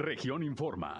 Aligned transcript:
Región 0.00 0.42
Informa. 0.42 0.98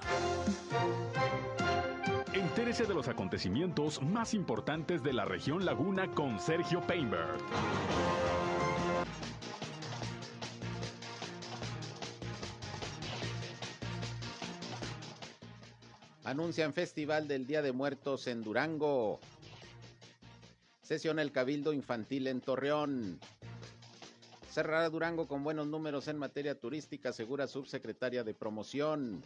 Entérese 2.34 2.85
de 2.85 2.93
los 2.93 3.08
acontecimientos 3.08 4.03
más 4.03 4.34
importantes 4.34 5.03
de 5.03 5.15
la 5.15 5.25
región 5.25 5.65
Laguna 5.65 6.11
con 6.15 6.38
Sergio 6.38 6.83
Painberg. 6.87 7.39
Anuncian 16.25 16.75
Festival 16.75 17.27
del 17.27 17.46
Día 17.46 17.62
de 17.62 17.73
Muertos 17.73 18.27
en 18.27 18.43
Durango. 18.43 19.19
Sesiona 20.82 21.23
el 21.23 21.32
Cabildo 21.32 21.73
Infantil 21.73 22.27
en 22.27 22.43
Torreón. 22.43 23.19
Cerrará 24.51 24.91
Durango 24.91 25.29
con 25.29 25.45
buenos 25.45 25.69
números 25.69 26.09
en 26.09 26.19
materia 26.19 26.59
turística, 26.59 27.11
asegura 27.11 27.46
subsecretaria 27.46 28.25
de 28.25 28.35
Promoción. 28.35 29.23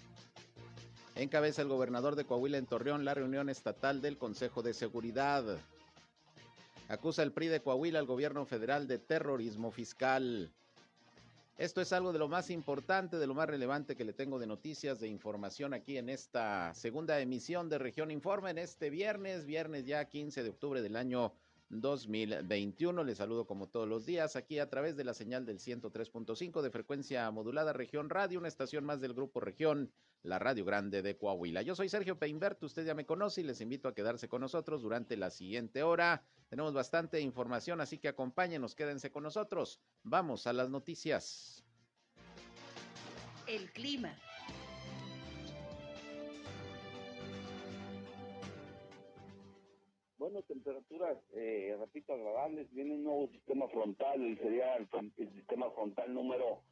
Encabeza 1.14 1.62
el 1.62 1.68
gobernador 1.68 2.14
de 2.14 2.26
Coahuila 2.26 2.58
en 2.58 2.66
Torreón 2.66 3.06
la 3.06 3.14
reunión 3.14 3.48
estatal 3.48 4.02
del 4.02 4.18
Consejo 4.18 4.62
de 4.62 4.74
Seguridad. 4.74 5.58
Acusa 6.88 7.22
el 7.22 7.32
PRI 7.32 7.48
de 7.48 7.60
Coahuila 7.60 8.00
al 8.00 8.06
gobierno 8.06 8.44
federal 8.44 8.86
de 8.86 8.98
terrorismo 8.98 9.70
fiscal. 9.70 10.52
Esto 11.56 11.80
es 11.80 11.94
algo 11.94 12.12
de 12.12 12.18
lo 12.18 12.28
más 12.28 12.50
importante, 12.50 13.16
de 13.16 13.26
lo 13.26 13.32
más 13.32 13.48
relevante 13.48 13.96
que 13.96 14.04
le 14.04 14.12
tengo 14.12 14.38
de 14.38 14.46
noticias, 14.46 15.00
de 15.00 15.08
información 15.08 15.72
aquí 15.72 15.96
en 15.96 16.10
esta 16.10 16.74
segunda 16.74 17.18
emisión 17.18 17.70
de 17.70 17.78
Región 17.78 18.10
Informa 18.10 18.50
en 18.50 18.58
este 18.58 18.90
viernes, 18.90 19.46
viernes 19.46 19.86
ya 19.86 20.04
15 20.04 20.42
de 20.42 20.50
octubre 20.50 20.82
del 20.82 20.96
año 20.96 21.32
2021. 21.80 23.04
Les 23.04 23.18
saludo 23.18 23.46
como 23.46 23.68
todos 23.68 23.88
los 23.88 24.06
días 24.06 24.36
aquí 24.36 24.58
a 24.58 24.68
través 24.68 24.96
de 24.96 25.04
la 25.04 25.14
señal 25.14 25.44
del 25.44 25.58
103.5 25.58 26.62
de 26.62 26.70
frecuencia 26.70 27.30
modulada 27.30 27.72
Región 27.72 28.10
Radio, 28.10 28.38
una 28.38 28.48
estación 28.48 28.84
más 28.84 29.00
del 29.00 29.14
grupo 29.14 29.40
Región, 29.40 29.92
la 30.22 30.38
Radio 30.38 30.64
Grande 30.64 31.02
de 31.02 31.16
Coahuila. 31.16 31.62
Yo 31.62 31.74
soy 31.74 31.88
Sergio 31.88 32.18
Peinbert, 32.18 32.62
usted 32.62 32.86
ya 32.86 32.94
me 32.94 33.06
conoce 33.06 33.40
y 33.40 33.44
les 33.44 33.60
invito 33.60 33.88
a 33.88 33.94
quedarse 33.94 34.28
con 34.28 34.40
nosotros 34.40 34.82
durante 34.82 35.16
la 35.16 35.30
siguiente 35.30 35.82
hora. 35.82 36.24
Tenemos 36.48 36.72
bastante 36.72 37.20
información, 37.20 37.80
así 37.80 37.98
que 37.98 38.08
acompáñenos, 38.08 38.74
quédense 38.74 39.10
con 39.10 39.22
nosotros. 39.22 39.80
Vamos 40.02 40.46
a 40.46 40.52
las 40.52 40.70
noticias. 40.70 41.64
El 43.46 43.70
clima. 43.72 44.16
Temperaturas, 50.42 51.16
eh, 51.34 51.76
repito, 51.78 52.12
agradables. 52.12 52.68
Viene 52.72 52.94
un 52.94 53.04
nuevo 53.04 53.28
sistema 53.28 53.68
frontal, 53.68 54.36
sería 54.42 54.76
el, 54.76 54.88
sistema 55.16 55.70
frontal 55.70 56.12
número 56.12 56.62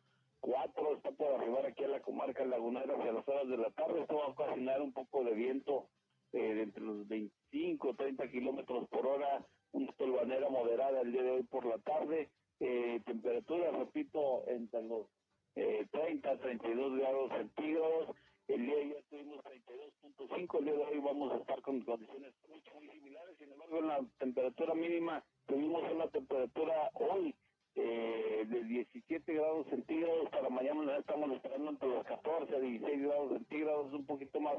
4. 0.40 0.96
Está 0.96 1.12
por 1.12 1.28
arribar 1.28 1.66
aquí 1.66 1.84
a 1.84 1.88
la 1.88 2.02
comarca 2.02 2.44
lagunera 2.44 2.94
hacia 2.96 3.12
las 3.12 3.28
horas 3.28 3.48
de 3.48 3.56
la 3.56 3.70
tarde. 3.70 4.00
Esto 4.00 4.16
va 4.16 4.24
a 4.24 4.30
ocasionar 4.30 4.82
un 4.82 4.92
poco 4.92 5.22
de 5.22 5.34
viento 5.34 5.86
eh, 6.32 6.62
entre 6.62 6.82
los 6.82 7.06
25 7.06 7.94
30 7.94 8.28
kilómetros 8.30 8.88
por 8.88 9.06
hora 9.06 9.46
una 9.70 9.92
tolvanera 9.92 10.48
moderada 10.50 11.00
el 11.00 11.12
día 11.12 11.22
de 11.22 11.30
hoy 11.30 11.42
por 11.44 11.64
la 11.64 11.78
tarde. 11.78 12.30
Eh, 12.58 13.00
temperaturas, 13.06 13.74
repito, 13.74 14.44
entre 14.48 14.82
los 14.82 15.06
eh, 15.54 15.86
30 15.92 16.36
32 16.38 16.98
grados 16.98 17.30
centígrados. 17.30 18.16
El 18.52 18.66
día 18.66 18.74
de 18.74 18.82
ayer 18.82 19.04
tuvimos 19.08 19.40
32.5, 19.44 20.58
el 20.58 20.64
día 20.66 20.74
de 20.74 20.84
hoy 20.84 20.98
vamos 20.98 21.32
a 21.32 21.36
estar 21.36 21.62
con 21.62 21.80
condiciones 21.80 22.34
muy, 22.46 22.60
muy 22.82 22.94
similares. 22.98 23.38
Sin 23.38 23.50
embargo, 23.50 23.78
en 23.78 23.88
la 23.88 24.00
temperatura 24.18 24.74
mínima 24.74 25.24
tuvimos 25.46 25.82
una 25.90 26.06
temperatura 26.08 26.90
hoy 26.92 27.34
eh, 27.76 28.44
de 28.46 28.64
17 28.64 29.32
grados 29.32 29.66
centígrados. 29.68 30.28
Para 30.28 30.50
mañana 30.50 30.98
estamos 30.98 31.32
esperando 31.32 31.70
entre 31.70 31.88
los 31.88 32.04
14 32.04 32.54
a 32.54 32.58
16 32.58 33.02
grados 33.02 33.32
centígrados, 33.32 33.92
un 33.94 34.04
poquito 34.04 34.38
más 34.38 34.56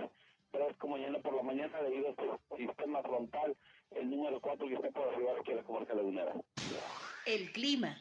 fresco 0.50 0.88
mañana 0.88 1.20
por 1.20 1.36
la 1.36 1.44
mañana 1.44 1.80
debido 1.84 2.08
a 2.08 2.12
este 2.12 2.58
sistema 2.58 3.04
frontal 3.04 3.56
el 3.92 4.10
número 4.10 4.42
4 4.42 4.68
que 4.70 4.74
está 4.74 4.90
por 4.90 5.08
arriba 5.08 5.34
aquí 5.40 5.52
a 5.52 5.56
la 5.58 5.64
comarca 5.64 5.94
lagunera. 5.94 6.34
El 7.28 7.52
clima. 7.52 7.96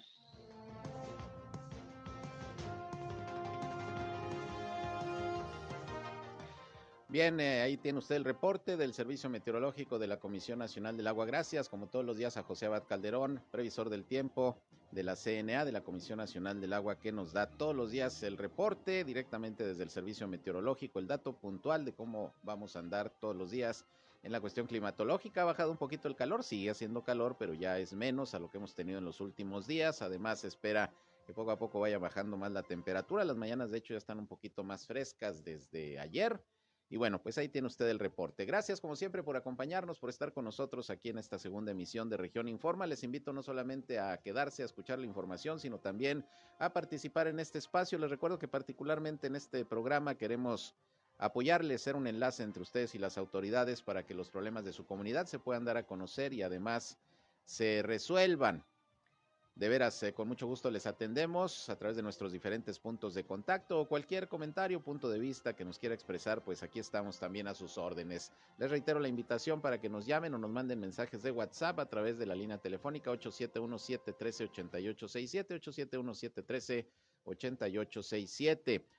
Bien, 7.12 7.38
eh, 7.40 7.60
ahí 7.60 7.76
tiene 7.76 7.98
usted 7.98 8.16
el 8.16 8.24
reporte 8.24 8.78
del 8.78 8.94
Servicio 8.94 9.28
Meteorológico 9.28 9.98
de 9.98 10.06
la 10.06 10.18
Comisión 10.18 10.58
Nacional 10.58 10.96
del 10.96 11.06
Agua. 11.06 11.26
Gracias, 11.26 11.68
como 11.68 11.86
todos 11.86 12.06
los 12.06 12.16
días, 12.16 12.38
a 12.38 12.42
José 12.42 12.64
Abad 12.64 12.84
Calderón, 12.88 13.42
previsor 13.50 13.90
del 13.90 14.06
tiempo 14.06 14.56
de 14.92 15.02
la 15.02 15.14
CNA, 15.14 15.66
de 15.66 15.72
la 15.72 15.82
Comisión 15.82 16.16
Nacional 16.16 16.58
del 16.62 16.72
Agua, 16.72 16.98
que 16.98 17.12
nos 17.12 17.34
da 17.34 17.50
todos 17.50 17.76
los 17.76 17.90
días 17.90 18.22
el 18.22 18.38
reporte 18.38 19.04
directamente 19.04 19.62
desde 19.62 19.82
el 19.82 19.90
Servicio 19.90 20.26
Meteorológico, 20.26 21.00
el 21.00 21.06
dato 21.06 21.34
puntual 21.34 21.84
de 21.84 21.92
cómo 21.92 22.32
vamos 22.42 22.76
a 22.76 22.78
andar 22.78 23.10
todos 23.10 23.36
los 23.36 23.50
días 23.50 23.84
en 24.22 24.32
la 24.32 24.40
cuestión 24.40 24.66
climatológica. 24.66 25.42
Ha 25.42 25.44
bajado 25.44 25.70
un 25.70 25.76
poquito 25.76 26.08
el 26.08 26.16
calor, 26.16 26.42
sigue 26.42 26.70
haciendo 26.70 27.04
calor, 27.04 27.36
pero 27.38 27.52
ya 27.52 27.78
es 27.78 27.92
menos 27.92 28.32
a 28.32 28.38
lo 28.38 28.50
que 28.50 28.56
hemos 28.56 28.74
tenido 28.74 28.98
en 28.98 29.04
los 29.04 29.20
últimos 29.20 29.66
días. 29.66 30.00
Además, 30.00 30.44
espera 30.44 30.90
que 31.26 31.34
poco 31.34 31.50
a 31.50 31.58
poco 31.58 31.78
vaya 31.78 31.98
bajando 31.98 32.38
más 32.38 32.52
la 32.52 32.62
temperatura. 32.62 33.22
Las 33.22 33.36
mañanas, 33.36 33.70
de 33.70 33.76
hecho, 33.76 33.92
ya 33.92 33.98
están 33.98 34.18
un 34.18 34.26
poquito 34.26 34.64
más 34.64 34.86
frescas 34.86 35.44
desde 35.44 35.98
ayer. 35.98 36.40
Y 36.92 36.98
bueno, 36.98 37.22
pues 37.22 37.38
ahí 37.38 37.48
tiene 37.48 37.68
usted 37.68 37.88
el 37.88 37.98
reporte. 37.98 38.44
Gracias 38.44 38.78
como 38.78 38.96
siempre 38.96 39.22
por 39.22 39.34
acompañarnos, 39.34 39.98
por 39.98 40.10
estar 40.10 40.34
con 40.34 40.44
nosotros 40.44 40.90
aquí 40.90 41.08
en 41.08 41.16
esta 41.16 41.38
segunda 41.38 41.70
emisión 41.70 42.10
de 42.10 42.18
Región 42.18 42.48
Informa. 42.48 42.86
Les 42.86 43.02
invito 43.02 43.32
no 43.32 43.42
solamente 43.42 43.98
a 43.98 44.18
quedarse 44.18 44.60
a 44.62 44.66
escuchar 44.66 44.98
la 44.98 45.06
información, 45.06 45.58
sino 45.58 45.78
también 45.78 46.26
a 46.58 46.74
participar 46.74 47.28
en 47.28 47.40
este 47.40 47.56
espacio. 47.56 47.96
Les 47.96 48.10
recuerdo 48.10 48.38
que 48.38 48.46
particularmente 48.46 49.26
en 49.26 49.36
este 49.36 49.64
programa 49.64 50.16
queremos 50.16 50.74
apoyarles, 51.16 51.80
ser 51.80 51.96
un 51.96 52.06
enlace 52.06 52.42
entre 52.42 52.62
ustedes 52.62 52.94
y 52.94 52.98
las 52.98 53.16
autoridades 53.16 53.80
para 53.80 54.04
que 54.04 54.12
los 54.12 54.28
problemas 54.28 54.66
de 54.66 54.74
su 54.74 54.84
comunidad 54.84 55.24
se 55.24 55.38
puedan 55.38 55.64
dar 55.64 55.78
a 55.78 55.86
conocer 55.86 56.34
y 56.34 56.42
además 56.42 56.98
se 57.46 57.80
resuelvan. 57.82 58.66
De 59.54 59.68
veras, 59.68 60.02
eh, 60.02 60.14
con 60.14 60.28
mucho 60.28 60.46
gusto 60.46 60.70
les 60.70 60.86
atendemos 60.86 61.68
a 61.68 61.76
través 61.76 61.96
de 61.96 62.02
nuestros 62.02 62.32
diferentes 62.32 62.78
puntos 62.78 63.12
de 63.12 63.24
contacto 63.24 63.80
o 63.80 63.86
cualquier 63.86 64.26
comentario, 64.26 64.82
punto 64.82 65.10
de 65.10 65.18
vista 65.18 65.54
que 65.54 65.64
nos 65.64 65.78
quiera 65.78 65.94
expresar, 65.94 66.42
pues 66.42 66.62
aquí 66.62 66.78
estamos 66.78 67.18
también 67.18 67.46
a 67.46 67.54
sus 67.54 67.76
órdenes. 67.76 68.32
Les 68.56 68.70
reitero 68.70 68.98
la 68.98 69.08
invitación 69.08 69.60
para 69.60 69.78
que 69.78 69.90
nos 69.90 70.06
llamen 70.06 70.32
o 70.32 70.38
nos 70.38 70.50
manden 70.50 70.80
mensajes 70.80 71.22
de 71.22 71.30
WhatsApp 71.30 71.78
a 71.80 71.86
través 71.86 72.18
de 72.18 72.24
la 72.24 72.34
línea 72.34 72.56
telefónica 72.56 73.12
871-713-8867, 73.12 75.60
871-713. 75.60 75.92
8867. 75.92 77.11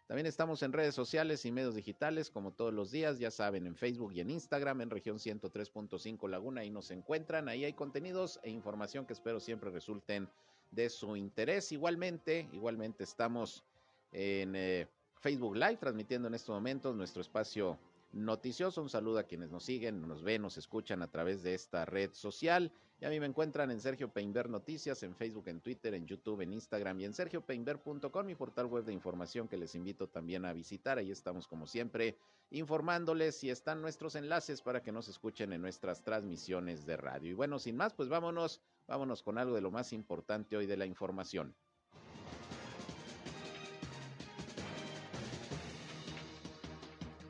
También 0.08 0.26
estamos 0.26 0.64
en 0.64 0.74
redes 0.74 0.96
sociales 0.96 1.46
y 1.46 1.52
medios 1.52 1.76
digitales 1.76 2.30
como 2.30 2.52
todos 2.52 2.74
los 2.74 2.92
días, 2.92 3.20
ya 3.20 3.32
saben, 3.32 3.68
en 3.68 3.76
Facebook 3.76 4.14
y 4.14 4.22
en 4.22 4.30
Instagram, 4.30 4.82
en 4.82 4.90
región 4.90 5.18
103.5 5.18 6.30
Laguna, 6.30 6.62
ahí 6.62 6.70
nos 6.70 6.92
encuentran, 6.92 7.50
ahí 7.50 7.66
hay 7.66 7.74
contenidos 7.74 8.40
e 8.44 8.50
información 8.50 9.06
que 9.06 9.14
espero 9.14 9.40
siempre 9.40 9.72
resulten 9.72 10.30
de 10.72 10.90
su 10.90 11.16
interés. 11.16 11.72
Igualmente, 11.72 12.50
igualmente 12.52 13.04
estamos 13.04 13.64
en 14.12 14.56
eh, 14.56 14.88
Facebook 15.20 15.56
Live 15.56 15.78
transmitiendo 15.78 16.28
en 16.28 16.34
estos 16.34 16.54
momentos 16.54 16.96
nuestro 16.96 17.22
espacio 17.22 17.78
noticioso. 18.14 18.82
Un 18.82 18.90
saludo 18.90 19.20
a 19.20 19.24
quienes 19.24 19.52
nos 19.52 19.66
siguen, 19.66 20.08
nos 20.08 20.24
ven, 20.24 20.42
nos 20.42 20.58
escuchan 20.58 21.02
a 21.02 21.12
través 21.12 21.44
de 21.44 21.54
esta 21.54 21.84
red 21.84 22.12
social. 22.14 22.72
Y 23.02 23.06
a 23.06 23.10
mí 23.10 23.20
me 23.20 23.26
encuentran 23.26 23.70
en 23.72 23.82
Sergio 23.82 24.14
Peinber 24.14 24.50
Noticias, 24.50 25.04
en 25.04 25.16
Facebook, 25.16 25.48
en 25.48 25.60
Twitter, 25.60 25.94
en 25.94 26.06
YouTube, 26.06 26.42
en 26.42 26.54
Instagram 26.54 27.02
y 27.02 27.06
en 27.06 27.14
sergiopeinber.com, 27.14 28.26
mi 28.26 28.36
portal 28.36 28.68
web 28.68 28.86
de 28.86 28.94
información 28.94 29.48
que 29.50 29.58
les 29.58 29.76
invito 29.76 30.08
también 30.08 30.46
a 30.46 30.54
visitar. 30.54 30.98
Ahí 30.98 31.12
estamos 31.12 31.48
como 31.48 31.68
siempre 31.68 32.18
informándoles 32.52 33.44
y 33.44 33.50
están 33.50 33.82
nuestros 33.82 34.16
enlaces 34.16 34.62
para 34.62 34.82
que 34.82 34.92
nos 34.92 35.10
escuchen 35.10 35.52
en 35.52 35.62
nuestras 35.62 36.04
transmisiones 36.04 36.86
de 36.86 36.96
radio. 36.96 37.32
Y 37.32 37.34
bueno, 37.34 37.60
sin 37.60 37.76
más, 37.76 37.94
pues 37.94 38.08
vámonos, 38.08 38.62
vámonos 38.88 39.24
con 39.24 39.38
algo 39.38 39.56
de 39.56 39.62
lo 39.62 39.72
más 39.72 39.92
importante 39.92 40.56
hoy 40.56 40.68
de 40.68 40.78
la 40.78 40.86
información. 40.86 41.56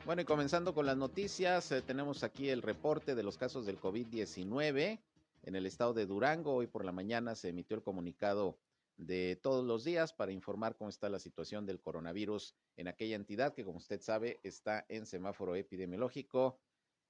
Bueno, 0.04 0.20
y 0.20 0.26
comenzando 0.26 0.74
con 0.74 0.84
las 0.84 0.98
noticias, 0.98 1.72
eh, 1.72 1.80
tenemos 1.80 2.24
aquí 2.24 2.50
el 2.50 2.60
reporte 2.60 3.14
de 3.14 3.22
los 3.22 3.38
casos 3.38 3.64
del 3.64 3.80
COVID-19 3.80 5.00
en 5.44 5.56
el 5.56 5.64
estado 5.64 5.94
de 5.94 6.04
Durango. 6.04 6.56
Hoy 6.56 6.66
por 6.66 6.84
la 6.84 6.92
mañana 6.92 7.34
se 7.34 7.48
emitió 7.48 7.74
el 7.74 7.82
comunicado 7.82 8.58
de 8.98 9.40
todos 9.42 9.64
los 9.64 9.82
días 9.82 10.12
para 10.12 10.30
informar 10.30 10.76
cómo 10.76 10.90
está 10.90 11.08
la 11.08 11.18
situación 11.18 11.64
del 11.64 11.80
coronavirus 11.80 12.54
en 12.76 12.88
aquella 12.88 13.16
entidad 13.16 13.54
que, 13.54 13.64
como 13.64 13.78
usted 13.78 14.02
sabe, 14.02 14.40
está 14.42 14.84
en 14.90 15.06
semáforo 15.06 15.56
epidemiológico 15.56 16.60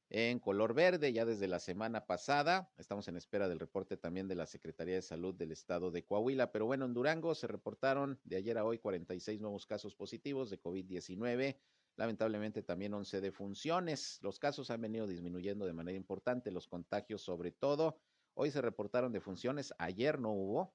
en 0.09 0.39
color 0.39 0.73
verde 0.73 1.13
ya 1.13 1.25
desde 1.25 1.49
la 1.49 1.59
semana 1.59 2.07
pasada. 2.07 2.71
Estamos 2.79 3.09
en 3.09 3.17
espera 3.17 3.49
del 3.49 3.59
reporte 3.59 3.97
también 3.97 4.29
de 4.29 4.37
la 4.37 4.47
Secretaría 4.47 4.95
de 4.95 5.03
Salud 5.03 5.35
del 5.35 5.51
estado 5.51 5.91
de 5.91 6.05
Coahuila. 6.05 6.53
Pero 6.53 6.67
bueno, 6.67 6.85
en 6.85 6.95
Durango 6.95 7.35
se 7.35 7.49
reportaron 7.49 8.21
de 8.23 8.37
ayer 8.37 8.57
a 8.57 8.65
hoy 8.65 8.79
46 8.79 9.41
nuevos 9.41 9.67
casos 9.67 9.97
positivos 9.97 10.49
de 10.49 10.63
COVID-19 10.63 11.57
lamentablemente 11.97 12.63
también 12.63 12.95
11 12.95 13.21
defunciones. 13.21 14.19
Los 14.23 14.39
casos 14.39 14.71
han 14.71 14.81
venido 14.81 15.07
disminuyendo 15.07 15.67
de 15.67 15.73
manera 15.73 15.97
importante, 15.97 16.51
los 16.51 16.67
contagios 16.67 17.23
sobre 17.23 17.53
todo. 17.53 17.99
Hoy 18.35 18.51
se 18.51 18.61
reportaron 18.61 19.13
defunciones, 19.13 19.73
ayer 19.79 20.19
no 20.19 20.33
hubo, 20.33 20.75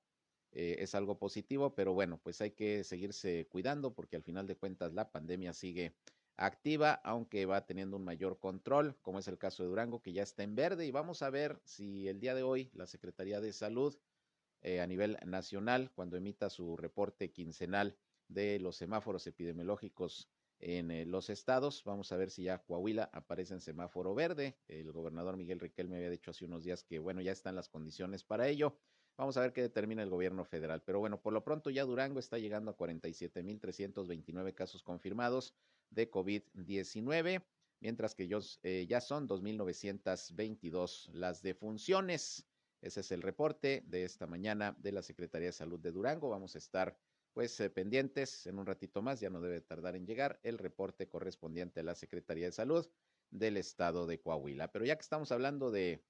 eh, 0.51 0.77
es 0.79 0.95
algo 0.95 1.19
positivo, 1.19 1.75
pero 1.75 1.93
bueno, 1.93 2.19
pues 2.23 2.39
hay 2.41 2.51
que 2.51 2.83
seguirse 2.83 3.47
cuidando 3.47 3.93
porque 3.93 4.15
al 4.15 4.23
final 4.23 4.47
de 4.47 4.55
cuentas 4.55 4.93
la 4.93 5.11
pandemia 5.11 5.53
sigue 5.53 5.95
activa, 6.37 6.93
aunque 7.03 7.45
va 7.45 7.65
teniendo 7.65 7.97
un 7.97 8.05
mayor 8.05 8.39
control, 8.39 8.97
como 9.01 9.19
es 9.19 9.27
el 9.27 9.37
caso 9.37 9.63
de 9.63 9.69
Durango, 9.69 10.01
que 10.01 10.13
ya 10.13 10.23
está 10.23 10.43
en 10.43 10.55
verde. 10.55 10.85
Y 10.85 10.91
vamos 10.91 11.21
a 11.21 11.29
ver 11.29 11.59
si 11.65 12.07
el 12.07 12.19
día 12.19 12.33
de 12.33 12.43
hoy 12.43 12.71
la 12.73 12.87
Secretaría 12.87 13.41
de 13.41 13.51
Salud 13.51 13.97
eh, 14.61 14.79
a 14.79 14.87
nivel 14.87 15.17
nacional, 15.25 15.91
cuando 15.91 16.17
emita 16.17 16.49
su 16.49 16.77
reporte 16.77 17.31
quincenal 17.31 17.97
de 18.29 18.59
los 18.59 18.77
semáforos 18.77 19.27
epidemiológicos 19.27 20.29
en 20.59 20.91
eh, 20.91 21.05
los 21.05 21.29
estados. 21.29 21.83
Vamos 21.83 22.11
a 22.11 22.17
ver 22.17 22.29
si 22.29 22.43
ya 22.43 22.59
Coahuila 22.59 23.09
aparece 23.13 23.53
en 23.53 23.61
semáforo 23.61 24.13
verde. 24.13 24.57
El 24.67 24.91
gobernador 24.91 25.37
Miguel 25.37 25.59
Riquel 25.59 25.89
me 25.89 25.97
había 25.97 26.09
dicho 26.09 26.31
hace 26.31 26.45
unos 26.45 26.63
días 26.63 26.83
que, 26.83 26.99
bueno, 26.99 27.21
ya 27.21 27.31
están 27.31 27.55
las 27.55 27.69
condiciones 27.69 28.23
para 28.23 28.47
ello. 28.47 28.77
Vamos 29.17 29.35
a 29.35 29.41
ver 29.41 29.51
qué 29.51 29.61
determina 29.61 30.01
el 30.01 30.09
gobierno 30.09 30.45
federal. 30.45 30.81
Pero 30.81 30.99
bueno, 30.99 31.21
por 31.21 31.33
lo 31.33 31.43
pronto 31.43 31.69
ya 31.69 31.83
Durango 31.83 32.19
está 32.19 32.37
llegando 32.37 32.71
a 32.71 32.77
47.329 32.77 34.53
casos 34.53 34.81
confirmados 34.81 35.53
de 35.89 36.09
COVID-19, 36.09 37.43
mientras 37.81 38.15
que 38.15 38.29
eh, 38.63 38.85
ya 38.87 39.01
son 39.01 39.27
2.922 39.27 41.11
las 41.11 41.41
defunciones. 41.41 42.45
Ese 42.81 43.01
es 43.01 43.11
el 43.11 43.21
reporte 43.21 43.83
de 43.87 44.05
esta 44.05 44.25
mañana 44.25 44.73
de 44.79 44.93
la 44.93 45.01
Secretaría 45.01 45.47
de 45.47 45.53
Salud 45.53 45.79
de 45.81 45.91
Durango. 45.91 46.29
Vamos 46.29 46.55
a 46.55 46.59
estar 46.59 46.97
pues 47.33 47.59
eh, 47.59 47.69
pendientes 47.69 48.47
en 48.47 48.59
un 48.59 48.65
ratito 48.65 49.01
más, 49.01 49.19
ya 49.19 49.29
no 49.29 49.41
debe 49.41 49.61
tardar 49.61 49.95
en 49.95 50.05
llegar 50.05 50.39
el 50.43 50.57
reporte 50.57 51.07
correspondiente 51.07 51.79
a 51.79 51.83
la 51.83 51.95
Secretaría 51.95 52.45
de 52.45 52.51
Salud 52.51 52.87
del 53.29 53.57
estado 53.57 54.07
de 54.07 54.19
Coahuila. 54.19 54.71
Pero 54.71 54.85
ya 54.85 54.95
que 54.95 55.01
estamos 55.01 55.31
hablando 55.31 55.71
de 55.71 56.03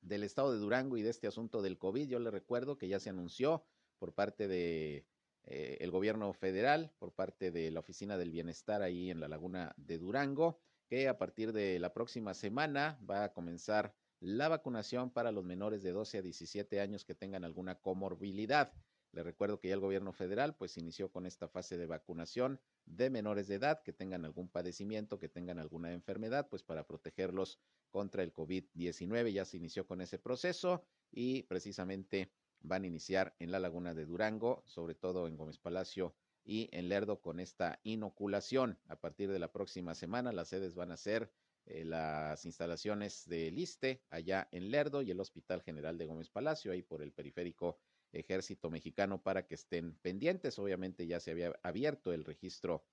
del 0.00 0.22
estado 0.22 0.52
de 0.52 0.58
Durango 0.58 0.96
y 0.96 1.02
de 1.02 1.10
este 1.10 1.26
asunto 1.26 1.60
del 1.60 1.78
COVID, 1.78 2.08
yo 2.08 2.18
le 2.20 2.30
recuerdo 2.30 2.78
que 2.78 2.88
ya 2.88 3.00
se 3.00 3.10
anunció 3.10 3.66
por 3.98 4.14
parte 4.14 4.46
de 4.46 5.06
eh, 5.44 5.78
el 5.80 5.90
gobierno 5.90 6.32
federal, 6.32 6.92
por 6.98 7.12
parte 7.12 7.50
de 7.50 7.70
la 7.70 7.80
Oficina 7.80 8.16
del 8.16 8.30
Bienestar 8.30 8.82
ahí 8.82 9.10
en 9.10 9.20
la 9.20 9.28
laguna 9.28 9.74
de 9.76 9.98
Durango, 9.98 10.60
que 10.88 11.08
a 11.08 11.18
partir 11.18 11.52
de 11.52 11.78
la 11.78 11.92
próxima 11.92 12.34
semana 12.34 12.98
va 13.08 13.24
a 13.24 13.32
comenzar 13.32 13.94
la 14.20 14.48
vacunación 14.48 15.10
para 15.10 15.32
los 15.32 15.44
menores 15.44 15.82
de 15.82 15.92
12 15.92 16.18
a 16.18 16.22
17 16.22 16.80
años 16.80 17.04
que 17.04 17.14
tengan 17.14 17.44
alguna 17.44 17.76
comorbilidad. 17.76 18.72
Le 19.12 19.22
recuerdo 19.22 19.58
que 19.58 19.68
ya 19.68 19.74
el 19.74 19.80
gobierno 19.80 20.12
federal 20.12 20.54
pues 20.54 20.76
inició 20.76 21.10
con 21.10 21.26
esta 21.26 21.48
fase 21.48 21.78
de 21.78 21.86
vacunación 21.86 22.60
de 22.84 23.10
menores 23.10 23.48
de 23.48 23.56
edad 23.56 23.82
que 23.82 23.92
tengan 23.92 24.24
algún 24.24 24.48
padecimiento, 24.48 25.18
que 25.18 25.28
tengan 25.28 25.58
alguna 25.58 25.92
enfermedad, 25.92 26.48
pues 26.48 26.62
para 26.62 26.86
protegerlos 26.86 27.58
contra 27.90 28.22
el 28.22 28.32
COVID-19. 28.32 29.32
Ya 29.32 29.44
se 29.44 29.56
inició 29.56 29.86
con 29.86 30.00
ese 30.00 30.18
proceso 30.18 30.84
y 31.10 31.44
precisamente 31.44 32.30
van 32.60 32.84
a 32.84 32.86
iniciar 32.86 33.34
en 33.38 33.50
la 33.50 33.60
laguna 33.60 33.94
de 33.94 34.04
Durango, 34.04 34.62
sobre 34.66 34.94
todo 34.94 35.26
en 35.26 35.36
Gómez 35.36 35.58
Palacio 35.58 36.14
y 36.44 36.68
en 36.72 36.88
Lerdo 36.88 37.20
con 37.20 37.40
esta 37.40 37.80
inoculación. 37.82 38.78
A 38.88 38.96
partir 38.96 39.30
de 39.30 39.38
la 39.38 39.52
próxima 39.52 39.94
semana 39.94 40.32
las 40.32 40.48
sedes 40.48 40.74
van 40.74 40.92
a 40.92 40.96
ser 40.96 41.30
eh, 41.66 41.84
las 41.84 42.44
instalaciones 42.46 43.28
de 43.28 43.50
Liste 43.50 44.02
allá 44.10 44.48
en 44.52 44.70
Lerdo 44.70 45.02
y 45.02 45.10
el 45.10 45.20
Hospital 45.20 45.62
General 45.62 45.98
de 45.98 46.06
Gómez 46.06 46.30
Palacio, 46.30 46.72
ahí 46.72 46.82
por 46.82 47.02
el 47.02 47.12
periférico 47.12 47.78
ejército 48.12 48.70
mexicano 48.70 49.22
para 49.22 49.46
que 49.46 49.54
estén 49.54 49.94
pendientes. 49.98 50.58
Obviamente 50.58 51.06
ya 51.06 51.20
se 51.20 51.30
había 51.30 51.58
abierto 51.62 52.12
el 52.12 52.24
registro 52.24 52.84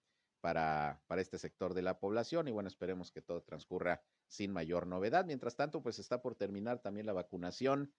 para, 0.42 1.02
para 1.08 1.22
este 1.22 1.38
sector 1.38 1.74
de 1.74 1.82
la 1.82 2.00
población 2.00 2.48
y 2.48 2.52
bueno, 2.52 2.68
esperemos 2.68 3.12
que 3.12 3.22
todo 3.22 3.42
transcurra 3.42 4.02
sin 4.28 4.52
mayor 4.52 4.88
novedad. 4.88 5.26
Mientras 5.26 5.56
tanto, 5.56 5.82
pues 5.82 6.00
está 6.00 6.22
por 6.22 6.36
terminar 6.36 6.82
también 6.82 7.06
la 7.06 7.14
vacunación 7.14 7.92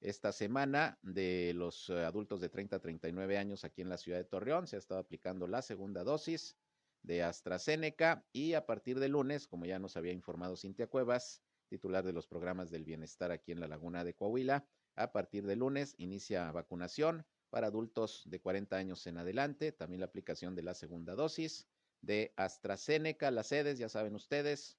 esta 0.00 0.32
semana 0.32 0.98
de 1.02 1.52
los 1.54 1.88
eh, 1.88 2.04
adultos 2.04 2.40
de 2.40 2.50
30 2.50 2.76
a 2.76 2.80
39 2.80 3.38
años 3.38 3.64
aquí 3.64 3.80
en 3.80 3.88
la 3.88 3.96
ciudad 3.96 4.18
de 4.18 4.24
Torreón. 4.24 4.66
Se 4.66 4.76
ha 4.76 4.78
estado 4.78 5.00
aplicando 5.00 5.46
la 5.46 5.62
segunda 5.62 6.04
dosis 6.04 6.56
de 7.02 7.22
AstraZeneca 7.22 8.24
y 8.32 8.54
a 8.54 8.66
partir 8.66 8.98
de 8.98 9.08
lunes, 9.08 9.46
como 9.46 9.66
ya 9.66 9.78
nos 9.78 9.96
había 9.96 10.12
informado 10.12 10.56
Cintia 10.56 10.88
Cuevas, 10.88 11.42
titular 11.68 12.04
de 12.04 12.12
los 12.12 12.26
programas 12.26 12.70
del 12.70 12.84
bienestar 12.84 13.30
aquí 13.30 13.52
en 13.52 13.60
la 13.60 13.68
Laguna 13.68 14.04
de 14.04 14.14
Coahuila, 14.14 14.66
a 14.96 15.12
partir 15.12 15.46
de 15.46 15.56
lunes 15.56 15.94
inicia 15.98 16.50
vacunación 16.52 17.26
para 17.50 17.68
adultos 17.68 18.22
de 18.26 18.40
40 18.40 18.76
años 18.76 19.06
en 19.06 19.18
adelante, 19.18 19.72
también 19.72 20.00
la 20.00 20.06
aplicación 20.06 20.54
de 20.54 20.62
la 20.62 20.74
segunda 20.74 21.14
dosis 21.14 21.68
de 22.02 22.32
AstraZeneca, 22.36 23.30
las 23.30 23.46
sedes, 23.46 23.78
ya 23.78 23.88
saben 23.88 24.14
ustedes, 24.14 24.76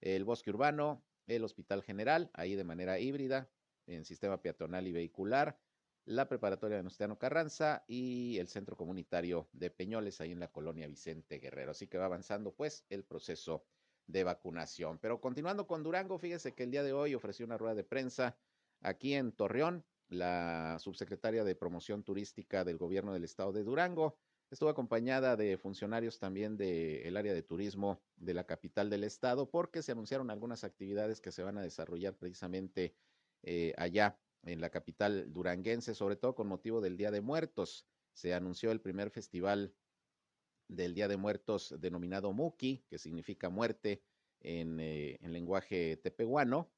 el 0.00 0.24
Bosque 0.24 0.50
Urbano, 0.50 1.02
el 1.26 1.44
Hospital 1.44 1.82
General, 1.82 2.30
ahí 2.34 2.54
de 2.54 2.64
manera 2.64 2.98
híbrida, 2.98 3.50
en 3.86 4.04
sistema 4.04 4.40
peatonal 4.40 4.86
y 4.86 4.92
vehicular, 4.92 5.58
la 6.06 6.28
preparatoria 6.28 6.76
de 6.76 6.82
Venustiano 6.82 7.18
Carranza 7.18 7.84
y 7.86 8.38
el 8.38 8.48
centro 8.48 8.76
comunitario 8.76 9.48
de 9.52 9.70
Peñoles, 9.70 10.20
ahí 10.20 10.32
en 10.32 10.40
la 10.40 10.52
colonia 10.52 10.86
Vicente 10.86 11.38
Guerrero. 11.38 11.70
Así 11.70 11.86
que 11.86 11.96
va 11.96 12.04
avanzando 12.04 12.52
pues 12.52 12.84
el 12.90 13.04
proceso 13.04 13.64
de 14.06 14.22
vacunación. 14.22 14.98
Pero 14.98 15.20
continuando 15.20 15.66
con 15.66 15.82
Durango, 15.82 16.18
fíjese 16.18 16.54
que 16.54 16.64
el 16.64 16.70
día 16.70 16.82
de 16.82 16.92
hoy 16.92 17.14
ofreció 17.14 17.46
una 17.46 17.56
rueda 17.56 17.74
de 17.74 17.84
prensa 17.84 18.36
Aquí 18.84 19.14
en 19.14 19.32
Torreón, 19.32 19.82
la 20.10 20.76
subsecretaria 20.78 21.42
de 21.42 21.56
Promoción 21.56 22.04
Turística 22.04 22.64
del 22.64 22.76
Gobierno 22.76 23.14
del 23.14 23.24
Estado 23.24 23.50
de 23.50 23.64
Durango 23.64 24.18
estuvo 24.50 24.68
acompañada 24.68 25.36
de 25.36 25.56
funcionarios 25.56 26.18
también 26.18 26.58
del 26.58 27.16
área 27.16 27.32
de 27.32 27.42
turismo 27.42 28.02
de 28.16 28.34
la 28.34 28.44
capital 28.44 28.90
del 28.90 29.04
estado 29.04 29.50
porque 29.50 29.82
se 29.82 29.92
anunciaron 29.92 30.30
algunas 30.30 30.64
actividades 30.64 31.22
que 31.22 31.32
se 31.32 31.42
van 31.42 31.56
a 31.56 31.62
desarrollar 31.62 32.14
precisamente 32.18 32.94
eh, 33.42 33.72
allá 33.78 34.20
en 34.42 34.60
la 34.60 34.68
capital 34.68 35.32
duranguense, 35.32 35.94
sobre 35.94 36.16
todo 36.16 36.34
con 36.34 36.46
motivo 36.46 36.82
del 36.82 36.98
Día 36.98 37.10
de 37.10 37.22
Muertos. 37.22 37.86
Se 38.12 38.34
anunció 38.34 38.70
el 38.70 38.82
primer 38.82 39.08
festival 39.08 39.74
del 40.68 40.92
Día 40.92 41.08
de 41.08 41.16
Muertos 41.16 41.74
denominado 41.80 42.34
Muki, 42.34 42.84
que 42.90 42.98
significa 42.98 43.48
muerte 43.48 44.02
en, 44.40 44.78
eh, 44.78 45.16
en 45.22 45.32
lenguaje 45.32 45.96
tepehuano, 45.96 46.70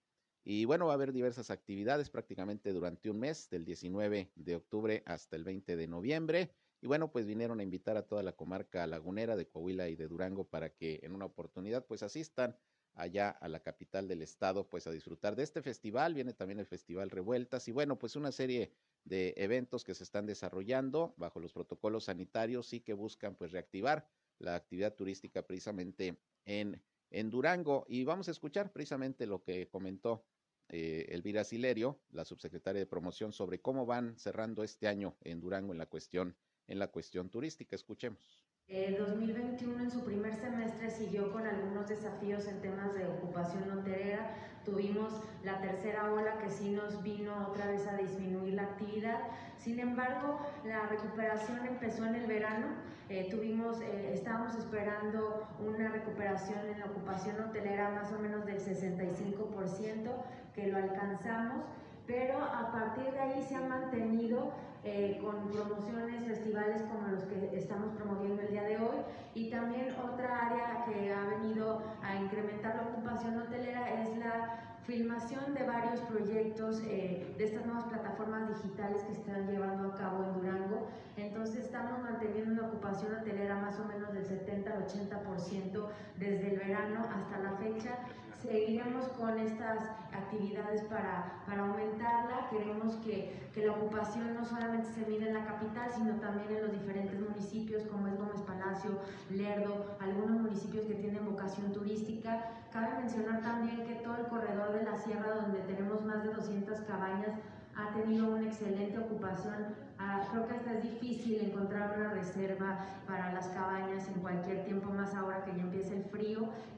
y 0.49 0.65
bueno, 0.65 0.87
va 0.87 0.93
a 0.93 0.95
haber 0.95 1.13
diversas 1.13 1.51
actividades 1.51 2.09
prácticamente 2.09 2.73
durante 2.73 3.11
un 3.11 3.19
mes, 3.19 3.51
del 3.51 3.65
19 3.65 4.31
de 4.37 4.55
octubre 4.55 5.03
hasta 5.05 5.35
el 5.35 5.43
20 5.43 5.75
de 5.75 5.89
noviembre. 5.89 6.53
Y 6.81 6.87
bueno, 6.87 7.11
pues 7.11 7.27
vinieron 7.27 7.59
a 7.59 7.65
invitar 7.65 7.97
a 7.97 8.07
toda 8.07 8.23
la 8.23 8.31
comarca 8.31 8.87
lagunera 8.87 9.35
de 9.35 9.49
Coahuila 9.49 9.89
y 9.89 9.97
de 9.97 10.07
Durango 10.07 10.45
para 10.45 10.71
que 10.71 11.01
en 11.03 11.17
una 11.17 11.25
oportunidad 11.25 11.85
pues 11.85 12.05
asistan 12.05 12.57
allá 12.95 13.31
a 13.31 13.49
la 13.49 13.59
capital 13.59 14.07
del 14.07 14.23
estado 14.23 14.71
pues 14.71 14.87
a 14.87 14.93
disfrutar 14.93 15.35
de 15.35 15.43
este 15.43 15.63
festival. 15.63 16.15
Viene 16.15 16.33
también 16.33 16.61
el 16.61 16.67
Festival 16.67 17.11
Revueltas 17.11 17.67
y 17.67 17.73
bueno, 17.73 17.99
pues 17.99 18.15
una 18.15 18.31
serie 18.31 18.71
de 19.03 19.35
eventos 19.37 19.83
que 19.83 19.95
se 19.95 20.05
están 20.05 20.27
desarrollando 20.27 21.13
bajo 21.17 21.41
los 21.41 21.53
protocolos 21.53 22.05
sanitarios 22.05 22.73
y 22.73 22.79
que 22.79 22.93
buscan 22.93 23.35
pues 23.35 23.51
reactivar 23.51 24.09
la 24.39 24.55
actividad 24.55 24.95
turística 24.95 25.45
precisamente 25.45 26.21
en, 26.45 26.81
en 27.11 27.31
Durango. 27.31 27.85
Y 27.89 28.05
vamos 28.05 28.29
a 28.29 28.31
escuchar 28.31 28.73
precisamente 28.73 29.27
lo 29.27 29.43
que 29.43 29.69
comentó 29.69 30.25
eh, 30.69 31.07
Elvira 31.11 31.45
Silerio, 31.45 32.01
la 32.11 32.25
subsecretaria 32.25 32.81
de 32.81 32.87
promoción, 32.87 33.33
sobre 33.33 33.61
cómo 33.61 33.87
van 33.87 34.19
cerrando 34.19 34.65
este 34.65 34.89
año 34.89 35.17
en 35.23 35.41
Durango 35.41 35.73
en 35.73 35.79
la 35.79 35.87
cuestión, 35.87 36.37
en 36.67 36.79
la 36.79 36.89
cuestión 36.89 37.31
turística. 37.31 37.77
Escuchemos. 37.77 38.47
El 38.69 38.99
2021 38.99 39.85
en 39.85 39.91
su 39.93 40.05
primer 40.05 40.35
semestre 40.35 40.91
siguió 40.91 41.31
con 41.31 41.47
algunos 41.47 41.89
desafíos 41.89 42.49
en 42.49 42.61
temas 42.61 42.93
de 42.95 43.07
ocupación 43.07 43.71
hotelera. 43.71 44.35
Tuvimos 44.65 45.13
la 45.45 45.61
tercera 45.61 46.13
ola 46.13 46.37
que 46.39 46.51
sí 46.51 46.71
nos 46.71 47.01
vino 47.05 47.47
otra 47.47 47.69
vez 47.69 47.87
a 47.87 47.97
disminuir 47.97 48.55
la 48.55 48.65
actividad. 48.65 49.21
Sin 49.57 49.79
embargo, 49.79 50.41
la 50.65 50.89
recuperación 50.89 51.65
empezó 51.65 52.07
en 52.07 52.17
el 52.17 52.27
verano. 52.27 52.67
Eh, 53.09 53.29
tuvimos, 53.31 53.81
eh, 53.83 54.11
estábamos 54.13 54.57
esperando 54.57 55.47
una 55.65 55.89
recuperación 55.93 56.67
en 56.67 56.81
la 56.81 56.87
ocupación 56.87 57.41
hotelera 57.41 57.91
más 57.91 58.11
o 58.13 58.19
menos 58.19 58.45
del 58.45 58.59
65%, 58.59 60.11
que 60.57 60.67
lo 60.69 60.79
alcanzamos, 60.79 61.65
pero 62.07 62.43
a 62.43 62.73
partir 62.73 63.13
de 63.13 63.21
ahí 63.21 63.43
se 63.47 63.55
ha 63.55 63.61
mantenido 63.61 64.53
eh, 64.83 65.19
con 65.23 65.49
promociones, 65.49 66.25
festivales 66.27 66.83
como 66.83 67.09
los 67.09 67.25
que 67.25 67.57
estamos 67.57 67.91
promoviendo 67.97 68.43
el 68.43 68.49
día 68.49 68.63
de 68.63 68.77
hoy 68.79 68.99
y 69.35 69.51
también 69.51 69.95
otra 70.03 70.47
área 70.47 70.85
que 70.85 71.13
ha 71.13 71.25
venido 71.39 71.83
a 72.03 72.17
incrementar 72.17 72.77
la 72.77 72.83
ocupación 72.83 73.39
hotelera 73.39 74.03
es 74.03 74.17
la 74.19 74.77
filmación 74.87 75.55
de 75.55 75.65
varios 75.65 76.01
proyectos 76.03 76.81
eh, 76.87 77.35
de 77.37 77.45
estas 77.45 77.67
nuevas 77.67 77.85
plataformas 77.85 78.49
digitales 78.49 79.03
que 79.03 79.13
están 79.13 79.49
llevando 79.49 79.93
a 79.93 79.97
cabo 79.97 80.25
en 80.25 80.35
Durango. 80.35 80.87
Entonces 81.17 81.65
estamos 81.65 82.01
manteniendo 82.03 82.53
una 82.53 82.69
ocupación 82.69 83.15
hotelera 83.15 83.57
más 83.57 83.79
o 83.81 83.85
menos 83.85 84.13
del 84.13 84.25
70 84.25 84.71
al 84.73 84.87
80% 84.87 85.87
desde 86.19 86.53
el 86.53 86.59
verano 86.59 87.05
hasta 87.13 87.39
la 87.39 87.53
fecha 87.57 87.99
seguiremos 88.47 89.09
con 89.19 89.39
estas 89.39 89.81
actividades 90.13 90.83
para, 90.85 91.43
para 91.47 91.63
aumentarla. 91.63 92.49
Queremos 92.51 92.95
que, 92.97 93.51
que, 93.53 93.67
la 93.67 93.73
ocupación 93.73 94.35
no 94.35 94.45
solamente 94.45 94.89
se 94.93 95.07
mide 95.07 95.29
en 95.29 95.35
la 95.35 95.45
capital, 95.45 95.91
sino 95.95 96.15
también 96.17 96.51
en 96.57 96.63
los 96.63 96.73
diferentes 96.73 97.19
municipios 97.19 97.83
como 97.85 98.07
es 98.07 98.17
Gómez 98.17 98.41
Palacio, 98.43 98.99
Lerdo, 99.31 99.97
algunos 100.01 100.41
municipios 100.41 100.85
que 100.85 100.95
tienen 100.95 101.25
vocación 101.25 101.73
turística. 101.73 102.45
Cabe 102.73 103.01
mencionar 103.01 103.43
también 103.43 103.87
que 103.87 103.97
todo 103.97 104.17
el 104.17 104.27
corredor 104.27 104.73
de 104.73 104.85
la 104.85 104.97
sierra, 104.97 105.35
donde 105.35 105.61
tenemos 105.61 106.05
más 106.05 106.23
de 106.23 106.33
200 106.33 106.81
cabañas, 106.83 107.33
ha 107.77 107.93
tenido 107.95 108.29
una 108.29 108.47
excelente 108.47 108.99
ocupación. 108.99 109.75
Ah, 109.99 110.27
creo 110.31 110.47
que 110.47 110.55
hasta 110.55 110.73
es 110.75 110.83
difícil 110.83 111.41
encontrar 111.41 111.95
una 111.99 112.11
reserva 112.11 112.79
para 113.07 113.33
las 113.33 113.49
cabañas 113.49 114.09
en 114.09 114.21
cualquier 114.21 114.65
tiempo, 114.65 114.91
más 114.91 115.15
ahora 115.15 115.45
que 115.45 115.57
ya 115.57 115.63
empieza 115.63 115.95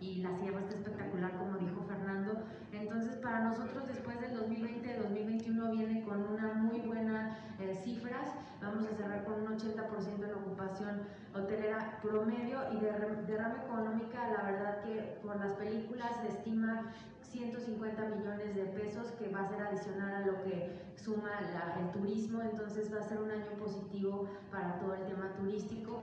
y 0.00 0.22
la 0.22 0.34
sierra 0.38 0.60
está 0.60 0.74
espectacular, 0.74 1.32
como 1.38 1.58
dijo 1.58 1.82
Fernando. 1.88 2.44
Entonces, 2.72 3.16
para 3.16 3.40
nosotros 3.40 3.86
después 3.88 4.20
del 4.20 4.38
2020-2021 4.38 5.70
viene 5.72 6.02
con 6.04 6.22
una 6.22 6.54
muy 6.54 6.80
buena 6.80 7.38
eh, 7.58 7.78
cifras. 7.82 8.28
Vamos 8.60 8.86
a 8.86 8.96
cerrar 8.96 9.24
con 9.24 9.42
un 9.42 9.58
80% 9.58 10.24
en 10.24 10.34
ocupación 10.34 11.02
hotelera 11.34 11.98
promedio 12.02 12.58
y 12.72 12.80
de 12.80 12.92
derrama 13.26 13.62
económica, 13.64 14.28
la 14.30 14.50
verdad 14.50 14.82
que 14.82 15.18
por 15.22 15.36
las 15.36 15.52
películas 15.52 16.10
se 16.20 16.28
estima 16.28 16.92
150 17.30 18.08
millones 18.08 18.54
de 18.54 18.64
pesos 18.64 19.12
que 19.12 19.28
va 19.28 19.42
a 19.42 19.48
ser 19.48 19.60
adicional 19.60 20.22
a 20.22 20.26
lo 20.26 20.42
que 20.42 20.70
suma 20.96 21.38
el 21.78 21.90
turismo, 21.92 22.42
entonces 22.42 22.92
va 22.92 23.00
a 23.00 23.02
ser 23.02 23.18
un 23.18 23.30
año 23.30 23.50
positivo 23.58 24.28
para 24.50 24.78
todo 24.78 24.94
el 24.94 25.06
tema 25.06 25.34
turístico. 25.36 26.02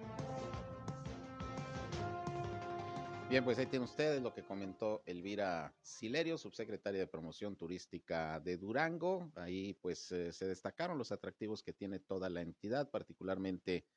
Bien, 3.28 3.44
pues 3.44 3.58
ahí 3.58 3.66
tiene 3.66 3.86
ustedes 3.86 4.22
lo 4.22 4.34
que 4.34 4.44
comentó 4.44 5.02
Elvira 5.06 5.74
Silerio, 5.82 6.38
subsecretaria 6.38 7.00
de 7.00 7.08
Promoción 7.08 7.56
Turística 7.56 8.40
de 8.40 8.58
Durango. 8.58 9.32
Ahí 9.36 9.74
pues 9.82 10.12
eh, 10.12 10.32
se 10.32 10.48
destacaron 10.48 11.00
los 11.00 11.12
atractivos 11.12 11.64
que 11.64 11.74
tiene 11.74 12.00
toda 12.00 12.30
la 12.30 12.42
entidad, 12.42 12.92
particularmente 12.92 13.88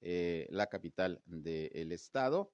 eh, 0.00 0.48
la 0.50 0.66
capital 0.66 1.22
del 1.24 1.92
estado 1.92 2.52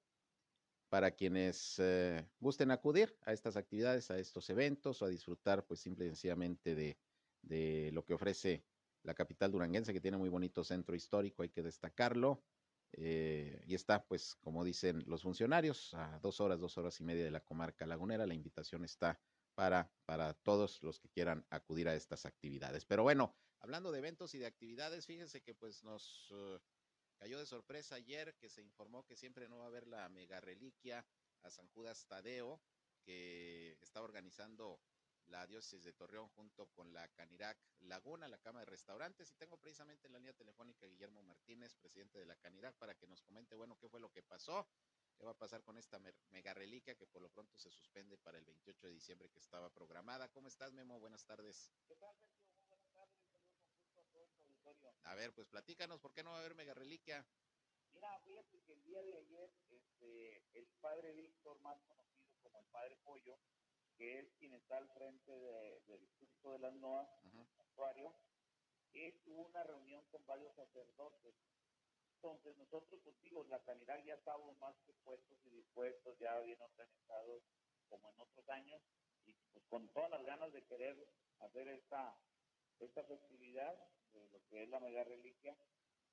para 0.91 1.11
quienes 1.11 1.79
eh, 1.79 2.27
gusten 2.41 2.69
acudir 2.69 3.15
a 3.21 3.31
estas 3.31 3.55
actividades, 3.55 4.11
a 4.11 4.19
estos 4.19 4.49
eventos 4.49 5.01
o 5.01 5.05
a 5.05 5.07
disfrutar 5.07 5.65
pues 5.65 5.79
simple 5.79 6.03
y 6.03 6.09
sencillamente 6.09 6.75
de, 6.75 7.91
lo 7.93 8.03
que 8.03 8.13
ofrece 8.13 8.65
la 9.03 9.13
capital 9.13 9.53
duranguense, 9.53 9.93
que 9.93 10.01
tiene 10.01 10.17
muy 10.17 10.27
bonito 10.27 10.65
centro 10.65 10.93
histórico, 10.93 11.43
hay 11.43 11.49
que 11.49 11.63
destacarlo. 11.63 12.43
Eh, 12.91 13.63
y 13.65 13.73
está, 13.73 14.03
pues, 14.03 14.35
como 14.35 14.65
dicen 14.65 15.01
los 15.07 15.23
funcionarios, 15.23 15.93
a 15.93 16.19
dos 16.19 16.41
horas, 16.41 16.59
dos 16.59 16.77
horas 16.77 16.99
y 16.99 17.05
media 17.05 17.23
de 17.23 17.31
la 17.31 17.39
comarca 17.39 17.85
lagunera. 17.85 18.27
La 18.27 18.33
invitación 18.33 18.83
está 18.83 19.17
para, 19.55 19.89
para 20.05 20.33
todos 20.33 20.83
los 20.83 20.99
que 20.99 21.07
quieran 21.07 21.45
acudir 21.51 21.87
a 21.87 21.95
estas 21.95 22.25
actividades. 22.25 22.83
Pero 22.83 23.03
bueno, 23.03 23.33
hablando 23.61 23.93
de 23.93 23.99
eventos 23.99 24.35
y 24.35 24.39
de 24.39 24.45
actividades, 24.45 25.05
fíjense 25.05 25.41
que 25.41 25.55
pues 25.55 25.85
nos 25.85 26.29
uh, 26.31 26.59
Cayó 27.21 27.37
de 27.37 27.45
sorpresa 27.45 27.93
ayer 27.93 28.33
que 28.33 28.49
se 28.49 28.63
informó 28.63 29.05
que 29.05 29.15
siempre 29.15 29.47
no 29.47 29.59
va 29.59 29.65
a 29.65 29.67
haber 29.67 29.85
la 29.85 30.09
mega 30.09 30.41
reliquia 30.41 31.05
a 31.43 31.51
San 31.51 31.67
Judas 31.67 32.07
Tadeo, 32.07 32.59
que 33.03 33.77
está 33.79 34.01
organizando 34.01 34.81
la 35.27 35.45
diócesis 35.45 35.83
de 35.83 35.93
Torreón 35.93 36.29
junto 36.29 36.65
con 36.71 36.91
la 36.93 37.07
Canirac 37.09 37.59
Laguna, 37.81 38.27
la 38.27 38.39
Cama 38.39 38.61
de 38.61 38.65
Restaurantes. 38.65 39.29
Y 39.29 39.35
tengo 39.35 39.55
precisamente 39.57 40.07
en 40.07 40.13
la 40.13 40.17
línea 40.17 40.33
telefónica 40.33 40.87
a 40.87 40.89
Guillermo 40.89 41.21
Martínez, 41.21 41.75
presidente 41.75 42.17
de 42.17 42.25
la 42.25 42.35
Canirac, 42.37 42.75
para 42.77 42.95
que 42.95 43.05
nos 43.05 43.21
comente, 43.21 43.53
bueno, 43.53 43.77
qué 43.77 43.87
fue 43.87 43.99
lo 43.99 44.09
que 44.09 44.23
pasó, 44.23 44.67
qué 45.15 45.23
va 45.23 45.33
a 45.33 45.37
pasar 45.37 45.61
con 45.61 45.77
esta 45.77 45.99
mega 46.31 46.55
reliquia 46.55 46.95
que 46.95 47.05
por 47.05 47.21
lo 47.21 47.29
pronto 47.29 47.55
se 47.55 47.69
suspende 47.69 48.17
para 48.17 48.39
el 48.39 48.45
28 48.45 48.87
de 48.87 48.93
diciembre 48.93 49.29
que 49.29 49.37
estaba 49.37 49.69
programada. 49.69 50.27
¿Cómo 50.29 50.47
estás, 50.47 50.73
Memo? 50.73 50.99
Buenas 50.99 51.23
tardes. 51.23 51.71
¿Qué 51.87 51.95
tal, 51.97 52.15
a 55.03 55.15
ver, 55.15 55.33
pues 55.33 55.47
platícanos, 55.47 55.99
¿por 55.99 56.13
qué 56.13 56.23
no 56.23 56.31
va 56.31 56.37
a 56.37 56.39
haber 56.39 56.55
mega 56.55 56.73
reliquia? 56.73 57.25
Mira, 57.93 58.19
fíjate 58.21 58.61
que 58.63 58.73
el 58.73 58.83
día 58.83 59.01
de 59.01 59.17
ayer, 59.17 59.51
este, 59.69 60.43
el 60.53 60.67
padre 60.79 61.13
Víctor, 61.13 61.59
más 61.61 61.79
conocido 61.81 62.31
como 62.41 62.59
el 62.59 62.65
padre 62.67 62.95
Pollo, 63.03 63.37
que 63.97 64.19
es 64.19 64.33
quien 64.39 64.53
está 64.53 64.77
al 64.77 64.89
frente 64.89 65.31
del 65.31 66.07
culto 66.17 66.53
de 66.53 66.59
las 66.59 66.73
Noas, 66.75 67.07
el 67.23 67.47
santuario, 67.55 68.15
tuvo 69.23 69.47
una 69.47 69.63
reunión 69.63 70.03
con 70.11 70.25
varios 70.25 70.53
sacerdotes. 70.55 71.35
Entonces, 72.15 72.55
nosotros, 72.57 73.01
pues 73.03 73.19
digo, 73.21 73.43
la 73.45 73.59
sanidad 73.65 74.03
ya 74.03 74.15
estábamos 74.15 74.57
más 74.59 74.75
que 74.85 74.93
puestos 75.03 75.37
y 75.45 75.49
dispuestos, 75.49 76.17
ya 76.19 76.39
bien 76.39 76.61
organizados 76.61 77.43
como 77.89 78.09
en 78.09 78.19
otros 78.19 78.47
años, 78.49 78.81
y 79.25 79.33
pues 79.53 79.65
con 79.65 79.87
todas 79.89 80.09
las 80.09 80.23
ganas 80.25 80.51
de 80.53 80.63
querer 80.65 80.95
hacer 81.39 81.67
esta, 81.67 82.15
esta 82.79 83.03
festividad, 83.05 83.75
de 84.13 84.29
lo 84.29 84.43
que 84.47 84.63
es 84.63 84.69
la 84.69 84.79
mega 84.79 85.03
reliquia, 85.03 85.55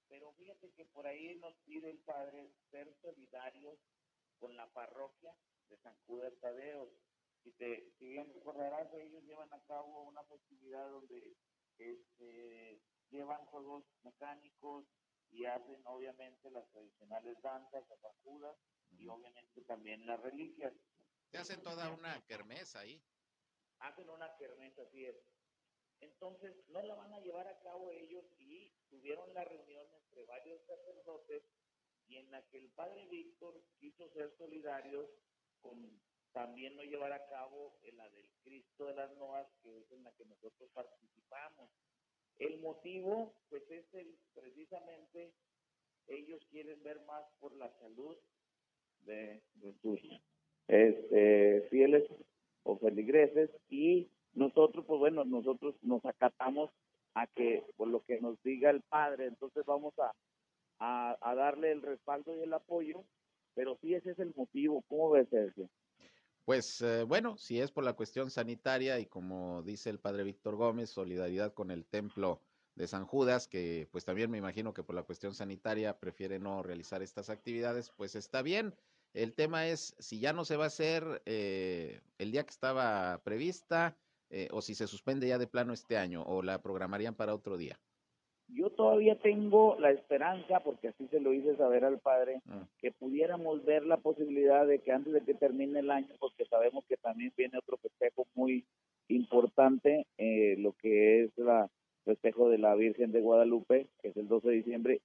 pero 0.08 0.32
fíjate 0.32 0.70
que 0.72 0.86
por 0.86 1.06
ahí 1.06 1.36
nos 1.36 1.54
pide 1.64 1.90
el 1.90 1.98
Padre 1.98 2.50
ser 2.70 2.92
solidarios 3.00 3.78
con 4.38 4.56
la 4.56 4.70
parroquia 4.72 5.34
de 5.68 5.76
San 5.78 5.94
Judas 6.06 6.32
Tadeos. 6.40 6.90
Si, 7.42 7.52
te, 7.52 7.92
si 7.98 8.08
bien 8.08 8.32
recordarás, 8.34 8.92
ellos 8.94 9.22
llevan 9.24 9.52
a 9.52 9.62
cabo 9.64 10.02
una 10.04 10.22
festividad 10.24 10.90
donde 10.90 11.36
este, 11.78 12.80
llevan 13.10 13.44
juegos 13.46 13.84
mecánicos 14.02 14.86
y 15.30 15.44
hacen 15.44 15.80
obviamente 15.84 16.50
las 16.50 16.68
tradicionales 16.70 17.40
danzas 17.42 17.90
a 17.90 17.96
San 17.98 18.12
Judas 18.24 18.56
y 18.90 19.06
obviamente 19.06 19.62
también 19.62 20.06
las 20.06 20.20
reliquias. 20.20 20.72
Se 21.30 21.38
hacen 21.38 21.62
toda 21.62 21.92
una 21.92 22.20
kermesa 22.26 22.80
ahí. 22.80 23.02
Hacen 23.80 24.08
una 24.08 24.34
kermesa, 24.36 24.82
así 24.82 25.04
es. 25.04 25.16
Entonces, 26.00 26.54
no 26.68 26.82
la 26.82 26.94
van 26.94 27.12
a 27.12 27.20
llevar 27.20 27.46
a 27.48 27.58
cabo 27.60 27.90
ellos 27.90 28.24
y 28.38 28.72
tuvieron 28.88 29.32
la 29.34 29.44
reunión 29.44 29.86
entre 29.94 30.24
varios 30.24 30.60
sacerdotes 30.66 31.42
y 32.06 32.16
en 32.16 32.30
la 32.30 32.42
que 32.48 32.58
el 32.58 32.70
padre 32.70 33.06
Víctor 33.06 33.60
quiso 33.78 34.08
ser 34.10 34.30
solidarios 34.38 35.08
con 35.60 36.00
también 36.32 36.76
no 36.76 36.82
llevar 36.82 37.12
a 37.12 37.26
cabo 37.26 37.78
la 37.96 38.08
del 38.10 38.30
Cristo 38.44 38.86
de 38.86 38.94
las 38.94 39.16
Noas, 39.16 39.46
que 39.62 39.78
es 39.78 39.90
en 39.90 40.04
la 40.04 40.12
que 40.12 40.24
nosotros 40.24 40.70
participamos. 40.72 41.70
El 42.38 42.60
motivo, 42.60 43.34
pues 43.48 43.68
es 43.70 43.92
el, 43.94 44.16
precisamente, 44.34 45.32
ellos 46.06 46.40
quieren 46.50 46.80
ver 46.82 47.00
más 47.06 47.24
por 47.40 47.56
la 47.56 47.70
salud 47.78 48.16
de, 49.00 49.42
sus 49.82 50.00
este, 50.68 51.62
fieles 51.70 52.04
o 52.62 52.78
feligreses 52.78 53.50
y 53.68 54.08
nosotros, 54.38 54.84
pues 54.86 54.98
bueno, 54.98 55.24
nosotros 55.24 55.74
nos 55.82 56.04
acatamos 56.04 56.70
a 57.14 57.26
que 57.26 57.64
por 57.76 57.88
lo 57.88 58.04
que 58.04 58.20
nos 58.20 58.40
diga 58.42 58.70
el 58.70 58.82
padre, 58.82 59.26
entonces 59.26 59.64
vamos 59.66 59.92
a, 59.98 60.12
a, 61.20 61.34
darle 61.34 61.72
el 61.72 61.82
respaldo 61.82 62.36
y 62.36 62.42
el 62.42 62.52
apoyo, 62.54 63.04
pero 63.54 63.76
sí 63.80 63.94
ese 63.94 64.12
es 64.12 64.18
el 64.20 64.32
motivo, 64.36 64.84
¿cómo 64.88 65.10
ves, 65.10 65.28
Sergio? 65.28 65.68
Pues 66.44 66.80
eh, 66.80 67.02
bueno, 67.02 67.36
si 67.36 67.60
es 67.60 67.72
por 67.72 67.84
la 67.84 67.92
cuestión 67.92 68.30
sanitaria 68.30 68.98
y 69.00 69.06
como 69.06 69.62
dice 69.62 69.90
el 69.90 69.98
padre 69.98 70.22
Víctor 70.22 70.56
Gómez, 70.56 70.88
solidaridad 70.88 71.52
con 71.52 71.70
el 71.70 71.84
templo 71.84 72.40
de 72.74 72.86
San 72.86 73.04
Judas, 73.04 73.48
que 73.48 73.88
pues 73.90 74.04
también 74.04 74.30
me 74.30 74.38
imagino 74.38 74.72
que 74.72 74.84
por 74.84 74.94
la 74.94 75.02
cuestión 75.02 75.34
sanitaria 75.34 75.98
prefiere 75.98 76.38
no 76.38 76.62
realizar 76.62 77.02
estas 77.02 77.28
actividades, 77.28 77.90
pues 77.90 78.14
está 78.14 78.40
bien. 78.40 78.74
El 79.14 79.34
tema 79.34 79.66
es 79.66 79.96
si 79.98 80.20
ya 80.20 80.32
no 80.32 80.44
se 80.44 80.56
va 80.56 80.64
a 80.64 80.68
hacer 80.68 81.22
eh, 81.26 82.00
el 82.18 82.30
día 82.30 82.44
que 82.44 82.50
estaba 82.50 83.20
prevista, 83.24 83.96
eh, 84.30 84.48
o 84.52 84.60
si 84.60 84.74
se 84.74 84.86
suspende 84.86 85.28
ya 85.28 85.38
de 85.38 85.46
plano 85.46 85.72
este 85.72 85.96
año 85.96 86.22
o 86.22 86.42
la 86.42 86.60
programarían 86.60 87.14
para 87.14 87.34
otro 87.34 87.56
día? 87.56 87.78
Yo 88.48 88.70
todavía 88.70 89.18
tengo 89.18 89.78
la 89.78 89.90
esperanza, 89.90 90.60
porque 90.60 90.88
así 90.88 91.06
se 91.08 91.20
lo 91.20 91.34
hice 91.34 91.56
saber 91.56 91.84
al 91.84 91.98
padre, 91.98 92.40
ah. 92.48 92.66
que 92.78 92.90
pudiéramos 92.92 93.64
ver 93.64 93.84
la 93.84 93.98
posibilidad 93.98 94.66
de 94.66 94.78
que 94.78 94.90
antes 94.90 95.12
de 95.12 95.20
que 95.20 95.34
termine 95.34 95.80
el 95.80 95.90
año, 95.90 96.14
porque 96.18 96.46
sabemos 96.46 96.84
que 96.86 96.96
también 96.96 97.32
viene 97.36 97.58
otro 97.58 97.76
festejo 97.76 98.26
muy 98.34 98.64
importante, 99.08 100.06
eh, 100.16 100.56
lo 100.58 100.72
que 100.72 101.24
es 101.24 101.30
la 101.36 101.70
festejo 102.04 102.48
de 102.48 102.56
la 102.56 102.74
Virgen 102.74 103.12
de 103.12 103.20
Guadalupe, 103.20 103.88
que 104.00 104.08
es 104.08 104.16
el 104.16 104.28
12 104.28 104.48
de 104.48 104.54
diciembre, 104.54 105.00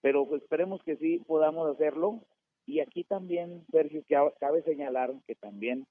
pero 0.00 0.26
pues 0.26 0.42
esperemos 0.42 0.82
que 0.82 0.96
sí 0.96 1.22
podamos 1.26 1.68
hacerlo. 1.68 2.22
Y 2.64 2.80
aquí 2.80 3.04
también, 3.04 3.64
Sergio, 3.70 4.02
que 4.08 4.16
cabe 4.40 4.62
señalar 4.62 5.12
que 5.26 5.34
también 5.34 5.86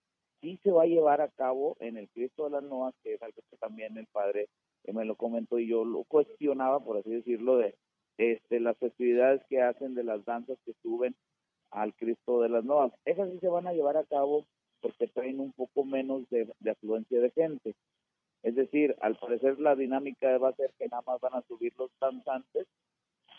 sí 0.46 0.60
se 0.62 0.72
va 0.72 0.84
a 0.84 0.88
llevar 0.88 1.22
a 1.22 1.30
cabo 1.30 1.76
en 1.80 1.98
el 1.98 2.08
Cristo 2.10 2.44
de 2.44 2.52
las 2.52 2.64
Noas, 2.64 2.94
que 3.02 3.16
es 3.16 3.22
algo 3.24 3.42
que 3.50 3.58
también 3.58 3.98
el 3.98 4.06
padre 4.06 4.48
me 4.94 5.04
lo 5.04 5.16
comentó 5.16 5.58
y 5.58 5.68
yo 5.68 5.84
lo 5.84 6.04
cuestionaba, 6.04 6.80
por 6.80 6.98
así 6.98 7.10
decirlo, 7.10 7.58
de 7.58 7.76
este, 8.20 8.60
las 8.60 8.78
festividades 8.78 9.42
que 9.50 9.64
hacen 9.64 9.96
de 9.96 10.04
las 10.04 10.24
danzas 10.24 10.60
que 10.64 10.74
suben 10.84 11.16
al 11.72 11.96
Cristo 11.96 12.42
de 12.42 12.50
las 12.50 12.64
Noas. 12.64 12.94
Esas 13.06 13.32
sí 13.32 13.40
se 13.40 13.48
van 13.48 13.66
a 13.66 13.74
llevar 13.74 13.98
a 13.98 14.04
cabo 14.04 14.46
porque 14.82 15.08
traen 15.08 15.40
un 15.40 15.52
poco 15.52 15.84
menos 15.84 16.30
de, 16.30 16.48
afluencia 16.70 17.20
de 17.20 17.32
gente. 17.32 17.74
Es 18.44 18.54
decir, 18.54 18.96
al 19.02 19.16
parecer 19.18 19.60
la 19.60 19.76
dinámica 19.76 20.38
va 20.38 20.50
a 20.50 20.56
ser 20.56 20.72
que 20.78 20.88
nada 20.88 21.02
más 21.08 21.20
van 21.22 21.34
a 21.34 21.42
subir 21.48 21.74
los 21.80 21.90
danzantes 22.00 22.68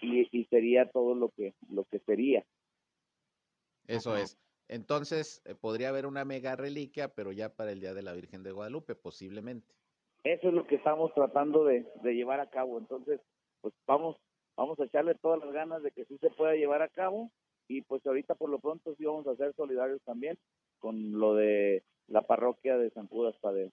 y, 0.02 0.26
y 0.36 0.44
sería 0.46 0.90
todo 0.90 1.14
lo 1.14 1.28
que, 1.28 1.54
lo 1.70 1.84
que 1.84 2.00
sería. 2.00 2.44
Eso 3.86 4.16
es. 4.16 4.36
Entonces, 4.68 5.42
eh, 5.44 5.54
podría 5.54 5.90
haber 5.90 6.06
una 6.06 6.24
mega 6.24 6.56
reliquia, 6.56 7.14
pero 7.14 7.32
ya 7.32 7.54
para 7.54 7.72
el 7.72 7.80
Día 7.80 7.94
de 7.94 8.02
la 8.02 8.12
Virgen 8.12 8.42
de 8.42 8.52
Guadalupe, 8.52 8.94
posiblemente. 8.94 9.74
Eso 10.24 10.48
es 10.48 10.54
lo 10.54 10.66
que 10.66 10.74
estamos 10.74 11.14
tratando 11.14 11.64
de, 11.64 11.86
llevar 12.02 12.40
a 12.40 12.50
cabo. 12.50 12.78
Entonces, 12.78 13.20
pues 13.60 13.72
vamos, 13.86 14.16
vamos 14.56 14.78
a 14.80 14.84
echarle 14.84 15.14
todas 15.14 15.40
las 15.40 15.52
ganas 15.52 15.82
de 15.82 15.92
que 15.92 16.04
sí 16.06 16.18
se 16.18 16.30
pueda 16.30 16.54
llevar 16.54 16.82
a 16.82 16.88
cabo. 16.88 17.30
Y 17.68 17.82
pues 17.82 18.04
ahorita 18.06 18.34
por 18.34 18.50
lo 18.50 18.58
pronto 18.60 18.94
sí 18.96 19.04
vamos 19.04 19.26
a 19.26 19.36
ser 19.36 19.52
solidarios 19.54 20.00
también 20.04 20.38
con 20.78 21.18
lo 21.18 21.34
de 21.34 21.82
la 22.06 22.22
parroquia 22.22 22.76
de 22.76 22.90
San 22.90 23.08
Judas 23.08 23.34
Tadeo. 23.40 23.70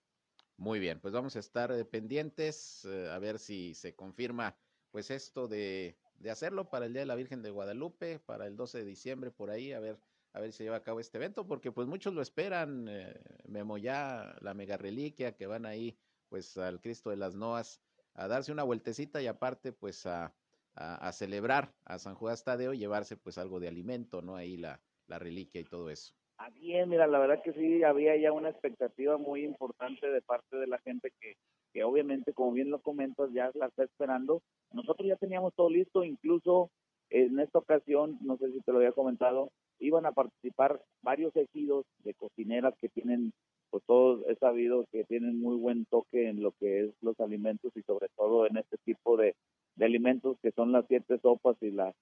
Muy 0.57 0.79
bien, 0.79 0.99
pues 0.99 1.13
vamos 1.13 1.35
a 1.35 1.39
estar 1.39 1.71
eh, 1.71 1.85
pendientes 1.85 2.85
eh, 2.85 3.09
a 3.11 3.19
ver 3.19 3.37
si 3.39 3.73
se 3.73 3.95
confirma 3.95 4.55
pues 4.91 5.11
esto 5.11 5.47
de, 5.47 5.95
de 6.19 6.29
hacerlo 6.31 6.69
para 6.69 6.85
el 6.85 6.93
Día 6.93 7.01
de 7.01 7.07
la 7.07 7.15
Virgen 7.15 7.41
de 7.41 7.49
Guadalupe, 7.49 8.19
para 8.19 8.45
el 8.45 8.55
12 8.55 8.79
de 8.79 8.85
diciembre 8.85 9.31
por 9.31 9.49
ahí, 9.49 9.73
a 9.73 9.79
ver 9.79 9.97
a 10.33 10.39
ver 10.39 10.51
si 10.51 10.57
se 10.57 10.63
lleva 10.63 10.77
a 10.77 10.83
cabo 10.83 10.99
este 10.99 11.17
evento, 11.17 11.45
porque 11.47 11.71
pues 11.71 11.87
muchos 11.87 12.13
lo 12.13 12.21
esperan, 12.21 12.87
eh, 12.89 13.13
Memo, 13.47 13.77
ya 13.77 14.35
la 14.41 14.53
mega 14.53 14.77
reliquia 14.77 15.35
que 15.35 15.45
van 15.45 15.65
ahí 15.65 15.97
pues 16.29 16.57
al 16.57 16.81
Cristo 16.81 17.11
de 17.11 17.17
las 17.17 17.35
Noas 17.35 17.81
a 18.15 18.27
darse 18.27 18.51
una 18.51 18.63
vueltecita 18.63 19.21
y 19.21 19.27
aparte 19.27 19.71
pues 19.71 20.05
a, 20.07 20.33
a, 20.75 21.11
celebrar 21.11 21.73
a 21.85 21.99
San 21.99 22.15
Judas 22.15 22.43
Tadeo 22.43 22.73
y 22.73 22.79
llevarse 22.79 23.15
pues 23.15 23.37
algo 23.37 23.59
de 23.59 23.67
alimento, 23.67 24.21
¿no? 24.21 24.35
Ahí 24.35 24.57
la, 24.57 24.81
la 25.07 25.19
reliquia 25.19 25.61
y 25.61 25.65
todo 25.65 25.89
eso. 25.89 26.15
Así 26.37 26.75
es, 26.75 26.87
mira, 26.87 27.05
la 27.05 27.19
verdad 27.19 27.41
que 27.43 27.53
sí, 27.53 27.83
había 27.83 28.17
ya 28.17 28.31
una 28.31 28.49
expectativa 28.49 29.17
muy 29.17 29.43
importante 29.43 30.09
de 30.09 30.21
parte 30.21 30.57
de 30.57 30.67
la 30.67 30.79
gente 30.79 31.11
que, 31.21 31.35
que 31.71 31.83
obviamente, 31.83 32.33
como 32.33 32.51
bien 32.51 32.71
lo 32.71 32.81
comentas, 32.81 33.31
ya 33.33 33.51
la 33.53 33.67
está 33.67 33.83
esperando. 33.83 34.41
Nosotros 34.71 35.07
ya 35.07 35.15
teníamos 35.15 35.53
todo 35.53 35.69
listo, 35.69 36.03
incluso 36.03 36.71
en 37.09 37.39
esta 37.39 37.59
ocasión, 37.59 38.17
no 38.21 38.37
sé 38.37 38.51
si 38.51 38.61
te 38.61 38.71
lo 38.71 38.79
había 38.79 38.91
comentado, 38.91 39.51
iban 39.83 40.05
a 40.05 40.11
participar 40.11 40.81
varios 41.01 41.35
ejidos 41.35 41.85
de 42.03 42.13
cocineras 42.13 42.73
que 42.79 42.89
tienen, 42.89 43.33
pues 43.69 43.83
todos 43.85 44.21
he 44.27 44.35
sabido 44.35 44.85
que 44.91 45.03
tienen 45.03 45.41
muy 45.41 45.57
buen 45.57 45.85
toque 45.85 46.29
en 46.29 46.41
lo 46.41 46.51
que 46.53 46.85
es 46.85 46.91
los 47.01 47.19
alimentos 47.19 47.71
y 47.75 47.81
sobre 47.83 48.07
todo 48.15 48.47
en 48.47 48.57
este 48.57 48.77
tipo 48.85 49.17
de, 49.17 49.35
alimentos 49.81 50.37
que 50.41 50.51
son 50.51 50.71
las 50.71 50.85
siete 50.87 51.19
sopas 51.19 51.57
y 51.61 51.71
las 51.71 51.93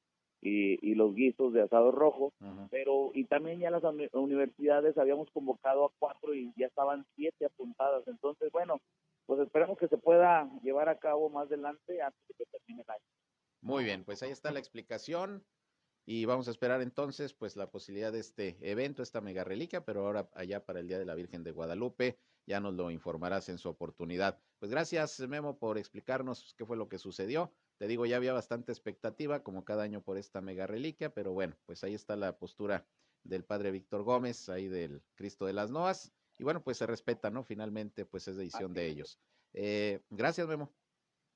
y, 0.44 0.96
los 0.96 1.16
guisos 1.16 1.54
de 1.54 1.62
asado 1.62 1.92
rojo, 1.92 2.34
pero 2.70 3.12
y 3.14 3.26
también 3.26 3.60
ya 3.60 3.70
las 3.70 3.84
universidades 4.14 4.98
habíamos 4.98 5.30
convocado 5.32 5.86
a 5.86 5.92
cuatro 6.00 6.34
y 6.34 6.52
ya 6.58 6.66
estaban 6.66 7.06
siete 7.16 7.46
apuntadas, 7.46 8.08
entonces 8.08 8.52
bueno, 8.52 8.80
pues 9.28 9.40
esperamos 9.40 9.78
que 9.78 9.88
se 9.88 9.98
pueda 9.98 10.50
llevar 10.64 10.90
a 10.90 10.98
cabo 10.98 11.30
más 11.30 11.48
adelante 11.48 12.02
antes 12.02 12.22
de 12.28 12.34
que 12.34 12.46
termine 12.46 12.82
el 12.82 12.90
año. 12.90 13.06
Muy 13.62 13.84
bien, 13.84 14.04
pues 14.04 14.24
ahí 14.24 14.32
está 14.32 14.52
la 14.52 14.60
explicación. 14.60 15.44
Y 16.06 16.26
vamos 16.26 16.48
a 16.48 16.52
esperar 16.52 16.82
entonces 16.82 17.34
pues 17.34 17.56
la 17.56 17.70
posibilidad 17.70 18.12
de 18.12 18.20
este 18.20 18.58
evento, 18.62 19.04
esta 19.04 19.22
mega 19.22 19.44
reliquia, 19.44 19.86
pero 19.86 20.06
ahora 20.06 20.30
allá 20.34 20.66
para 20.66 20.80
el 20.80 20.88
Día 20.88 21.00
de 21.00 21.06
la 21.06 21.16
Virgen 21.16 21.44
de 21.44 21.52
Guadalupe, 21.52 22.18
ya 22.48 22.60
nos 22.60 22.74
lo 22.74 22.90
informarás 22.90 23.50
en 23.50 23.58
su 23.58 23.70
oportunidad. 23.70 24.40
Pues 24.60 24.72
gracias 24.72 25.20
Memo 25.20 25.58
por 25.60 25.78
explicarnos 25.78 26.56
qué 26.58 26.66
fue 26.66 26.76
lo 26.78 26.90
que 26.90 26.98
sucedió. 26.98 27.54
Te 27.78 27.88
digo, 27.88 28.06
ya 28.06 28.18
había 28.18 28.34
bastante 28.34 28.72
expectativa 28.72 29.44
como 29.44 29.64
cada 29.64 29.84
año 29.84 30.02
por 30.02 30.18
esta 30.18 30.42
mega 30.42 30.68
reliquia, 30.68 31.14
pero 31.14 31.34
bueno, 31.34 31.56
pues 31.66 31.84
ahí 31.84 31.94
está 31.94 32.16
la 32.16 32.38
postura 32.38 32.86
del 33.24 33.44
padre 33.44 33.72
Víctor 33.72 34.04
Gómez, 34.04 34.50
ahí 34.50 34.68
del 34.68 35.04
Cristo 35.16 35.46
de 35.46 35.54
las 35.54 35.72
Noas. 35.72 36.12
Y 36.38 36.44
bueno, 36.44 36.64
pues 36.64 36.78
se 36.78 36.88
respeta, 36.88 37.30
¿no? 37.30 37.44
Finalmente, 37.44 38.06
pues 38.06 38.28
es 38.28 38.36
decisión 38.36 38.74
de 38.74 38.88
ellos. 38.88 39.20
Eh, 39.54 40.02
gracias, 40.10 40.48
Memo. 40.48 40.72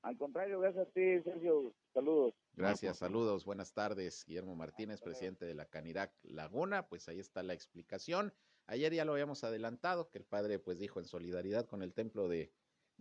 Al 0.06 0.16
contrario, 0.16 0.60
gracias 0.60 0.86
a 0.86 0.90
ti, 0.92 1.20
Sergio. 1.24 1.74
Saludos. 1.92 2.32
Gracias, 2.52 2.98
saludos. 2.98 3.44
Buenas 3.44 3.72
tardes, 3.72 4.24
Guillermo 4.24 4.54
Martínez, 4.54 5.00
presidente 5.00 5.46
de 5.46 5.54
la 5.54 5.66
Canirac 5.66 6.12
Laguna. 6.22 6.86
Pues 6.86 7.08
ahí 7.08 7.18
está 7.18 7.42
la 7.42 7.54
explicación. 7.54 8.32
Ayer 8.68 8.94
ya 8.94 9.04
lo 9.04 9.14
habíamos 9.14 9.42
adelantado, 9.42 10.08
que 10.08 10.18
el 10.18 10.24
padre 10.24 10.60
pues 10.60 10.78
dijo 10.78 11.00
en 11.00 11.06
solidaridad 11.06 11.66
con 11.66 11.82
el 11.82 11.92
templo 11.92 12.28
de, 12.28 12.52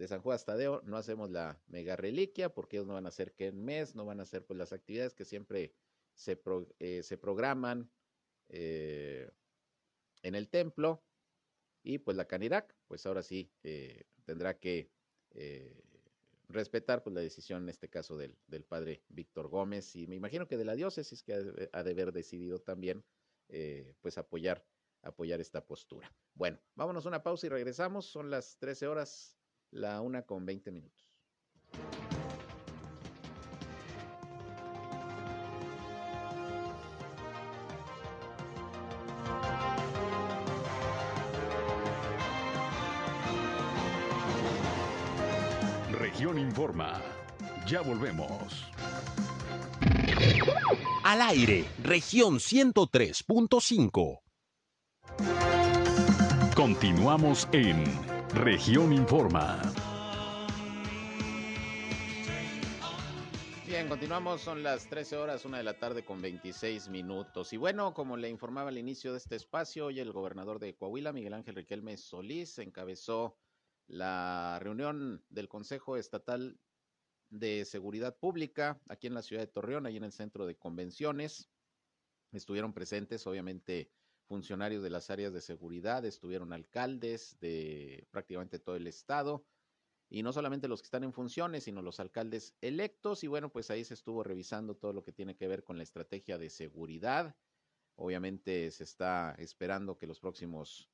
San 0.07 0.19
Juan 0.21 0.39
Tadeo, 0.43 0.81
no 0.83 0.97
hacemos 0.97 1.29
la 1.29 1.61
mega 1.67 1.95
reliquia 1.95 2.49
porque 2.49 2.77
ellos 2.77 2.87
no 2.87 2.95
van 2.95 3.05
a 3.05 3.09
hacer 3.09 3.33
que 3.33 3.49
en 3.49 3.63
mes, 3.63 3.93
no 3.93 4.03
van 4.05 4.19
a 4.19 4.23
hacer 4.23 4.43
pues 4.43 4.57
las 4.57 4.73
actividades 4.73 5.13
que 5.13 5.25
siempre 5.25 5.75
se, 6.15 6.41
eh, 6.79 7.03
se 7.03 7.17
programan 7.19 7.87
eh, 8.49 9.29
en 10.23 10.33
el 10.33 10.49
templo. 10.49 11.03
Y 11.83 11.99
pues 11.99 12.17
la 12.17 12.25
Canirac, 12.25 12.75
pues 12.87 13.05
ahora 13.05 13.21
sí 13.21 13.51
eh, 13.61 14.05
tendrá 14.23 14.57
que 14.57 14.89
respetar 16.47 17.03
pues 17.03 17.13
la 17.13 17.21
decisión 17.21 17.63
en 17.63 17.69
este 17.69 17.89
caso 17.89 18.17
del, 18.17 18.37
del 18.47 18.63
padre 18.63 19.03
Víctor 19.09 19.47
Gómez 19.49 19.95
y 19.95 20.07
me 20.07 20.15
imagino 20.15 20.47
que 20.47 20.57
de 20.57 20.65
la 20.65 20.75
diócesis 20.75 21.23
que 21.23 21.33
ha 21.33 21.83
de, 21.83 21.91
haber 21.91 22.11
decidido 22.11 22.59
también 22.59 23.03
eh, 23.49 23.95
pues 24.01 24.17
apoyar 24.17 24.65
apoyar 25.05 25.39
esta 25.39 25.65
postura. 25.65 26.11
Bueno, 26.33 26.59
vámonos 26.75 27.05
a 27.05 27.09
una 27.09 27.23
pausa 27.23 27.45
y 27.45 27.49
regresamos. 27.49 28.05
Son 28.07 28.29
las 28.29 28.57
13 28.57 28.87
horas, 28.87 29.37
la 29.71 30.01
una 30.01 30.23
con 30.23 30.45
20 30.45 30.71
minutos. 30.71 31.11
Informa. 46.33 47.01
Ya 47.67 47.81
volvemos. 47.81 48.65
Al 51.03 51.21
aire, 51.21 51.65
región 51.83 52.39
103.5. 52.39 54.21
Continuamos 56.55 57.47
en 57.51 57.83
región 58.33 58.91
informa. 58.91 59.61
Bien, 63.67 63.87
continuamos, 63.87 64.41
son 64.41 64.63
las 64.63 64.87
13 64.89 65.17
horas, 65.17 65.45
una 65.45 65.57
de 65.57 65.63
la 65.63 65.77
tarde 65.77 66.03
con 66.03 66.21
26 66.21 66.89
minutos. 66.89 67.53
Y 67.53 67.57
bueno, 67.57 67.93
como 67.93 68.17
le 68.17 68.29
informaba 68.29 68.69
al 68.69 68.77
inicio 68.77 69.11
de 69.11 69.19
este 69.19 69.35
espacio, 69.35 69.87
hoy 69.87 69.99
el 69.99 70.11
gobernador 70.11 70.59
de 70.59 70.75
Coahuila, 70.75 71.13
Miguel 71.13 71.33
Ángel 71.33 71.55
Riquelme 71.55 71.97
Solís, 71.97 72.57
encabezó 72.57 73.37
la 73.87 74.59
reunión 74.61 75.23
del 75.29 75.47
Consejo 75.47 75.97
Estatal 75.97 76.59
de 77.29 77.65
Seguridad 77.65 78.17
Pública 78.17 78.81
aquí 78.87 79.07
en 79.07 79.13
la 79.13 79.21
ciudad 79.21 79.41
de 79.41 79.47
Torreón, 79.47 79.85
ahí 79.85 79.97
en 79.97 80.03
el 80.03 80.11
centro 80.11 80.45
de 80.45 80.57
convenciones. 80.57 81.49
Estuvieron 82.31 82.73
presentes, 82.73 83.25
obviamente, 83.27 83.91
funcionarios 84.25 84.83
de 84.83 84.89
las 84.89 85.09
áreas 85.09 85.33
de 85.33 85.41
seguridad, 85.41 86.03
estuvieron 86.05 86.53
alcaldes 86.53 87.37
de 87.39 88.07
prácticamente 88.11 88.59
todo 88.59 88.75
el 88.75 88.87
estado, 88.87 89.45
y 90.09 90.23
no 90.23 90.33
solamente 90.33 90.67
los 90.67 90.81
que 90.81 90.87
están 90.87 91.03
en 91.03 91.13
funciones, 91.13 91.63
sino 91.63 91.81
los 91.81 91.99
alcaldes 91.99 92.55
electos, 92.61 93.23
y 93.23 93.27
bueno, 93.27 93.51
pues 93.51 93.69
ahí 93.71 93.83
se 93.83 93.93
estuvo 93.93 94.23
revisando 94.23 94.75
todo 94.75 94.93
lo 94.93 95.03
que 95.03 95.11
tiene 95.11 95.35
que 95.35 95.47
ver 95.47 95.63
con 95.63 95.77
la 95.77 95.83
estrategia 95.83 96.37
de 96.37 96.49
seguridad. 96.49 97.35
Obviamente 97.95 98.69
se 98.71 98.83
está 98.83 99.35
esperando 99.37 99.97
que 99.97 100.07
los 100.07 100.19
próximos 100.19 100.89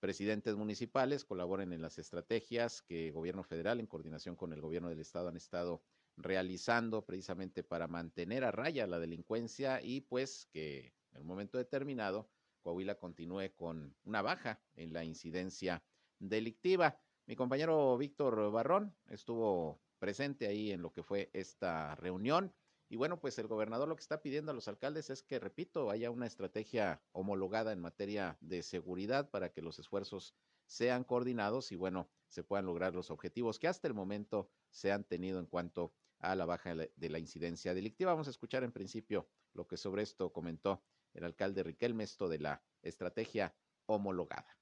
presidentes 0.00 0.56
municipales 0.56 1.24
colaboren 1.24 1.72
en 1.72 1.82
las 1.82 1.98
estrategias 1.98 2.82
que 2.82 3.08
el 3.08 3.12
gobierno 3.12 3.42
federal 3.42 3.80
en 3.80 3.86
coordinación 3.86 4.36
con 4.36 4.52
el 4.52 4.60
gobierno 4.60 4.88
del 4.88 5.00
estado 5.00 5.28
han 5.28 5.36
estado 5.36 5.82
realizando 6.16 7.04
precisamente 7.04 7.62
para 7.62 7.88
mantener 7.88 8.44
a 8.44 8.50
raya 8.50 8.86
la 8.86 8.98
delincuencia 8.98 9.80
y 9.82 10.00
pues 10.02 10.48
que 10.52 10.94
en 11.12 11.22
un 11.22 11.26
momento 11.26 11.58
determinado 11.58 12.28
Coahuila 12.62 12.96
continúe 12.96 13.54
con 13.54 13.94
una 14.04 14.22
baja 14.22 14.60
en 14.74 14.92
la 14.92 15.04
incidencia 15.04 15.84
delictiva. 16.18 16.98
Mi 17.26 17.36
compañero 17.36 17.96
Víctor 17.96 18.50
Barrón 18.50 18.94
estuvo 19.08 19.80
presente 19.98 20.46
ahí 20.46 20.72
en 20.72 20.82
lo 20.82 20.92
que 20.92 21.02
fue 21.02 21.30
esta 21.32 21.94
reunión 21.94 22.52
y 22.88 22.96
bueno, 22.96 23.18
pues 23.18 23.38
el 23.38 23.48
gobernador 23.48 23.88
lo 23.88 23.96
que 23.96 24.02
está 24.02 24.22
pidiendo 24.22 24.52
a 24.52 24.54
los 24.54 24.68
alcaldes 24.68 25.10
es 25.10 25.22
que, 25.22 25.40
repito, 25.40 25.90
haya 25.90 26.10
una 26.10 26.26
estrategia 26.26 27.02
homologada 27.12 27.72
en 27.72 27.80
materia 27.80 28.38
de 28.40 28.62
seguridad 28.62 29.30
para 29.30 29.50
que 29.50 29.62
los 29.62 29.78
esfuerzos 29.78 30.34
sean 30.66 31.04
coordinados 31.04 31.72
y 31.72 31.76
bueno, 31.76 32.08
se 32.28 32.44
puedan 32.44 32.66
lograr 32.66 32.94
los 32.94 33.10
objetivos 33.10 33.58
que 33.58 33.68
hasta 33.68 33.88
el 33.88 33.94
momento 33.94 34.50
se 34.70 34.92
han 34.92 35.04
tenido 35.04 35.40
en 35.40 35.46
cuanto 35.46 35.94
a 36.18 36.34
la 36.36 36.46
baja 36.46 36.74
de 36.74 37.10
la 37.10 37.18
incidencia 37.18 37.74
delictiva. 37.74 38.12
Vamos 38.12 38.28
a 38.28 38.30
escuchar 38.30 38.62
en 38.62 38.72
principio 38.72 39.28
lo 39.52 39.66
que 39.66 39.76
sobre 39.76 40.02
esto 40.02 40.32
comentó 40.32 40.82
el 41.14 41.24
alcalde 41.24 41.62
Riquelme, 41.62 42.04
esto 42.04 42.28
de 42.28 42.38
la 42.38 42.62
estrategia 42.82 43.54
homologada. 43.86 44.58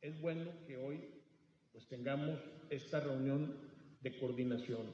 Es 0.00 0.20
bueno 0.20 0.50
que 0.66 0.76
hoy 0.76 1.22
pues 1.72 1.86
tengamos 1.88 2.40
esta 2.70 3.00
reunión 3.00 3.56
de 4.00 4.18
coordinación. 4.18 4.92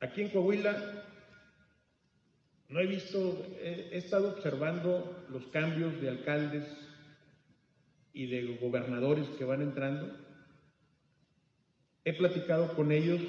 Aquí 0.00 0.22
en 0.22 0.30
Coahuila 0.30 1.13
no 2.68 2.80
he 2.80 2.86
visto, 2.86 3.46
he, 3.60 3.96
estado 3.96 4.30
observando 4.30 5.24
los 5.30 5.46
cambios 5.46 6.00
de 6.00 6.08
alcaldes 6.08 6.64
y 8.12 8.26
de 8.26 8.56
gobernadores 8.56 9.28
que 9.38 9.44
van 9.44 9.62
entrando. 9.62 10.10
He 12.04 12.12
platicado 12.14 12.74
con 12.74 12.92
ellos 12.92 13.20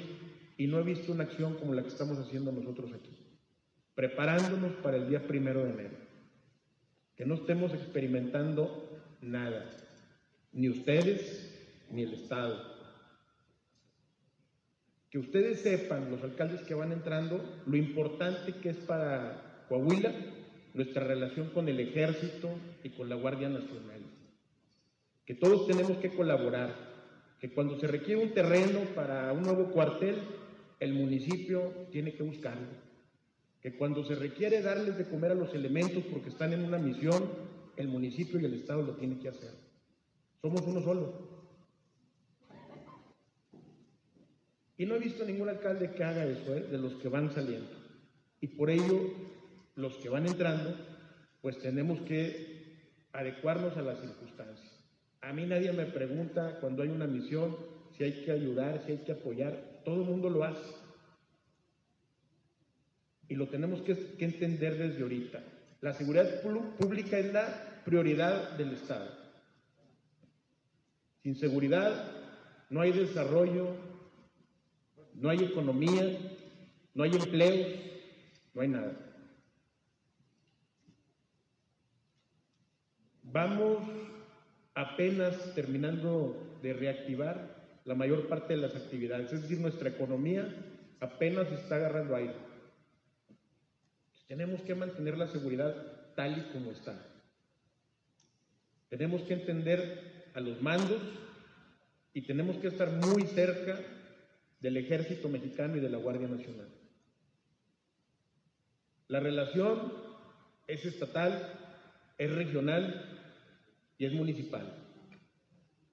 y 0.56 0.66
no 0.66 0.78
he 0.78 0.82
visto 0.82 1.12
una 1.12 1.24
acción 1.24 1.54
como 1.54 1.74
la 1.74 1.82
que 1.82 1.88
estamos 1.88 2.18
haciendo 2.18 2.52
nosotros 2.52 2.92
aquí, 2.92 3.16
preparándonos 3.94 4.72
para 4.76 4.96
el 4.96 5.08
día 5.08 5.26
primero 5.26 5.64
de 5.64 5.70
enero. 5.70 5.96
Que 7.14 7.24
no 7.24 7.34
estemos 7.34 7.72
experimentando 7.72 9.00
nada, 9.20 9.70
ni 10.52 10.68
ustedes 10.68 11.52
ni 11.90 12.02
el 12.02 12.14
Estado 12.14 12.75
que 15.10 15.18
ustedes 15.18 15.60
sepan, 15.60 16.10
los 16.10 16.22
alcaldes 16.22 16.62
que 16.62 16.74
van 16.74 16.92
entrando, 16.92 17.42
lo 17.66 17.76
importante 17.76 18.54
que 18.60 18.70
es 18.70 18.76
para 18.76 19.64
Coahuila 19.68 20.12
nuestra 20.76 21.04
relación 21.04 21.48
con 21.50 21.68
el 21.68 21.80
ejército 21.80 22.50
y 22.84 22.90
con 22.90 23.08
la 23.08 23.16
Guardia 23.16 23.48
Nacional. 23.48 24.02
Que 25.24 25.34
todos 25.34 25.66
tenemos 25.66 25.96
que 25.98 26.14
colaborar, 26.14 26.74
que 27.40 27.50
cuando 27.50 27.80
se 27.80 27.86
requiere 27.86 28.22
un 28.22 28.34
terreno 28.34 28.80
para 28.94 29.32
un 29.32 29.42
nuevo 29.42 29.70
cuartel, 29.72 30.16
el 30.78 30.92
municipio 30.92 31.72
tiene 31.90 32.12
que 32.12 32.22
buscarlo. 32.22 32.68
Que 33.62 33.74
cuando 33.76 34.04
se 34.04 34.14
requiere 34.14 34.60
darles 34.60 34.98
de 34.98 35.08
comer 35.08 35.32
a 35.32 35.34
los 35.34 35.54
elementos 35.54 36.04
porque 36.12 36.28
están 36.28 36.52
en 36.52 36.62
una 36.62 36.78
misión, 36.78 37.24
el 37.76 37.88
municipio 37.88 38.38
y 38.38 38.44
el 38.44 38.54
Estado 38.54 38.82
lo 38.82 38.96
tiene 38.96 39.18
que 39.18 39.30
hacer. 39.30 39.52
Somos 40.42 40.60
uno 40.66 40.82
solo. 40.82 41.35
Y 44.78 44.86
no 44.86 44.94
he 44.94 44.98
visto 44.98 45.24
ningún 45.24 45.48
alcalde 45.48 45.92
que 45.92 46.04
haga 46.04 46.26
eso, 46.26 46.54
¿eh? 46.54 46.66
de 46.70 46.78
los 46.78 46.94
que 46.94 47.08
van 47.08 47.32
saliendo. 47.32 47.70
Y 48.40 48.48
por 48.48 48.70
ello, 48.70 49.10
los 49.74 49.96
que 49.96 50.08
van 50.08 50.26
entrando, 50.26 50.74
pues 51.40 51.58
tenemos 51.58 52.00
que 52.02 52.56
adecuarnos 53.12 53.76
a 53.76 53.82
las 53.82 54.00
circunstancias. 54.00 54.72
A 55.22 55.32
mí 55.32 55.46
nadie 55.46 55.72
me 55.72 55.86
pregunta 55.86 56.58
cuando 56.60 56.82
hay 56.82 56.90
una 56.90 57.06
misión 57.06 57.56
si 57.96 58.04
hay 58.04 58.24
que 58.24 58.32
ayudar, 58.32 58.82
si 58.84 58.92
hay 58.92 58.98
que 58.98 59.12
apoyar. 59.12 59.80
Todo 59.84 60.02
el 60.02 60.08
mundo 60.08 60.28
lo 60.28 60.44
hace. 60.44 60.74
Y 63.28 63.34
lo 63.34 63.48
tenemos 63.48 63.80
que, 63.82 63.96
que 64.16 64.24
entender 64.24 64.76
desde 64.76 65.02
ahorita. 65.02 65.42
La 65.80 65.94
seguridad 65.94 66.42
pública 66.42 67.18
es 67.18 67.32
la 67.32 67.82
prioridad 67.84 68.52
del 68.52 68.72
Estado. 68.72 69.10
Sin 71.22 71.36
seguridad 71.36 72.12
no 72.70 72.80
hay 72.80 72.92
desarrollo, 72.92 73.74
no 75.20 75.30
hay 75.30 75.38
economía, 75.44 76.18
no 76.94 77.02
hay 77.02 77.12
empleo, 77.12 77.66
no 78.54 78.62
hay 78.62 78.68
nada. 78.68 78.92
Vamos 83.22 83.84
apenas 84.74 85.54
terminando 85.54 86.58
de 86.62 86.72
reactivar 86.72 87.56
la 87.84 87.94
mayor 87.94 88.28
parte 88.28 88.54
de 88.54 88.60
las 88.60 88.74
actividades, 88.74 89.32
es 89.32 89.42
decir, 89.42 89.60
nuestra 89.60 89.88
economía 89.88 90.54
apenas 91.00 91.50
está 91.52 91.76
agarrando 91.76 92.16
aire. 92.16 92.34
Tenemos 94.26 94.60
que 94.62 94.74
mantener 94.74 95.16
la 95.16 95.28
seguridad 95.28 95.74
tal 96.14 96.38
y 96.38 96.52
como 96.52 96.72
está. 96.72 96.98
Tenemos 98.88 99.22
que 99.22 99.34
entender 99.34 100.30
a 100.34 100.40
los 100.40 100.60
mandos 100.60 101.00
y 102.12 102.22
tenemos 102.22 102.56
que 102.56 102.68
estar 102.68 102.90
muy 102.90 103.22
cerca 103.22 103.80
del 104.60 104.76
ejército 104.76 105.28
mexicano 105.28 105.76
y 105.76 105.80
de 105.80 105.90
la 105.90 105.98
Guardia 105.98 106.28
Nacional. 106.28 106.68
La 109.08 109.20
relación 109.20 109.92
es 110.66 110.84
estatal, 110.84 111.52
es 112.18 112.34
regional 112.34 113.20
y 113.98 114.06
es 114.06 114.12
municipal. 114.12 114.72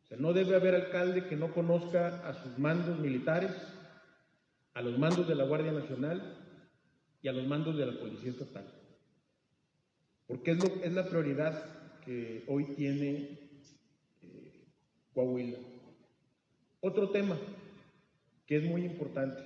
O 0.03 0.07
sea, 0.07 0.17
no 0.17 0.33
debe 0.33 0.55
haber 0.55 0.75
alcalde 0.75 1.27
que 1.27 1.35
no 1.35 1.53
conozca 1.53 2.27
a 2.27 2.33
sus 2.41 2.57
mandos 2.57 2.99
militares, 2.99 3.51
a 4.73 4.81
los 4.81 4.97
mandos 4.97 5.27
de 5.27 5.35
la 5.35 5.43
Guardia 5.43 5.71
Nacional 5.71 6.37
y 7.21 7.27
a 7.27 7.33
los 7.33 7.45
mandos 7.45 7.77
de 7.77 7.85
la 7.85 7.99
Policía 7.99 8.31
Estatal. 8.31 8.65
Porque 10.25 10.51
es, 10.51 10.57
lo, 10.57 10.83
es 10.83 10.93
la 10.93 11.07
prioridad 11.07 11.99
que 12.01 12.43
hoy 12.47 12.65
tiene 12.75 13.39
eh, 14.21 14.65
Coahuila. 15.13 15.59
Otro 16.81 17.11
tema 17.11 17.37
que 18.45 18.57
es 18.57 18.63
muy 18.63 18.83
importante. 18.85 19.43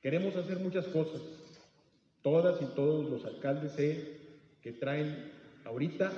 Queremos 0.00 0.36
hacer 0.36 0.58
muchas 0.58 0.86
cosas. 0.86 1.20
Todas 2.22 2.60
y 2.62 2.66
todos 2.74 3.10
los 3.10 3.24
alcaldes 3.24 3.72
sé 3.72 4.18
que 4.60 4.72
traen 4.72 5.32
ahorita 5.64 6.12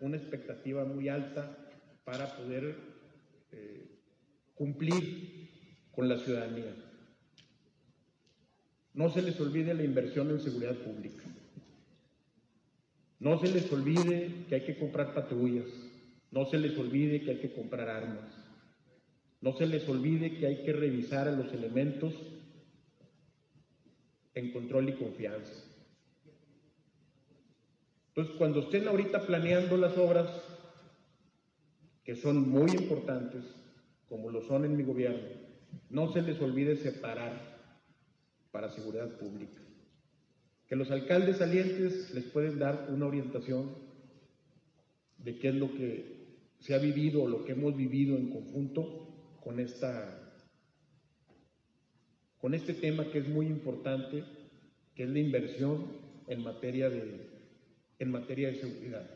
una 0.00 0.16
expectativa 0.16 0.84
muy 0.84 1.08
alta 1.08 1.56
para 2.04 2.36
poder 2.36 2.76
eh, 3.52 3.86
cumplir 4.54 5.48
con 5.92 6.08
la 6.08 6.18
ciudadanía. 6.18 6.74
No 8.94 9.10
se 9.10 9.22
les 9.22 9.40
olvide 9.40 9.74
la 9.74 9.84
inversión 9.84 10.30
en 10.30 10.40
seguridad 10.40 10.76
pública. 10.76 11.24
No 13.20 13.38
se 13.38 13.48
les 13.48 13.72
olvide 13.72 14.46
que 14.48 14.56
hay 14.56 14.60
que 14.62 14.76
comprar 14.76 15.14
patrullas. 15.14 15.68
No 16.30 16.44
se 16.46 16.58
les 16.58 16.76
olvide 16.76 17.22
que 17.22 17.30
hay 17.30 17.38
que 17.38 17.52
comprar 17.52 17.88
armas. 17.88 18.41
No 19.42 19.56
se 19.56 19.66
les 19.66 19.86
olvide 19.88 20.36
que 20.36 20.46
hay 20.46 20.62
que 20.62 20.72
revisar 20.72 21.26
a 21.26 21.32
los 21.32 21.52
elementos 21.52 22.14
en 24.34 24.52
control 24.52 24.88
y 24.88 24.92
confianza. 24.92 25.52
Entonces, 28.08 28.36
cuando 28.38 28.60
estén 28.60 28.86
ahorita 28.86 29.26
planeando 29.26 29.76
las 29.76 29.98
obras, 29.98 30.30
que 32.04 32.14
son 32.14 32.48
muy 32.48 32.70
importantes, 32.70 33.42
como 34.08 34.30
lo 34.30 34.42
son 34.42 34.64
en 34.64 34.76
mi 34.76 34.84
gobierno, 34.84 35.28
no 35.90 36.12
se 36.12 36.22
les 36.22 36.40
olvide 36.40 36.76
separar 36.76 37.58
para 38.52 38.70
seguridad 38.70 39.08
pública. 39.18 39.60
Que 40.68 40.76
los 40.76 40.92
alcaldes 40.92 41.38
salientes 41.38 42.14
les 42.14 42.24
pueden 42.24 42.60
dar 42.60 42.86
una 42.90 43.06
orientación 43.06 43.70
de 45.18 45.36
qué 45.38 45.48
es 45.48 45.54
lo 45.56 45.74
que 45.74 46.22
se 46.60 46.74
ha 46.74 46.78
vivido 46.78 47.24
o 47.24 47.28
lo 47.28 47.44
que 47.44 47.52
hemos 47.52 47.76
vivido 47.76 48.16
en 48.16 48.30
conjunto 48.30 49.01
con 49.42 49.60
esta 49.60 50.18
con 52.40 52.54
este 52.54 52.74
tema 52.74 53.08
que 53.10 53.18
es 53.18 53.28
muy 53.28 53.46
importante, 53.46 54.24
que 54.96 55.04
es 55.04 55.08
la 55.08 55.18
inversión 55.20 55.86
en 56.26 56.42
materia 56.42 56.90
de 56.90 57.30
en 57.98 58.10
materia 58.10 58.48
de 58.48 58.56
seguridad. 58.56 59.08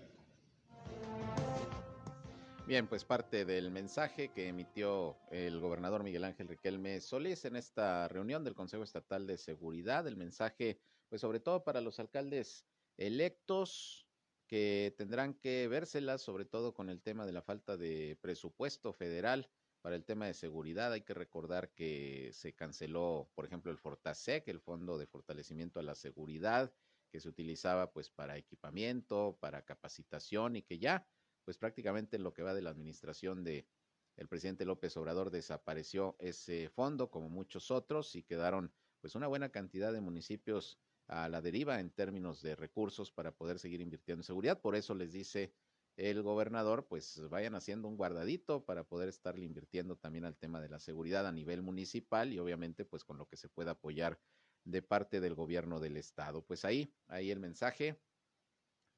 Bien, 2.66 2.88
pues 2.88 3.04
parte 3.04 3.44
del 3.44 3.70
mensaje 3.70 4.32
que 4.32 4.48
emitió 4.48 5.16
el 5.30 5.60
gobernador 5.60 6.02
Miguel 6.02 6.24
Ángel 6.24 6.48
Riquelme 6.48 7.00
Solís 7.00 7.44
en 7.44 7.54
esta 7.54 8.08
reunión 8.08 8.42
del 8.42 8.56
Consejo 8.56 8.82
Estatal 8.82 9.26
de 9.26 9.38
Seguridad, 9.38 10.06
el 10.08 10.16
mensaje, 10.16 10.80
pues 11.08 11.20
sobre 11.20 11.38
todo 11.38 11.62
para 11.62 11.80
los 11.80 12.00
alcaldes 12.00 12.64
electos 12.96 14.08
que 14.48 14.94
tendrán 14.96 15.34
que 15.34 15.68
vérselas, 15.68 16.22
sobre 16.22 16.44
todo 16.44 16.74
con 16.74 16.90
el 16.90 17.00
tema 17.00 17.24
de 17.24 17.32
la 17.32 17.42
falta 17.42 17.76
de 17.76 18.18
presupuesto 18.20 18.92
federal 18.92 19.48
para 19.86 19.94
el 19.94 20.04
tema 20.04 20.26
de 20.26 20.34
seguridad. 20.34 20.92
Hay 20.92 21.02
que 21.02 21.14
recordar 21.14 21.70
que 21.70 22.30
se 22.32 22.52
canceló, 22.56 23.30
por 23.36 23.44
ejemplo, 23.44 23.70
el 23.70 23.78
Fortasec, 23.78 24.48
el 24.48 24.58
Fondo 24.58 24.98
de 24.98 25.06
Fortalecimiento 25.06 25.78
a 25.78 25.84
la 25.84 25.94
Seguridad, 25.94 26.72
que 27.08 27.20
se 27.20 27.28
utilizaba 27.28 27.92
pues 27.92 28.10
para 28.10 28.36
equipamiento, 28.36 29.38
para 29.38 29.64
capacitación 29.64 30.56
y 30.56 30.62
que 30.62 30.80
ya 30.80 31.06
pues 31.44 31.56
prácticamente 31.56 32.18
lo 32.18 32.34
que 32.34 32.42
va 32.42 32.52
de 32.52 32.62
la 32.62 32.70
administración 32.70 33.44
de 33.44 33.68
el 34.16 34.26
presidente 34.26 34.64
López 34.64 34.96
Obrador 34.96 35.30
desapareció 35.30 36.16
ese 36.18 36.68
fondo 36.68 37.08
como 37.08 37.28
muchos 37.28 37.70
otros 37.70 38.16
y 38.16 38.24
quedaron 38.24 38.72
pues 39.00 39.14
una 39.14 39.28
buena 39.28 39.50
cantidad 39.50 39.92
de 39.92 40.00
municipios 40.00 40.80
a 41.06 41.28
la 41.28 41.40
deriva 41.40 41.78
en 41.78 41.90
términos 41.90 42.42
de 42.42 42.56
recursos 42.56 43.12
para 43.12 43.36
poder 43.36 43.60
seguir 43.60 43.80
invirtiendo 43.80 44.22
en 44.22 44.26
seguridad. 44.26 44.60
Por 44.60 44.74
eso 44.74 44.96
les 44.96 45.12
dice 45.12 45.52
el 45.96 46.22
gobernador, 46.22 46.86
pues 46.86 47.22
vayan 47.30 47.54
haciendo 47.54 47.88
un 47.88 47.96
guardadito 47.96 48.64
para 48.64 48.84
poder 48.84 49.08
estarle 49.08 49.46
invirtiendo 49.46 49.96
también 49.96 50.24
al 50.24 50.36
tema 50.36 50.60
de 50.60 50.68
la 50.68 50.78
seguridad 50.78 51.26
a 51.26 51.32
nivel 51.32 51.62
municipal 51.62 52.32
y 52.32 52.38
obviamente 52.38 52.84
pues 52.84 53.04
con 53.04 53.16
lo 53.16 53.26
que 53.26 53.36
se 53.36 53.48
pueda 53.48 53.72
apoyar 53.72 54.20
de 54.64 54.82
parte 54.82 55.20
del 55.20 55.34
gobierno 55.34 55.80
del 55.80 55.96
estado. 55.96 56.44
Pues 56.44 56.64
ahí, 56.64 56.92
ahí 57.08 57.30
el 57.30 57.40
mensaje 57.40 57.98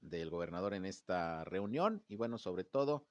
del 0.01 0.31
gobernador 0.31 0.75
en 0.75 0.85
esta 0.85 1.45
reunión 1.45 2.05
y 2.09 2.17
bueno, 2.17 2.39
sobre 2.39 2.65
todo 2.65 3.07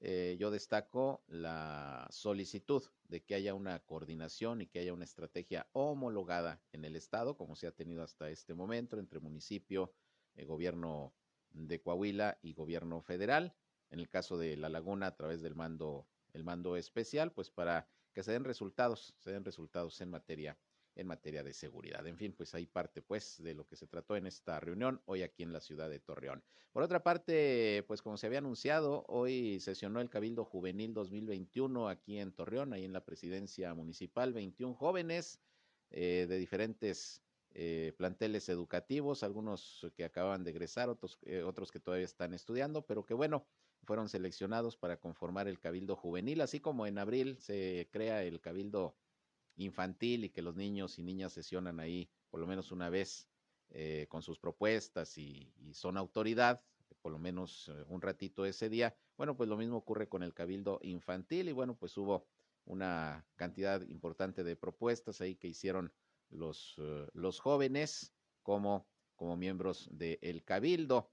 eh, 0.00 0.36
yo 0.40 0.50
destaco 0.50 1.22
la 1.26 2.08
solicitud 2.10 2.82
de 3.04 3.22
que 3.22 3.34
haya 3.34 3.54
una 3.54 3.80
coordinación 3.80 4.62
y 4.62 4.66
que 4.66 4.80
haya 4.80 4.94
una 4.94 5.04
estrategia 5.04 5.68
homologada 5.72 6.62
en 6.72 6.84
el 6.84 6.96
estado, 6.96 7.36
como 7.36 7.54
se 7.54 7.66
ha 7.66 7.72
tenido 7.72 8.02
hasta 8.02 8.30
este 8.30 8.54
momento 8.54 8.98
entre 8.98 9.20
municipio, 9.20 9.92
el 10.34 10.46
gobierno 10.46 11.14
de 11.52 11.80
Coahuila 11.80 12.38
y 12.42 12.54
gobierno 12.54 13.02
federal. 13.02 13.54
En 13.90 14.00
el 14.00 14.08
caso 14.08 14.38
de 14.38 14.56
La 14.56 14.68
Laguna, 14.68 15.08
a 15.08 15.16
través 15.16 15.42
del 15.42 15.54
mando, 15.54 16.06
el 16.32 16.44
mando 16.44 16.76
especial, 16.76 17.32
pues 17.32 17.50
para 17.50 17.88
que 18.12 18.22
se 18.22 18.32
den 18.32 18.44
resultados, 18.44 19.14
se 19.18 19.32
den 19.32 19.44
resultados 19.44 20.00
en 20.00 20.10
materia 20.10 20.58
en 20.96 21.06
materia 21.06 21.42
de 21.42 21.54
seguridad. 21.54 22.06
En 22.06 22.16
fin, 22.16 22.32
pues 22.36 22.54
ahí 22.54 22.66
parte 22.66 23.02
pues 23.02 23.42
de 23.42 23.54
lo 23.54 23.66
que 23.66 23.76
se 23.76 23.86
trató 23.86 24.16
en 24.16 24.26
esta 24.26 24.60
reunión 24.60 25.00
hoy 25.06 25.22
aquí 25.22 25.42
en 25.42 25.52
la 25.52 25.60
ciudad 25.60 25.88
de 25.88 26.00
Torreón. 26.00 26.42
Por 26.72 26.82
otra 26.82 27.02
parte, 27.02 27.84
pues 27.88 28.02
como 28.02 28.16
se 28.16 28.26
había 28.26 28.38
anunciado, 28.38 29.04
hoy 29.08 29.60
sesionó 29.60 30.00
el 30.00 30.10
Cabildo 30.10 30.44
Juvenil 30.44 30.94
2021 30.94 31.88
aquí 31.88 32.18
en 32.18 32.32
Torreón, 32.32 32.72
ahí 32.72 32.84
en 32.84 32.92
la 32.92 33.04
presidencia 33.04 33.74
municipal, 33.74 34.32
21 34.32 34.74
jóvenes 34.74 35.40
eh, 35.90 36.26
de 36.28 36.36
diferentes 36.38 37.22
eh, 37.52 37.92
planteles 37.96 38.48
educativos, 38.48 39.22
algunos 39.22 39.86
que 39.96 40.04
acaban 40.04 40.44
de 40.44 40.50
egresar, 40.50 40.88
otros, 40.88 41.18
eh, 41.22 41.42
otros 41.42 41.70
que 41.70 41.80
todavía 41.80 42.04
están 42.04 42.34
estudiando, 42.34 42.82
pero 42.82 43.04
que 43.04 43.14
bueno, 43.14 43.46
fueron 43.84 44.08
seleccionados 44.08 44.76
para 44.76 44.98
conformar 44.98 45.48
el 45.48 45.58
Cabildo 45.58 45.96
Juvenil, 45.96 46.40
así 46.40 46.60
como 46.60 46.86
en 46.86 46.98
abril 46.98 47.38
se 47.38 47.88
crea 47.90 48.22
el 48.22 48.40
Cabildo 48.40 48.94
infantil 49.56 50.24
y 50.24 50.30
que 50.30 50.42
los 50.42 50.56
niños 50.56 50.98
y 50.98 51.02
niñas 51.02 51.32
sesionan 51.32 51.80
ahí 51.80 52.08
por 52.30 52.40
lo 52.40 52.46
menos 52.46 52.72
una 52.72 52.88
vez 52.88 53.28
eh, 53.70 54.06
con 54.08 54.22
sus 54.22 54.38
propuestas 54.38 55.16
y, 55.18 55.52
son 55.72 55.96
autoridad, 55.96 56.60
por 57.02 57.12
lo 57.12 57.18
menos 57.18 57.68
eh, 57.68 57.84
un 57.88 58.00
ratito 58.00 58.44
ese 58.44 58.68
día. 58.68 58.96
Bueno, 59.16 59.36
pues 59.36 59.48
lo 59.48 59.56
mismo 59.56 59.76
ocurre 59.76 60.08
con 60.08 60.22
el 60.22 60.34
cabildo 60.34 60.80
infantil 60.82 61.48
y 61.48 61.52
bueno, 61.52 61.76
pues 61.76 61.96
hubo 61.96 62.26
una 62.64 63.24
cantidad 63.36 63.80
importante 63.82 64.42
de 64.42 64.56
propuestas 64.56 65.20
ahí 65.20 65.36
que 65.36 65.48
hicieron 65.48 65.92
los, 66.30 66.74
eh, 66.78 67.06
los 67.12 67.40
jóvenes 67.40 68.12
como, 68.42 68.88
como 69.16 69.36
miembros 69.36 69.88
del 69.92 70.44
cabildo. 70.44 71.10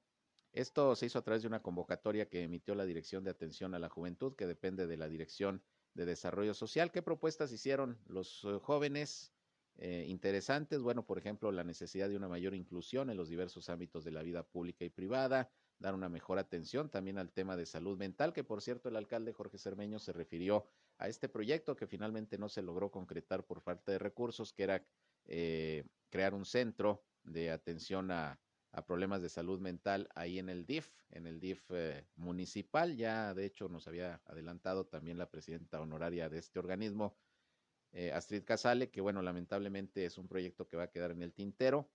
Esto 0.53 0.95
se 0.95 1.06
hizo 1.06 1.19
a 1.19 1.23
través 1.23 1.43
de 1.43 1.47
una 1.47 1.62
convocatoria 1.62 2.30
que 2.30 2.43
emitió 2.43 2.73
la 2.73 2.86
Dirección 2.86 3.23
de 3.23 3.32
Atención 3.32 3.75
a 3.75 3.80
la 3.80 3.89
Juventud, 3.89 4.36
que 4.36 4.47
depende 4.47 4.88
de 4.88 4.97
la 4.97 5.08
Dirección 5.08 5.62
de 5.93 6.06
Desarrollo 6.06 6.53
Social. 6.53 6.91
¿Qué 6.91 7.01
propuestas 7.01 7.51
hicieron 7.51 7.99
los 8.08 8.43
eh, 8.45 8.60
jóvenes? 8.62 9.34
Eh, 9.80 10.06
interesantes, 10.08 10.82
bueno, 10.82 11.06
por 11.06 11.19
ejemplo, 11.19 11.51
la 11.51 11.63
necesidad 11.63 12.10
de 12.10 12.15
una 12.15 12.27
mayor 12.27 12.56
inclusión 12.56 13.12
en 13.12 13.17
los 13.17 13.30
diversos 13.30 13.69
ámbitos 13.69 14.03
de 14.03 14.12
la 14.12 14.23
vida 14.23 14.41
pública 14.41 14.84
y 14.86 14.89
privada, 14.89 15.51
dar 15.77 15.93
una 15.93 16.10
mejor 16.10 16.39
atención 16.39 16.89
también 16.89 17.19
al 17.19 17.32
tema 17.32 17.56
de 17.56 17.67
salud 17.67 17.95
mental, 17.95 18.34
que 18.34 18.43
por 18.43 18.63
cierto 18.63 18.89
el 18.89 18.95
alcalde 18.95 19.34
Jorge 19.34 19.60
Cermeño 19.60 19.99
se 19.99 20.13
refirió 20.13 20.65
a 20.97 21.08
este 21.08 21.30
proyecto 21.30 21.75
que 21.75 21.86
finalmente 21.86 22.39
no 22.39 22.49
se 22.49 22.63
logró 22.63 22.89
concretar 22.89 23.45
por 23.45 23.62
falta 23.62 23.91
de 23.91 23.99
recursos, 23.99 24.51
que 24.51 24.63
era 24.63 24.84
eh, 25.28 25.84
crear 26.10 26.34
un 26.34 26.46
centro 26.46 27.04
de 27.24 27.52
atención 27.52 28.12
a, 28.12 28.40
problemas 28.86 29.24
de 29.24 29.30
salud 29.30 29.60
mental 29.60 30.08
ahí 30.13 30.38
en 30.38 30.50
el 30.50 30.68
DIF, 30.68 30.92
en 31.10 31.26
el 31.26 31.40
DIF 31.40 31.63
eh, 31.72 32.06
municipal. 32.16 32.96
Ya 32.96 33.34
de 33.34 33.46
hecho 33.46 33.70
nos 33.70 33.88
había 33.88 34.22
adelantado 34.26 34.86
también 34.86 35.18
la 35.18 35.32
presidenta 35.32 35.82
honoraria 35.82 36.30
de 36.30 36.38
este 36.38 36.60
organismo, 36.60 37.18
eh, 37.92 38.12
Astrid 38.12 38.44
Casale, 38.44 38.92
que 38.92 39.02
bueno, 39.02 39.24
lamentablemente 39.24 40.06
es 40.06 40.20
un 40.20 40.28
proyecto 40.28 40.68
que 40.68 40.78
va 40.78 40.84
a 40.84 40.92
quedar 40.92 41.10
en 41.10 41.24
el 41.24 41.34
tintero. 41.34 41.90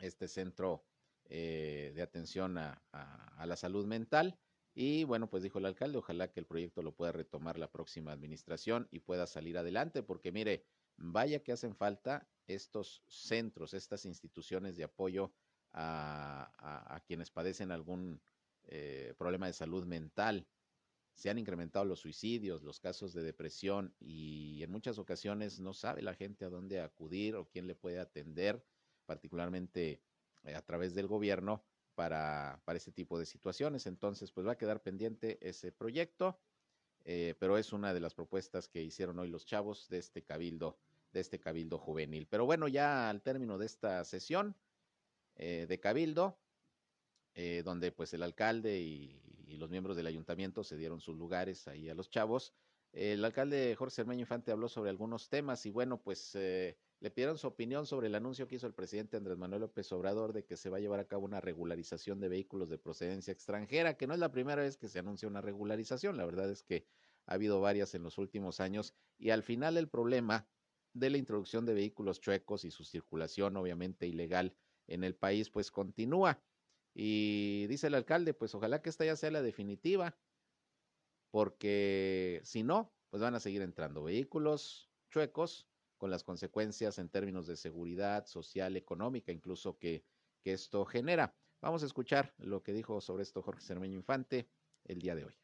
Este 0.00 0.28
centro 0.28 0.84
eh, 1.30 1.92
de 1.94 2.02
atención 2.02 2.56
a, 2.56 2.82
la 3.44 3.56
salud 3.56 3.86
mental. 3.86 4.38
Y 4.74 5.04
bueno, 5.04 5.28
pues 5.28 5.42
dijo 5.42 5.58
el 5.58 5.66
alcalde, 5.66 5.98
ojalá 5.98 6.30
que 6.30 6.40
el 6.40 6.46
proyecto 6.46 6.82
lo 6.82 6.94
pueda 6.94 7.12
retomar 7.12 7.58
la 7.58 7.70
próxima 7.70 8.12
administración 8.12 8.88
y 8.90 9.00
pueda 9.00 9.26
salir 9.26 9.58
adelante, 9.58 10.02
porque 10.02 10.32
mire, 10.32 10.64
vaya 10.98 11.42
que 11.42 11.52
hacen 11.52 11.74
falta 11.74 12.28
estos 12.46 13.02
centros, 13.08 13.74
estas 13.74 14.04
instituciones 14.04 14.76
de 14.76 14.84
apoyo 14.84 15.32
a, 15.72 17.00
quienes 17.06 17.30
padecen 17.30 17.70
algún 17.70 18.20
eh, 18.64 19.14
problema 19.16 19.46
de 19.46 19.52
salud 19.52 19.84
mental. 19.84 20.46
Se 21.14 21.30
han 21.30 21.38
incrementado 21.38 21.84
los 21.84 22.00
suicidios, 22.00 22.62
los 22.62 22.80
casos 22.80 23.12
de 23.12 23.22
depresión 23.22 23.94
y 23.98 24.62
en 24.62 24.70
muchas 24.70 24.98
ocasiones 24.98 25.58
no 25.58 25.72
sabe 25.72 26.02
la 26.02 26.14
gente 26.14 26.44
a 26.44 26.50
dónde 26.50 26.80
acudir 26.80 27.34
o 27.34 27.48
quién 27.48 27.66
le 27.66 27.74
puede 27.74 27.98
atender, 27.98 28.64
particularmente 29.06 30.02
eh, 30.44 30.54
a 30.54 30.62
través 30.62 30.94
del 30.94 31.06
gobierno 31.06 31.64
para, 31.94 32.60
para 32.64 32.76
este 32.76 32.92
tipo 32.92 33.18
de 33.18 33.26
situaciones. 33.26 33.86
Entonces, 33.86 34.30
pues 34.30 34.46
va 34.46 34.52
a 34.52 34.58
quedar 34.58 34.82
pendiente 34.82 35.38
ese 35.46 35.72
proyecto, 35.72 36.38
eh, 37.04 37.34
pero 37.40 37.58
es 37.58 37.72
una 37.72 37.94
de 37.94 38.00
las 38.00 38.14
propuestas 38.14 38.68
que 38.68 38.82
hicieron 38.82 39.18
hoy 39.18 39.28
los 39.28 39.46
chavos 39.46 39.88
de 39.88 39.98
este 39.98 40.22
cabildo, 40.22 40.78
de 41.12 41.20
este 41.20 41.38
cabildo 41.38 41.78
juvenil. 41.78 42.26
Pero 42.28 42.46
bueno, 42.46 42.68
ya 42.68 43.10
al 43.10 43.22
término 43.22 43.58
de 43.58 43.66
esta 43.66 44.04
sesión 44.04 44.56
eh, 45.36 45.66
de 45.68 45.80
cabildo, 45.80 46.38
donde 47.64 47.92
pues 47.92 48.12
el 48.14 48.24
alcalde 48.24 48.80
y, 48.80 49.22
y, 49.46 49.58
los 49.58 49.70
miembros 49.70 49.96
del 49.96 50.08
ayuntamiento 50.08 50.64
se 50.64 50.76
dieron 50.76 51.00
sus 51.00 51.16
lugares 51.16 51.68
ahí 51.68 51.88
a 51.88 51.94
los 51.94 52.10
chavos, 52.10 52.52
el 52.92 53.24
alcalde 53.24 53.76
Jorge 53.78 53.94
Cermeño 53.94 54.22
Infante 54.22 54.50
habló 54.50 54.68
sobre 54.68 54.90
algunos 54.90 55.28
temas 55.28 55.64
y 55.64 55.70
bueno, 55.70 56.02
pues 56.02 56.34
le 57.00 57.10
pidieron 57.10 57.38
su 57.38 57.46
opinión 57.46 57.86
sobre 57.86 58.08
el 58.08 58.14
anuncio 58.14 58.48
que 58.48 58.56
hizo 58.56 58.66
el 58.66 58.74
presidente 58.74 59.16
Andrés 59.16 59.38
Manuel 59.38 59.60
López 59.60 59.90
Obrador 59.92 60.32
de 60.32 60.44
que 60.44 60.56
se 60.56 60.68
va 60.68 60.78
a 60.78 60.80
llevar 60.80 60.98
a 60.98 61.06
cabo 61.06 61.24
una 61.24 61.40
regularización 61.40 62.18
de 62.18 62.28
vehículos 62.28 62.68
de 62.68 62.78
procedencia 62.78 63.32
extranjera, 63.32 63.96
que 63.96 64.06
no 64.06 64.14
es 64.14 64.20
la 64.20 64.32
primera 64.32 64.62
vez 64.62 64.76
que 64.76 64.88
se 64.88 64.98
anuncia 64.98 65.28
una 65.28 65.40
regularización, 65.40 66.16
la 66.16 66.26
verdad 66.26 66.50
es 66.50 66.62
que 66.64 66.86
ha 67.26 67.34
habido 67.34 67.60
varias 67.60 67.94
en 67.94 68.02
los 68.02 68.18
últimos 68.18 68.58
años 68.58 68.94
y 69.16 69.30
al 69.30 69.44
final 69.44 69.76
el 69.76 69.88
problema 69.88 70.48
de 70.98 71.10
la 71.10 71.18
introducción 71.18 71.66
de 71.66 71.74
vehículos 71.74 72.20
chuecos 72.20 72.64
y 72.64 72.70
su 72.70 72.84
circulación 72.84 73.56
obviamente 73.56 74.06
ilegal 74.06 74.54
en 74.86 75.04
el 75.04 75.14
país 75.14 75.50
pues 75.50 75.70
continúa. 75.70 76.42
Y 76.94 77.66
dice 77.68 77.86
el 77.86 77.94
alcalde, 77.94 78.34
pues 78.34 78.54
ojalá 78.54 78.82
que 78.82 78.90
esta 78.90 79.04
ya 79.04 79.14
sea 79.14 79.30
la 79.30 79.42
definitiva, 79.42 80.16
porque 81.30 82.40
si 82.44 82.62
no, 82.62 82.92
pues 83.10 83.22
van 83.22 83.34
a 83.34 83.40
seguir 83.40 83.62
entrando 83.62 84.02
vehículos 84.02 84.90
chuecos 85.10 85.68
con 85.96 86.10
las 86.10 86.24
consecuencias 86.24 86.98
en 86.98 87.08
términos 87.08 87.46
de 87.46 87.56
seguridad 87.56 88.26
social, 88.26 88.76
económica, 88.76 89.32
incluso 89.32 89.78
que, 89.78 90.04
que 90.42 90.52
esto 90.52 90.84
genera. 90.84 91.34
Vamos 91.60 91.82
a 91.82 91.86
escuchar 91.86 92.34
lo 92.38 92.62
que 92.62 92.72
dijo 92.72 93.00
sobre 93.00 93.24
esto 93.24 93.42
Jorge 93.42 93.62
Cermeño 93.62 93.94
Infante 93.94 94.48
el 94.84 95.00
día 95.00 95.14
de 95.14 95.24
hoy. 95.24 95.34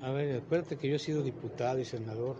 A 0.00 0.12
ver, 0.12 0.40
acuérdate 0.40 0.78
que 0.78 0.88
yo 0.88 0.96
he 0.96 1.00
sido 1.00 1.22
diputado 1.22 1.78
y 1.78 1.84
senador 1.84 2.36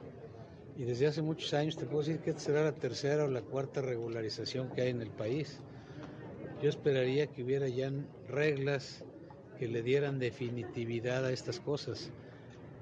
y 0.81 0.85
desde 0.85 1.07
hace 1.07 1.21
muchos 1.21 1.53
años 1.53 1.77
te 1.77 1.85
puedo 1.85 1.99
decir 1.99 2.21
que 2.21 2.31
esta 2.31 2.41
será 2.41 2.65
la 2.65 2.73
tercera 2.73 3.25
o 3.25 3.29
la 3.29 3.43
cuarta 3.43 3.83
regularización 3.83 4.71
que 4.71 4.81
hay 4.81 4.89
en 4.89 5.03
el 5.03 5.11
país. 5.11 5.61
Yo 6.63 6.71
esperaría 6.71 7.27
que 7.27 7.45
hubiera 7.45 7.69
ya 7.69 7.93
reglas 8.27 9.05
que 9.59 9.69
le 9.69 9.83
dieran 9.83 10.19
definitividad 10.19 11.27
a 11.27 11.33
estas 11.33 11.61
cosas 11.61 12.11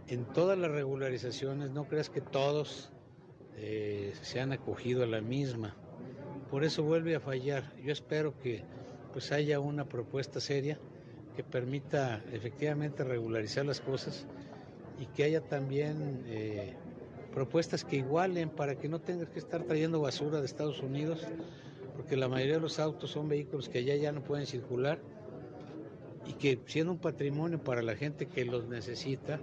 en 0.06 0.26
todas 0.26 0.56
las 0.56 0.70
regularizaciones, 0.70 1.72
no 1.72 1.88
creas 1.88 2.08
que 2.08 2.20
todos 2.20 2.92
eh, 3.56 4.12
se 4.22 4.38
han 4.38 4.52
acogido 4.52 5.02
a 5.02 5.06
la 5.06 5.20
misma. 5.20 5.74
Por 6.52 6.62
eso 6.62 6.84
vuelve 6.84 7.16
a 7.16 7.20
fallar. 7.20 7.72
Yo 7.82 7.90
espero 7.90 8.38
que 8.38 8.62
pues 9.12 9.32
haya 9.32 9.58
una 9.58 9.88
propuesta 9.88 10.38
seria 10.38 10.78
que 11.34 11.42
permita 11.42 12.22
efectivamente 12.32 13.02
regularizar 13.02 13.66
las 13.66 13.80
cosas 13.80 14.24
y 15.00 15.06
que 15.06 15.24
haya 15.24 15.40
también 15.40 16.22
eh, 16.28 16.76
propuestas 17.32 17.84
que 17.84 17.96
igualen 17.96 18.50
para 18.50 18.76
que 18.76 18.88
no 18.88 19.00
tengas 19.00 19.28
que 19.28 19.38
estar 19.38 19.62
trayendo 19.64 20.00
basura 20.00 20.40
de 20.40 20.46
Estados 20.46 20.80
Unidos, 20.82 21.26
porque 21.96 22.16
la 22.16 22.28
mayoría 22.28 22.54
de 22.54 22.60
los 22.60 22.78
autos 22.78 23.10
son 23.10 23.28
vehículos 23.28 23.68
que 23.68 23.78
allá 23.78 23.96
ya 23.96 24.12
no 24.12 24.22
pueden 24.22 24.46
circular 24.46 25.00
y 26.26 26.34
que 26.34 26.60
siendo 26.66 26.92
un 26.92 26.98
patrimonio 26.98 27.62
para 27.62 27.82
la 27.82 27.96
gente 27.96 28.26
que 28.26 28.44
los 28.44 28.68
necesita, 28.68 29.40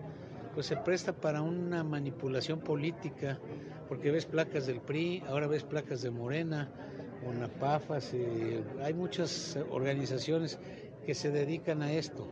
pues 0.54 0.68
se 0.68 0.78
presta 0.78 1.14
para 1.14 1.42
una 1.42 1.84
manipulación 1.84 2.60
política, 2.60 3.40
porque 3.90 4.12
ves 4.12 4.26
placas 4.26 4.68
del 4.68 4.80
PRI, 4.80 5.24
ahora 5.28 5.48
ves 5.48 5.64
placas 5.64 6.02
de 6.02 6.12
Morena, 6.12 6.72
Monapafas, 7.26 8.14
eh, 8.14 8.64
hay 8.82 8.94
muchas 8.94 9.58
organizaciones 9.70 10.60
que 11.06 11.14
se 11.14 11.32
dedican 11.32 11.82
a 11.82 11.92
esto. 11.92 12.28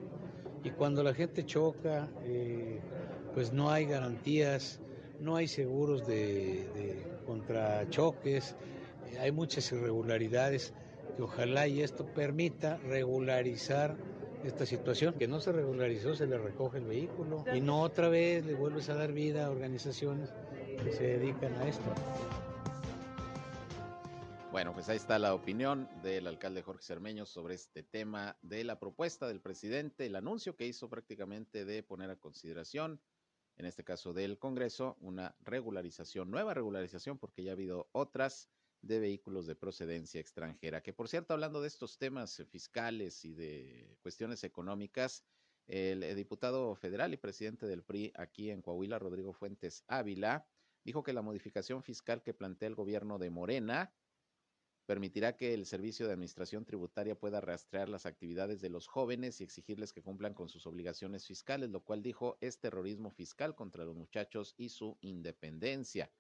Y 0.63 0.69
cuando 0.69 1.03
la 1.03 1.13
gente 1.13 1.45
choca, 1.45 2.07
eh, 2.23 2.79
pues 3.33 3.51
no 3.51 3.71
hay 3.71 3.85
garantías, 3.85 4.79
no 5.19 5.35
hay 5.35 5.47
seguros 5.47 6.05
de, 6.05 6.67
de 6.75 7.05
contra 7.25 7.89
choques, 7.89 8.55
eh, 9.11 9.19
hay 9.19 9.31
muchas 9.31 9.71
irregularidades 9.71 10.73
que 11.15 11.23
ojalá 11.23 11.67
y 11.67 11.81
esto 11.81 12.05
permita 12.05 12.77
regularizar 12.77 13.95
esta 14.43 14.65
situación. 14.65 15.13
Que 15.15 15.27
no 15.27 15.39
se 15.39 15.51
regularizó, 15.51 16.15
se 16.15 16.27
le 16.27 16.37
recoge 16.37 16.79
el 16.79 16.85
vehículo 16.85 17.45
y 17.53 17.61
no 17.61 17.81
otra 17.81 18.09
vez 18.09 18.45
le 18.45 18.55
vuelves 18.55 18.89
a 18.89 18.95
dar 18.95 19.11
vida 19.11 19.45
a 19.45 19.49
organizaciones 19.51 20.29
que 20.83 20.91
se 20.91 21.03
dedican 21.03 21.53
a 21.55 21.67
esto. 21.67 21.93
Bueno, 24.51 24.71
pues 24.71 24.87
ahí 24.87 24.97
está 24.97 25.17
la 25.17 25.33
opinión 25.33 25.89
del 26.03 26.27
alcalde 26.27 26.61
Jorge 26.61 26.83
Cermeño 26.83 27.25
sobre 27.25 27.55
este 27.55 27.81
tema 27.81 28.37
de 28.43 28.63
la 28.63 28.79
propuesta 28.79 29.27
del 29.27 29.41
presidente, 29.41 30.05
el 30.05 30.15
anuncio 30.15 30.55
que 30.55 30.67
hizo 30.67 30.89
prácticamente 30.89 31.65
de 31.65 31.81
poner 31.81 32.11
a 32.11 32.17
consideración, 32.17 33.01
en 33.57 33.65
este 33.65 33.83
caso 33.83 34.13
del 34.13 34.39
Congreso, 34.39 34.97
una 34.99 35.35
regularización, 35.41 36.31
nueva 36.31 36.53
regularización, 36.53 37.17
porque 37.17 37.43
ya 37.43 37.51
ha 37.51 37.53
habido 37.53 37.89
otras 37.91 38.49
de 38.81 38.99
vehículos 38.99 39.47
de 39.47 39.55
procedencia 39.55 40.19
extranjera. 40.19 40.81
Que 40.81 40.93
por 40.93 41.07
cierto, 41.07 41.33
hablando 41.33 41.61
de 41.61 41.67
estos 41.67 41.97
temas 41.97 42.43
fiscales 42.49 43.23
y 43.25 43.33
de 43.33 43.97
cuestiones 44.01 44.43
económicas, 44.43 45.23
el, 45.67 46.03
eh, 46.03 46.15
diputado 46.15 46.75
federal 46.75 47.13
y 47.13 47.17
presidente 47.17 47.65
del 47.65 47.83
PRI 47.83 48.11
aquí 48.15 48.49
en 48.51 48.61
Coahuila, 48.61 48.99
Rodrigo 48.99 49.31
Fuentes 49.31 49.85
Ávila, 49.87 50.45
dijo 50.83 51.03
que 51.03 51.13
la 51.13 51.21
modificación 51.21 51.81
fiscal 51.81 52.21
que 52.21 52.33
plantea 52.33 52.67
el 52.67 52.75
gobierno 52.75 53.17
de 53.17 53.29
Morena 53.29 53.93
permitirá 54.85 55.35
que 55.37 55.53
el 55.53 55.65
Servicio 55.65 56.07
de 56.07 56.13
Administración 56.13 56.65
Tributaria 56.65 57.15
pueda 57.15 57.39
rastrear 57.39 57.87
las 57.89 58.05
actividades 58.05 58.59
de 58.61 58.69
los 58.69 58.87
jóvenes 58.87 59.39
y 59.39 59.43
exigirles 59.43 59.93
que 59.93 60.01
cumplan 60.01 60.33
con 60.33 60.49
sus 60.49 60.67
obligaciones 60.67 61.25
fiscales, 61.25 61.69
lo 61.69 61.83
cual 61.83 62.01
dijo 62.01 62.37
es 62.41 62.59
terrorismo 62.59 63.09
fiscal 63.09 63.55
contra 63.55 63.85
los 63.85 63.95
muchachos 63.95 64.53
y 64.57 64.69
su 64.69 64.97
independencia. 65.01 66.11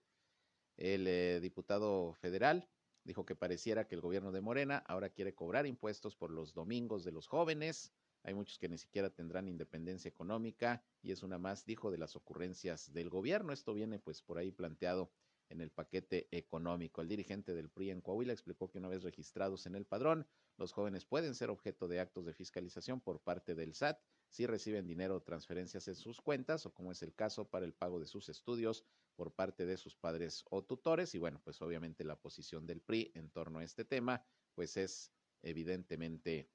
El 0.77 1.07
eh, 1.07 1.39
diputado 1.41 2.13
federal 2.13 2.69
dijo 3.03 3.25
que 3.25 3.35
pareciera 3.35 3.87
que 3.87 3.95
el 3.95 4.01
gobierno 4.01 4.31
de 4.31 4.41
Morena 4.41 4.77
ahora 4.87 5.09
quiere 5.09 5.35
cobrar 5.35 5.67
impuestos 5.67 6.15
por 6.15 6.31
los 6.31 6.53
domingos 6.53 7.03
de 7.03 7.11
los 7.11 7.27
jóvenes. 7.27 7.91
Hay 8.23 8.33
muchos 8.33 8.57
que 8.57 8.69
ni 8.69 8.77
siquiera 8.77 9.09
tendrán 9.09 9.49
independencia 9.49 10.07
económica 10.07 10.81
y 11.01 11.11
es 11.11 11.23
una 11.23 11.37
más, 11.37 11.65
dijo, 11.65 11.91
de 11.91 11.97
las 11.97 12.15
ocurrencias 12.15 12.93
del 12.93 13.09
gobierno. 13.09 13.51
Esto 13.51 13.73
viene 13.73 13.99
pues 13.99 14.21
por 14.21 14.37
ahí 14.37 14.51
planteado 14.51 15.11
en 15.53 15.61
el 15.61 15.71
paquete 15.71 16.27
económico. 16.31 17.01
El 17.01 17.07
dirigente 17.07 17.53
del 17.53 17.69
PRI 17.69 17.91
en 17.91 18.01
Coahuila 18.01 18.33
explicó 18.33 18.69
que 18.69 18.79
una 18.79 18.89
vez 18.89 19.03
registrados 19.03 19.65
en 19.65 19.75
el 19.75 19.85
padrón, 19.85 20.27
los 20.57 20.73
jóvenes 20.73 21.05
pueden 21.05 21.35
ser 21.35 21.49
objeto 21.49 21.87
de 21.87 21.99
actos 21.99 22.25
de 22.25 22.33
fiscalización 22.33 22.99
por 22.99 23.21
parte 23.21 23.55
del 23.55 23.73
SAT 23.73 23.99
si 24.29 24.45
reciben 24.45 24.87
dinero 24.87 25.15
o 25.15 25.21
transferencias 25.21 25.87
en 25.87 25.95
sus 25.95 26.19
cuentas 26.19 26.65
o 26.65 26.73
como 26.73 26.91
es 26.91 27.01
el 27.03 27.13
caso 27.13 27.49
para 27.49 27.65
el 27.65 27.73
pago 27.73 27.99
de 27.99 28.07
sus 28.07 28.29
estudios 28.29 28.83
por 29.15 29.31
parte 29.31 29.65
de 29.65 29.77
sus 29.77 29.95
padres 29.95 30.43
o 30.49 30.63
tutores. 30.63 31.13
Y 31.15 31.19
bueno, 31.19 31.39
pues 31.43 31.61
obviamente 31.61 32.03
la 32.03 32.15
posición 32.15 32.65
del 32.65 32.81
PRI 32.81 33.11
en 33.15 33.29
torno 33.29 33.59
a 33.59 33.63
este 33.63 33.85
tema, 33.85 34.25
pues 34.55 34.75
es 34.77 35.11
evidentemente 35.41 36.49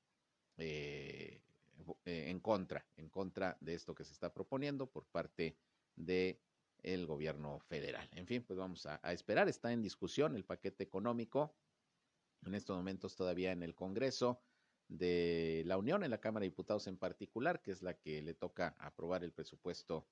eh, 0.57 1.41
en 2.05 2.41
contra, 2.41 2.85
en 2.97 3.09
contra 3.09 3.57
de 3.61 3.75
esto 3.75 3.95
que 3.95 4.05
se 4.05 4.13
está 4.13 4.33
proponiendo 4.33 4.91
por 4.91 5.07
parte 5.07 5.57
de 5.95 6.41
el 6.83 7.07
gobierno 7.07 7.59
federal. 7.61 8.09
En 8.13 8.27
fin, 8.27 8.43
pues 8.43 8.59
vamos 8.59 8.87
a, 8.87 9.01
esperar. 9.13 9.49
Está 9.49 9.73
en 9.73 9.83
discusión 9.83 10.37
el 10.37 10.45
paquete 10.45 10.85
económico 10.85 11.55
en 12.47 12.55
estos 12.55 12.77
momentos 12.77 13.17
todavía 13.17 13.53
en 13.53 13.63
el 13.63 13.75
Congreso 13.75 14.41
de 14.89 15.63
la 15.67 15.77
Unión, 15.77 16.03
en 16.05 16.11
la 16.11 16.21
Cámara 16.21 16.45
de 16.45 16.51
Diputados 16.51 16.87
en 16.87 16.97
particular, 16.97 17.61
que 17.61 17.73
es 17.73 17.83
la 17.83 17.95
que 17.95 18.23
le 18.23 18.35
toca 18.35 18.77
aprobar 18.79 19.25
el 19.25 19.33
presupuesto 19.33 20.07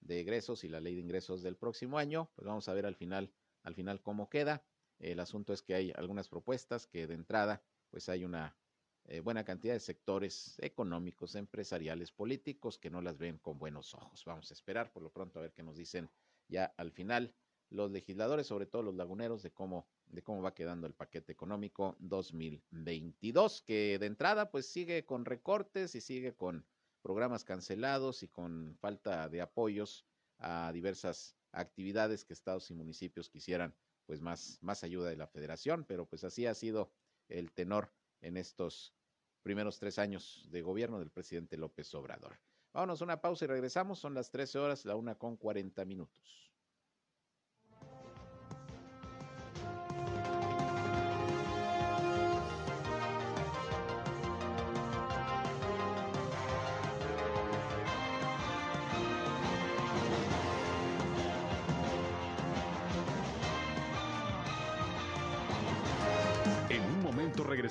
de 0.00 0.20
egresos 0.20 0.64
y 0.64 0.68
la 0.68 0.80
ley 0.80 0.94
de 0.94 1.00
ingresos 1.00 1.42
del 1.42 1.56
próximo 1.56 1.98
año. 1.98 2.30
Pues 2.34 2.46
vamos 2.46 2.68
a 2.68 2.74
ver 2.74 2.86
al 2.86 2.96
final, 2.96 3.32
al 3.62 3.74
final 3.74 4.00
cómo 4.00 4.28
queda. 4.28 4.64
El 4.98 5.20
asunto 5.20 5.52
es 5.52 5.62
que 5.62 5.74
hay 5.74 5.92
algunas 5.96 6.28
propuestas 6.28 6.86
que 6.86 7.06
de 7.06 7.14
entrada, 7.14 7.62
pues 7.90 8.08
hay 8.08 8.24
una 8.24 8.56
eh, 9.04 9.20
buena 9.20 9.44
cantidad 9.44 9.74
de 9.74 9.80
sectores 9.80 10.56
económicos, 10.60 11.34
empresariales, 11.34 12.12
políticos 12.12 12.78
que 12.78 12.90
no 12.90 13.02
las 13.02 13.18
ven 13.18 13.38
con 13.38 13.58
buenos 13.58 13.94
ojos. 13.94 14.24
Vamos 14.24 14.50
a 14.50 14.54
esperar 14.54 14.92
por 14.92 15.02
lo 15.02 15.10
pronto 15.10 15.38
a 15.38 15.42
ver 15.42 15.52
qué 15.52 15.62
nos 15.62 15.76
dicen 15.76 16.10
ya 16.48 16.72
al 16.76 16.92
final 16.92 17.34
los 17.70 17.90
legisladores, 17.90 18.46
sobre 18.46 18.66
todo 18.66 18.82
los 18.82 18.94
laguneros, 18.94 19.42
de 19.42 19.50
cómo, 19.50 19.88
de 20.06 20.22
cómo 20.22 20.42
va 20.42 20.54
quedando 20.54 20.86
el 20.86 20.94
paquete 20.94 21.32
económico 21.32 21.96
2022, 22.00 23.62
que 23.62 23.98
de 23.98 24.06
entrada 24.06 24.50
pues 24.50 24.66
sigue 24.66 25.04
con 25.04 25.24
recortes 25.24 25.94
y 25.94 26.00
sigue 26.00 26.34
con 26.34 26.66
programas 27.00 27.44
cancelados 27.44 28.22
y 28.22 28.28
con 28.28 28.76
falta 28.78 29.28
de 29.28 29.40
apoyos 29.40 30.06
a 30.38 30.70
diversas 30.72 31.36
actividades 31.50 32.24
que 32.24 32.32
estados 32.32 32.70
y 32.70 32.74
municipios 32.74 33.28
quisieran 33.28 33.74
pues 34.06 34.20
más, 34.20 34.58
más 34.62 34.84
ayuda 34.84 35.08
de 35.08 35.16
la 35.16 35.26
federación, 35.26 35.84
pero 35.84 36.06
pues 36.06 36.24
así 36.24 36.46
ha 36.46 36.54
sido 36.54 36.92
el 37.28 37.52
tenor 37.52 37.92
en 38.22 38.36
estos 38.36 38.94
primeros 39.42 39.78
tres 39.78 39.98
años 39.98 40.46
de 40.50 40.62
gobierno 40.62 40.98
del 40.98 41.10
presidente 41.10 41.56
López 41.56 41.94
Obrador. 41.94 42.38
Vámonos 42.72 43.00
a 43.02 43.04
una 43.04 43.20
pausa 43.20 43.44
y 43.44 43.48
regresamos. 43.48 43.98
Son 43.98 44.14
las 44.14 44.30
13 44.30 44.58
horas, 44.58 44.84
la 44.84 44.96
una 44.96 45.16
con 45.16 45.36
40 45.36 45.84
minutos. 45.84 46.51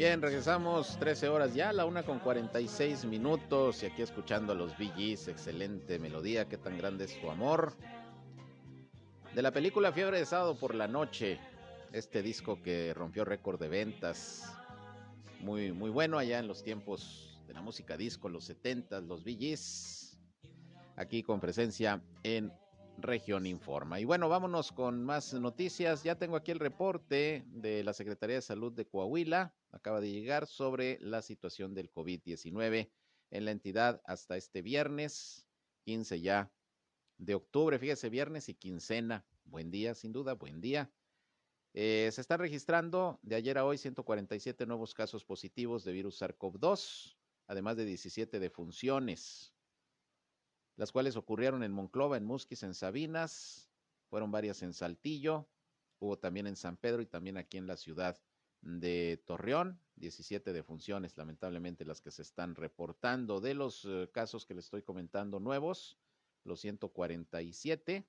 Bien, 0.00 0.22
regresamos 0.22 0.98
13 0.98 1.28
horas 1.28 1.52
ya, 1.52 1.74
la 1.74 1.84
una 1.84 2.02
con 2.04 2.20
46 2.20 3.04
minutos 3.04 3.82
y 3.82 3.86
aquí 3.86 4.00
escuchando 4.00 4.54
a 4.54 4.56
los 4.56 4.72
VGs, 4.78 5.28
excelente 5.28 5.98
melodía, 5.98 6.48
qué 6.48 6.56
tan 6.56 6.78
grande 6.78 7.04
es 7.04 7.10
su 7.20 7.30
amor. 7.30 7.74
De 9.34 9.42
la 9.42 9.52
película 9.52 9.92
Fiebre 9.92 10.18
de 10.18 10.24
Sábado 10.24 10.56
por 10.58 10.74
la 10.74 10.88
Noche, 10.88 11.38
este 11.92 12.22
disco 12.22 12.62
que 12.62 12.94
rompió 12.94 13.26
récord 13.26 13.60
de 13.60 13.68
ventas, 13.68 14.56
muy, 15.40 15.70
muy 15.70 15.90
bueno 15.90 16.16
allá 16.16 16.38
en 16.38 16.48
los 16.48 16.62
tiempos 16.62 17.38
de 17.46 17.52
la 17.52 17.60
música 17.60 17.98
disco, 17.98 18.30
los 18.30 18.44
70, 18.44 19.02
los 19.02 19.22
VGs, 19.22 20.18
aquí 20.96 21.22
con 21.22 21.40
presencia 21.40 22.02
en 22.22 22.50
Región 22.96 23.44
Informa. 23.44 24.00
Y 24.00 24.06
bueno, 24.06 24.30
vámonos 24.30 24.72
con 24.72 25.04
más 25.04 25.34
noticias. 25.34 26.02
Ya 26.04 26.14
tengo 26.14 26.36
aquí 26.36 26.52
el 26.52 26.58
reporte 26.58 27.44
de 27.48 27.84
la 27.84 27.92
Secretaría 27.92 28.36
de 28.36 28.42
Salud 28.42 28.72
de 28.72 28.86
Coahuila 28.86 29.52
acaba 29.70 30.00
de 30.00 30.10
llegar 30.10 30.46
sobre 30.46 30.98
la 31.00 31.22
situación 31.22 31.74
del 31.74 31.90
COVID-19 31.92 32.90
en 33.30 33.44
la 33.44 33.50
entidad 33.50 34.02
hasta 34.04 34.36
este 34.36 34.62
viernes, 34.62 35.46
15 35.84 36.20
ya 36.20 36.52
de 37.18 37.34
octubre. 37.34 37.78
Fíjese, 37.78 38.08
viernes 38.08 38.48
y 38.48 38.54
quincena. 38.54 39.26
Buen 39.44 39.70
día, 39.70 39.94
sin 39.94 40.12
duda, 40.12 40.34
buen 40.34 40.60
día. 40.60 40.92
Eh, 41.72 42.10
se 42.12 42.20
están 42.20 42.40
registrando 42.40 43.20
de 43.22 43.36
ayer 43.36 43.56
a 43.56 43.64
hoy 43.64 43.78
147 43.78 44.66
nuevos 44.66 44.92
casos 44.92 45.24
positivos 45.24 45.84
de 45.84 45.92
virus 45.92 46.20
SARS-CoV-2, 46.20 47.16
además 47.46 47.76
de 47.76 47.84
17 47.84 48.40
defunciones, 48.40 49.54
las 50.76 50.90
cuales 50.90 51.14
ocurrieron 51.14 51.62
en 51.62 51.72
Monclova, 51.72 52.16
en 52.16 52.24
Musquis, 52.24 52.64
en 52.64 52.74
Sabinas, 52.74 53.70
fueron 54.08 54.32
varias 54.32 54.62
en 54.62 54.72
Saltillo, 54.72 55.48
hubo 56.00 56.18
también 56.18 56.48
en 56.48 56.56
San 56.56 56.76
Pedro 56.76 57.02
y 57.02 57.06
también 57.06 57.36
aquí 57.36 57.56
en 57.56 57.68
la 57.68 57.76
ciudad 57.76 58.20
de 58.62 59.22
Torreón, 59.26 59.80
17 59.96 60.52
defunciones, 60.52 61.16
lamentablemente 61.16 61.84
las 61.84 62.00
que 62.00 62.10
se 62.10 62.22
están 62.22 62.54
reportando. 62.54 63.40
De 63.40 63.54
los 63.54 63.84
eh, 63.84 64.08
casos 64.12 64.46
que 64.46 64.54
les 64.54 64.66
estoy 64.66 64.82
comentando 64.82 65.40
nuevos, 65.40 65.98
los 66.44 66.60
147. 66.60 68.06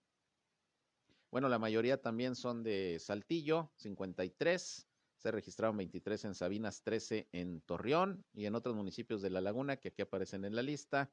Bueno, 1.29 1.47
la 1.47 1.59
mayoría 1.59 2.01
también 2.01 2.35
son 2.35 2.63
de 2.63 2.97
Saltillo, 2.99 3.71
53. 3.75 4.87
Se 5.17 5.31
registraron 5.31 5.77
23 5.77 6.25
en 6.25 6.35
Sabinas, 6.35 6.81
13 6.81 7.29
en 7.31 7.61
Torreón 7.61 8.25
y 8.33 8.45
en 8.45 8.55
otros 8.55 8.75
municipios 8.75 9.21
de 9.21 9.29
La 9.29 9.39
Laguna 9.39 9.77
que 9.77 9.89
aquí 9.89 10.01
aparecen 10.01 10.45
en 10.45 10.55
la 10.55 10.61
lista. 10.61 11.11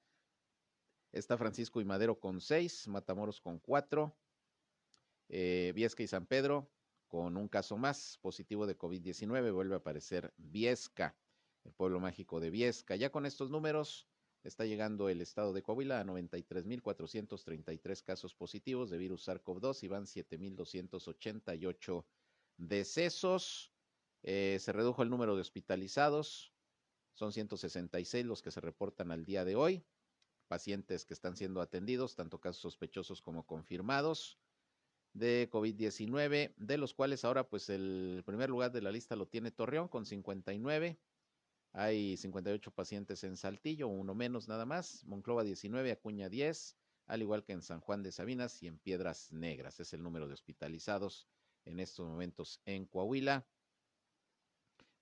Está 1.13 1.37
Francisco 1.39 1.81
y 1.81 1.85
Madero 1.85 2.19
con 2.19 2.41
6, 2.41 2.89
Matamoros 2.89 3.41
con 3.41 3.59
4, 3.59 4.15
eh, 5.29 5.73
Viesca 5.75 6.03
y 6.03 6.07
San 6.07 6.27
Pedro 6.27 6.71
con 7.09 7.37
un 7.37 7.49
caso 7.49 7.77
más 7.77 8.19
positivo 8.21 8.67
de 8.67 8.79
COVID-19. 8.79 9.53
Vuelve 9.53 9.75
a 9.75 9.79
aparecer 9.79 10.33
Viesca, 10.37 11.17
el 11.65 11.73
pueblo 11.73 11.99
mágico 12.01 12.39
de 12.39 12.51
Viesca. 12.51 12.95
Ya 12.97 13.11
con 13.11 13.27
estos 13.27 13.51
números 13.51 14.07
está 14.45 14.67
llegando 14.67 15.09
el 15.09 15.21
estado 15.21 15.53
de 15.53 15.63
Coahuila 15.63 16.01
a 16.01 16.05
93.433 16.05 18.05
casos 18.05 18.35
positivos 18.35 18.91
de 18.91 18.99
virus 18.99 19.27
SARS-CoV-2 19.27 19.83
y 19.83 19.89
van 19.89 20.05
7.288 20.05 22.05
decesos. 22.59 23.73
Eh, 24.23 24.59
se 24.61 24.73
redujo 24.73 25.03
el 25.03 25.11
número 25.11 25.35
de 25.35 25.41
hospitalizados. 25.41 26.53
Son 27.15 27.33
166 27.33 28.27
los 28.27 28.43
que 28.43 28.51
se 28.51 28.61
reportan 28.61 29.11
al 29.11 29.25
día 29.25 29.45
de 29.45 29.57
hoy. 29.57 29.85
Pacientes 30.47 31.05
que 31.05 31.15
están 31.15 31.37
siendo 31.37 31.61
atendidos, 31.61 32.15
tanto 32.15 32.41
casos 32.41 32.63
sospechosos 32.63 33.23
como 33.23 33.47
confirmados 33.47 34.39
de 35.13 35.49
COVID-19, 35.51 36.55
de 36.57 36.79
los 36.79 36.95
cuales 36.95 37.25
ahora 37.25 37.49
pues 37.49 37.69
el 37.71 38.23
primer 38.25 38.51
lugar 38.51 38.73
de 38.73 38.83
la 38.83 38.93
lista 38.93 39.17
lo 39.17 39.27
tiene 39.27 39.51
Torreón 39.51 39.89
con 39.89 40.07
59. 40.07 40.99
Hay 41.73 42.17
58 42.17 42.71
pacientes 42.71 43.25
en 43.25 43.37
Saltillo, 43.37 43.89
uno 43.89 44.15
menos 44.15 44.49
nada 44.49 44.65
más. 44.65 45.05
Monclova 45.05 45.45
19, 45.45 45.93
Acuña 45.93 46.29
10, 46.29 46.77
al 47.07 47.23
igual 47.23 47.45
que 47.45 47.53
en 47.53 47.63
San 47.63 47.81
Juan 47.81 48.03
de 48.03 48.13
Sabinas 48.13 48.63
y 48.63 48.67
en 48.67 48.79
Piedras 48.79 49.33
Negras. 49.33 49.81
Es 49.81 49.93
el 49.93 50.03
número 50.03 50.27
de 50.27 50.35
hospitalizados 50.35 51.29
en 51.65 51.81
estos 51.81 52.07
momentos 52.07 52.61
en 52.65 52.87
Coahuila 52.87 53.47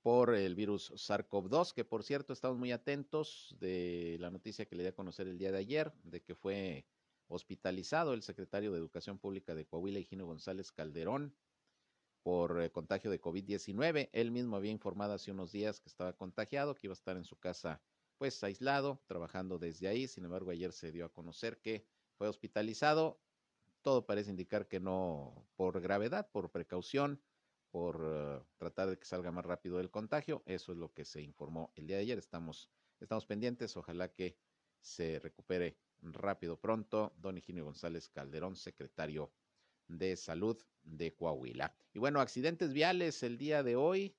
por 0.03 0.35
el 0.35 0.55
virus 0.55 0.93
SARS-CoV-2, 0.93 1.73
que 1.73 1.85
por 1.85 2.05
cierto 2.05 2.33
estamos 2.33 2.59
muy 2.59 2.71
atentos 2.71 3.57
de 3.59 4.17
la 4.21 4.31
noticia 4.31 4.65
que 4.65 4.77
le 4.77 4.85
di 4.85 4.89
a 4.89 4.95
conocer 4.95 5.27
el 5.27 5.37
día 5.37 5.51
de 5.51 5.59
ayer, 5.59 5.93
de 6.05 6.23
que 6.23 6.37
fue 6.37 6.87
hospitalizado 7.29 8.15
el 8.15 8.23
secretario 8.23 8.73
de 8.73 8.79
Educación 8.79 9.19
Pública 9.19 9.55
de 9.55 9.67
Coahuila, 9.67 9.99
Higino 9.99 10.27
González 10.27 10.73
Calderón, 10.73 11.35
por 12.23 12.61
eh, 12.61 12.73
contagio 12.73 13.11
de 13.11 13.21
COVID-19. 13.21 14.11
Él 14.13 14.31
mismo 14.33 14.57
había 14.57 14.73
informado 14.73 15.13
hace 15.15 15.31
unos 15.31 15.53
días 15.53 15.81
que 15.81 15.89
estaba 15.89 16.13
contagiado, 16.13 16.75
que 16.75 16.89
iba 16.89 16.93
a 16.93 16.95
estar 16.95 17.17
en 17.17 17.25
su 17.25 17.37
casa 17.39 17.81
pues 18.19 18.43
aislado, 18.43 19.01
trabajando 19.07 19.59
desde 19.59 19.89
ahí. 19.89 20.09
Sin 20.09 20.25
embargo, 20.25 20.51
ayer 20.51 20.73
se 20.73 20.91
dio 20.91 21.05
a 21.05 21.13
conocer 21.13 21.61
que 21.61 21.87
fue 22.17 22.29
hospitalizado. 22.29 23.21
Todo 23.83 24.07
parece 24.07 24.31
indicar 24.31 24.67
que 24.67 24.81
no 24.81 25.47
por 25.55 25.81
gravedad, 25.81 26.29
por 26.33 26.51
precaución, 26.51 27.23
por 27.71 28.03
eh, 28.05 28.43
tratar 28.57 28.89
de 28.89 28.99
que 28.99 29.05
salga 29.05 29.31
más 29.31 29.45
rápido 29.45 29.79
el 29.79 29.93
contagio. 29.93 30.43
Eso 30.47 30.73
es 30.73 30.79
lo 30.79 30.93
que 30.93 31.05
se 31.05 31.23
informó 31.23 31.73
el 31.77 31.87
día 31.87 31.97
de 31.97 32.03
ayer. 32.03 32.19
Estamos, 32.19 32.69
estamos 32.99 33.27
pendientes. 33.27 33.77
Ojalá 33.77 34.13
que 34.13 34.37
se 34.81 35.21
recupere 35.21 35.79
rápido 36.03 36.59
pronto, 36.59 37.13
don 37.19 37.39
Higinio 37.39 37.65
González 37.65 38.09
Calderón, 38.09 38.57
secretario 38.57 39.33
de 39.89 40.17
Salud 40.17 40.57
de 40.83 41.15
Coahuila. 41.15 41.75
Y 41.93 41.99
bueno, 41.99 42.21
accidentes 42.21 42.73
viales 42.73 43.23
el 43.23 43.39
día 43.39 43.63
de 43.63 43.77
hoy. 43.77 44.17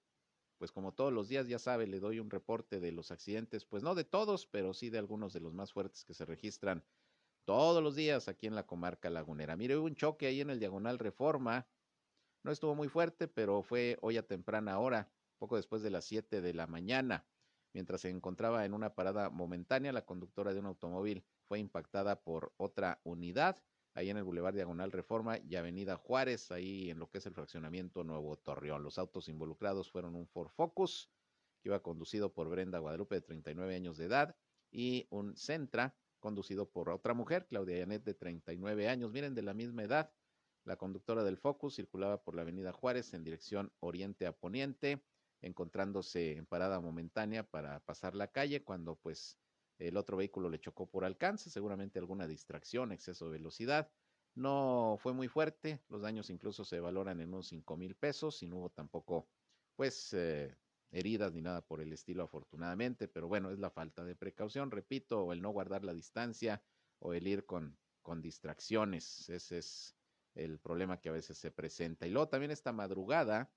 pues 0.57 0.71
como 0.71 0.93
todos 0.93 1.13
los 1.13 1.27
días, 1.27 1.47
ya 1.47 1.59
sabe, 1.59 1.85
le 1.85 1.99
doy 1.99 2.19
un 2.19 2.31
reporte 2.31 2.79
de 2.79 2.91
los 2.91 3.11
accidentes, 3.11 3.63
pues 3.65 3.83
no 3.83 3.93
de 3.93 4.03
todos, 4.03 4.47
pero 4.47 4.73
sí 4.73 4.89
de 4.89 4.97
algunos 4.97 5.31
de 5.33 5.39
los 5.39 5.53
más 5.53 5.71
fuertes 5.71 6.03
que 6.03 6.15
se 6.15 6.25
registran 6.25 6.83
todos 7.45 7.83
los 7.83 7.95
días 7.95 8.27
aquí 8.27 8.47
en 8.47 8.55
la 8.55 8.65
comarca 8.65 9.09
lagunera. 9.09 9.55
Mire, 9.55 9.77
hubo 9.77 9.85
un 9.85 9.95
choque 9.95 10.25
ahí 10.25 10.41
en 10.41 10.49
el 10.49 10.59
Diagonal 10.59 10.97
Reforma, 10.97 11.67
no 12.43 12.51
estuvo 12.51 12.75
muy 12.75 12.87
fuerte, 12.87 13.27
pero 13.27 13.61
fue 13.61 13.97
hoy 14.01 14.17
a 14.17 14.25
temprana 14.25 14.79
hora, 14.79 15.11
poco 15.37 15.57
después 15.57 15.81
de 15.81 15.91
las 15.91 16.05
7 16.05 16.41
de 16.41 16.53
la 16.53 16.65
mañana. 16.65 17.25
Mientras 17.73 18.01
se 18.01 18.09
encontraba 18.09 18.65
en 18.65 18.73
una 18.73 18.95
parada 18.95 19.29
momentánea, 19.29 19.91
la 19.91 20.05
conductora 20.05 20.53
de 20.53 20.59
un 20.59 20.65
automóvil 20.65 21.23
fue 21.47 21.59
impactada 21.59 22.21
por 22.21 22.53
otra 22.57 22.99
unidad 23.03 23.57
ahí 23.97 24.11
en 24.11 24.17
el 24.17 24.23
Boulevard 24.23 24.53
Diagonal 24.53 24.91
Reforma 24.91 25.39
y 25.39 25.55
Avenida 25.55 25.97
Juárez, 25.97 26.51
ahí 26.51 26.91
en 26.91 26.99
lo 26.99 27.09
que 27.09 27.17
es 27.17 27.25
el 27.25 27.33
fraccionamiento 27.33 28.03
Nuevo 28.03 28.37
Torreón. 28.37 28.83
Los 28.83 28.99
autos 28.99 29.27
involucrados 29.27 29.89
fueron 29.89 30.15
un 30.15 30.27
Ford 30.27 30.49
Focus, 30.49 31.09
que 31.63 31.69
iba 31.69 31.81
conducido 31.81 32.31
por 32.31 32.47
Brenda 32.47 32.77
Guadalupe, 32.77 33.15
de 33.15 33.21
39 33.21 33.75
años 33.75 33.97
de 33.97 34.05
edad, 34.05 34.35
y 34.69 35.07
un 35.09 35.35
Centra, 35.35 35.95
conducido 36.19 36.69
por 36.69 36.89
otra 36.91 37.15
mujer, 37.15 37.47
Claudia 37.47 37.79
Yanet, 37.79 38.03
de 38.03 38.13
39 38.13 38.87
años. 38.87 39.11
Miren, 39.11 39.33
de 39.33 39.41
la 39.41 39.55
misma 39.55 39.81
edad, 39.81 40.11
la 40.63 40.75
conductora 40.75 41.23
del 41.23 41.37
Focus 41.37 41.75
circulaba 41.75 42.21
por 42.21 42.35
la 42.35 42.43
Avenida 42.43 42.73
Juárez 42.73 43.15
en 43.15 43.23
dirección 43.23 43.73
oriente 43.79 44.27
a 44.27 44.31
poniente, 44.31 45.01
encontrándose 45.41 46.37
en 46.37 46.45
parada 46.45 46.79
momentánea 46.79 47.49
para 47.49 47.79
pasar 47.79 48.13
la 48.13 48.27
calle, 48.27 48.63
cuando 48.63 48.95
pues 48.95 49.39
el 49.77 49.97
otro 49.97 50.17
vehículo 50.17 50.49
le 50.49 50.59
chocó 50.59 50.89
por 50.89 51.05
alcance, 51.05 51.49
seguramente 51.49 51.99
alguna 51.99 52.27
distracción, 52.27 52.91
exceso 52.91 53.25
de 53.25 53.31
velocidad. 53.31 53.91
No 54.35 54.97
fue 54.99 55.13
muy 55.13 55.27
fuerte, 55.27 55.83
los 55.87 56.01
daños 56.01 56.29
incluso 56.29 56.63
se 56.63 56.79
valoran 56.79 57.19
en 57.21 57.29
unos 57.29 57.47
5 57.47 57.77
mil 57.77 57.95
pesos 57.95 58.43
y 58.43 58.47
no 58.47 58.57
hubo 58.57 58.69
tampoco, 58.69 59.29
pues, 59.75 60.13
eh, 60.13 60.55
heridas 60.91 61.33
ni 61.33 61.41
nada 61.41 61.65
por 61.65 61.81
el 61.81 61.91
estilo, 61.91 62.23
afortunadamente, 62.23 63.07
pero 63.07 63.27
bueno, 63.27 63.51
es 63.51 63.59
la 63.59 63.69
falta 63.69 64.03
de 64.03 64.15
precaución, 64.15 64.71
repito, 64.71 65.23
o 65.23 65.33
el 65.33 65.41
no 65.41 65.49
guardar 65.49 65.83
la 65.83 65.93
distancia 65.93 66.63
o 66.99 67.13
el 67.13 67.27
ir 67.27 67.45
con, 67.45 67.79
con 68.01 68.21
distracciones. 68.21 69.29
Ese 69.29 69.57
es 69.57 69.97
el 70.33 70.59
problema 70.59 71.01
que 71.01 71.09
a 71.09 71.13
veces 71.13 71.37
se 71.37 71.51
presenta. 71.51 72.07
Y 72.07 72.11
luego 72.11 72.29
también 72.29 72.51
esta 72.51 72.71
madrugada, 72.71 73.53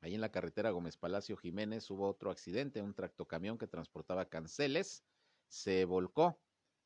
ahí 0.00 0.14
en 0.14 0.20
la 0.20 0.30
carretera 0.30 0.70
Gómez 0.70 0.96
Palacio 0.96 1.36
Jiménez, 1.36 1.90
hubo 1.90 2.08
otro 2.08 2.30
accidente, 2.30 2.82
un 2.82 2.94
tractocamión 2.94 3.58
que 3.58 3.66
transportaba 3.66 4.28
canceles 4.28 5.04
se 5.48 5.84
volcó. 5.84 6.38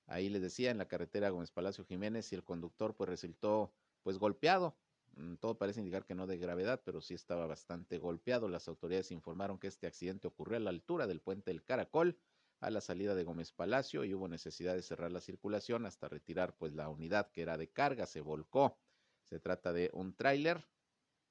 Ahí 0.07 0.29
les 0.29 0.43
decía 0.43 0.71
en 0.71 0.79
la 0.79 0.89
carretera 0.89 1.31
Gómez 1.31 1.51
Palacio 1.51 1.85
Jiménez 1.85 2.33
y 2.33 2.35
el 2.35 2.45
conductor 2.45 2.95
pues 2.95 3.09
resultó 3.09 3.73
pues 4.03 4.19
golpeado. 4.19 4.77
Mm, 5.15 5.37
todo 5.37 5.59
parece 5.59 5.81
indicar 5.81 6.05
que 6.05 6.15
no 6.15 6.27
de 6.27 6.39
gravedad, 6.39 6.83
pero 6.85 7.01
sí 7.01 7.15
estaba 7.15 7.47
bastante 7.47 7.99
golpeado. 7.99 8.49
Las 8.49 8.69
autoridades 8.69 9.11
informaron 9.11 9.59
que 9.59 9.69
este 9.69 9.87
accidente 9.87 10.29
ocurrió 10.29 10.57
a 10.57 10.61
la 10.61 10.71
altura 10.71 11.07
del 11.07 11.21
puente 11.21 11.51
del 11.51 11.63
Caracol, 11.65 12.19
a 12.61 12.71
la 12.71 12.81
salida 12.81 13.15
de 13.15 13.25
Gómez 13.25 13.53
Palacio, 13.53 14.05
y 14.05 14.15
hubo 14.15 14.29
necesidad 14.29 14.75
de 14.75 14.83
cerrar 14.83 15.13
la 15.13 15.21
circulación 15.21 15.87
hasta 15.87 16.09
retirar 16.09 16.57
pues 16.57 16.75
la 16.75 16.89
unidad 16.89 17.31
que 17.31 17.43
era 17.43 17.57
de 17.59 17.69
carga, 17.71 18.07
se 18.07 18.21
volcó. 18.21 18.79
Se 19.25 19.39
trata 19.41 19.73
de 19.73 19.91
un 19.93 20.15
tráiler 20.15 20.67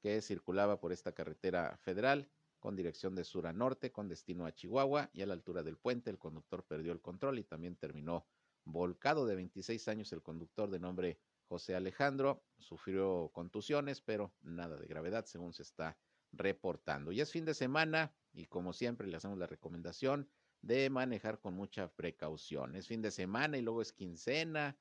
que 0.01 0.21
circulaba 0.21 0.79
por 0.79 0.91
esta 0.91 1.13
carretera 1.13 1.77
federal 1.77 2.29
con 2.61 2.75
dirección 2.75 3.15
de 3.15 3.25
sur 3.25 3.47
a 3.47 3.53
norte, 3.53 3.91
con 3.91 4.07
destino 4.07 4.45
a 4.45 4.53
Chihuahua, 4.53 5.09
y 5.11 5.23
a 5.23 5.25
la 5.25 5.33
altura 5.33 5.63
del 5.63 5.77
puente 5.77 6.11
el 6.11 6.19
conductor 6.19 6.63
perdió 6.63 6.93
el 6.93 7.01
control 7.01 7.39
y 7.39 7.43
también 7.43 7.75
terminó 7.75 8.27
volcado 8.63 9.25
de 9.25 9.35
26 9.35 9.87
años 9.87 10.13
el 10.13 10.21
conductor 10.21 10.69
de 10.69 10.79
nombre 10.79 11.19
José 11.47 11.75
Alejandro, 11.75 12.45
sufrió 12.59 13.31
contusiones, 13.33 13.99
pero 13.99 14.31
nada 14.41 14.77
de 14.77 14.87
gravedad 14.87 15.25
según 15.25 15.53
se 15.53 15.63
está 15.63 15.97
reportando. 16.31 17.11
Y 17.11 17.19
es 17.19 17.31
fin 17.31 17.43
de 17.45 17.55
semana 17.55 18.13
y 18.31 18.45
como 18.45 18.73
siempre 18.73 19.07
le 19.07 19.17
hacemos 19.17 19.39
la 19.39 19.47
recomendación 19.47 20.29
de 20.61 20.89
manejar 20.91 21.39
con 21.39 21.55
mucha 21.55 21.91
precaución. 21.91 22.75
Es 22.75 22.87
fin 22.87 23.01
de 23.01 23.11
semana 23.11 23.57
y 23.57 23.63
luego 23.63 23.81
es 23.81 23.91
quincena 23.91 24.77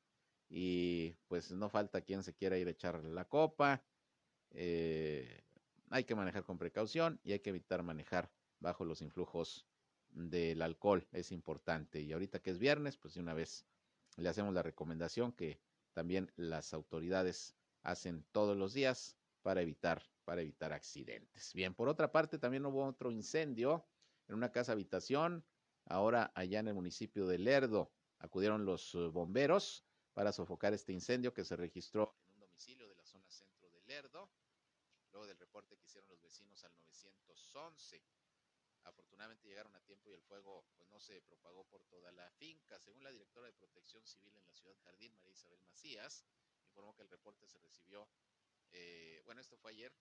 y 0.50 1.16
pues 1.28 1.50
no 1.50 1.70
falta 1.70 2.02
quien 2.02 2.22
se 2.22 2.34
quiera 2.34 2.58
ir 2.58 2.68
a 2.68 2.72
echar 2.72 3.02
la 3.04 3.24
copa. 3.24 3.82
Eh, 4.50 5.42
hay 5.90 6.04
que 6.04 6.14
manejar 6.14 6.44
con 6.44 6.56
precaución 6.56 7.20
y 7.24 7.32
hay 7.32 7.40
que 7.40 7.50
evitar 7.50 7.82
manejar 7.82 8.30
bajo 8.60 8.84
los 8.84 9.02
influjos 9.02 9.66
del 10.10 10.62
alcohol, 10.62 11.06
es 11.12 11.32
importante. 11.32 12.00
Y 12.00 12.12
ahorita 12.12 12.40
que 12.40 12.50
es 12.50 12.58
viernes, 12.58 12.96
pues 12.96 13.14
de 13.14 13.20
una 13.20 13.34
vez 13.34 13.66
le 14.16 14.28
hacemos 14.28 14.54
la 14.54 14.62
recomendación 14.62 15.32
que 15.32 15.60
también 15.92 16.32
las 16.36 16.72
autoridades 16.72 17.56
hacen 17.82 18.24
todos 18.32 18.56
los 18.56 18.72
días 18.72 19.16
para 19.42 19.62
evitar, 19.62 20.02
para 20.24 20.42
evitar 20.42 20.72
accidentes. 20.72 21.52
Bien, 21.54 21.74
por 21.74 21.88
otra 21.88 22.12
parte, 22.12 22.38
también 22.38 22.66
hubo 22.66 22.84
otro 22.84 23.10
incendio 23.10 23.84
en 24.28 24.36
una 24.36 24.52
casa 24.52 24.72
habitación, 24.72 25.44
ahora 25.86 26.30
allá 26.34 26.60
en 26.60 26.68
el 26.68 26.74
municipio 26.74 27.26
de 27.26 27.38
Lerdo. 27.38 27.90
Acudieron 28.18 28.64
los 28.64 28.94
eh, 28.94 28.98
bomberos 29.08 29.84
para 30.12 30.30
sofocar 30.32 30.74
este 30.74 30.92
incendio 30.92 31.32
que 31.32 31.44
se 31.44 31.56
registró 31.56 32.14
en 32.26 32.34
un 32.34 32.40
domicilio 32.40 32.86
de 32.86 32.94
la 32.94 33.04
zona 33.04 33.28
centro 33.30 33.70
de 33.70 33.80
Lerdo 33.82 34.30
luego 35.12 35.26
del 35.26 35.38
reporte 35.38 35.76
que 35.76 35.86
hicieron 35.86 36.08
los 36.08 36.20
vecinos 36.20 36.64
al 36.64 36.76
911. 36.76 38.02
Afortunadamente 38.84 39.48
llegaron 39.48 39.74
a 39.76 39.80
tiempo 39.80 40.10
y 40.10 40.14
el 40.14 40.22
fuego 40.22 40.64
pues 40.76 40.88
no 40.88 40.98
se 41.00 41.20
propagó 41.22 41.64
por 41.64 41.84
toda 41.84 42.10
la 42.12 42.30
finca. 42.32 42.78
Según 42.78 43.04
la 43.04 43.10
directora 43.10 43.46
de 43.46 43.52
Protección 43.52 44.06
Civil 44.06 44.36
en 44.36 44.46
la 44.46 44.54
ciudad 44.54 44.76
Jardín, 44.84 45.14
María 45.16 45.32
Isabel 45.32 45.60
Macías, 45.60 46.24
informó 46.66 46.94
que 46.94 47.02
el 47.02 47.10
reporte 47.10 47.46
se 47.46 47.58
recibió, 47.58 48.08
eh, 48.72 49.20
bueno, 49.24 49.40
esto 49.40 49.56
fue 49.58 49.72
ayer, 49.72 49.92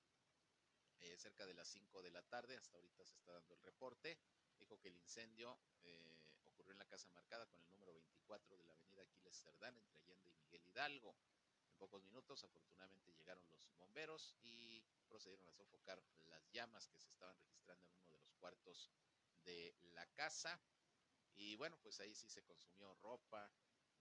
eh, 1.00 1.18
cerca 1.18 1.46
de 1.46 1.54
las 1.54 1.68
5 1.68 2.02
de 2.02 2.12
la 2.12 2.22
tarde, 2.22 2.56
hasta 2.56 2.78
ahorita 2.78 3.06
se 3.06 3.16
está 3.16 3.34
dando 3.34 3.54
el 3.54 3.62
reporte. 3.62 4.18
Dijo 4.58 4.80
que 4.80 4.90
el 4.90 4.98
incendio 4.98 5.58
eh, 5.84 6.22
ocurrió 6.46 6.74
en 6.74 6.80
la 6.80 6.86
casa 6.86 7.10
marcada 7.10 7.46
con 7.48 7.62
el 7.62 7.70
número 7.70 7.94
24 7.94 8.58
de 8.58 8.64
la 8.64 8.74
avenida 8.74 9.02
Aquiles 9.02 9.36
Cerdán, 9.36 9.78
entre 9.78 10.00
Allende 10.00 10.30
y 10.30 10.34
Miguel 10.34 10.66
Hidalgo 10.66 11.16
pocos 11.80 12.04
minutos, 12.04 12.44
afortunadamente 12.44 13.14
llegaron 13.14 13.50
los 13.50 13.72
bomberos 13.78 14.36
y 14.44 14.84
procedieron 15.10 15.48
a 15.50 15.54
sofocar 15.54 16.02
las 16.28 16.50
llamas 16.52 16.88
que 16.88 17.00
se 17.00 17.10
estaban 17.10 17.38
registrando 17.42 17.88
en 17.88 17.96
uno 17.96 18.12
de 18.12 18.20
los 18.20 18.34
cuartos 18.36 18.90
de 19.44 19.76
la 19.94 20.06
casa. 20.14 20.62
Y 21.36 21.56
bueno, 21.56 21.78
pues 21.82 22.00
ahí 22.00 22.14
sí 22.14 22.30
se 22.30 22.44
consumió 22.44 22.94
ropa, 22.96 23.52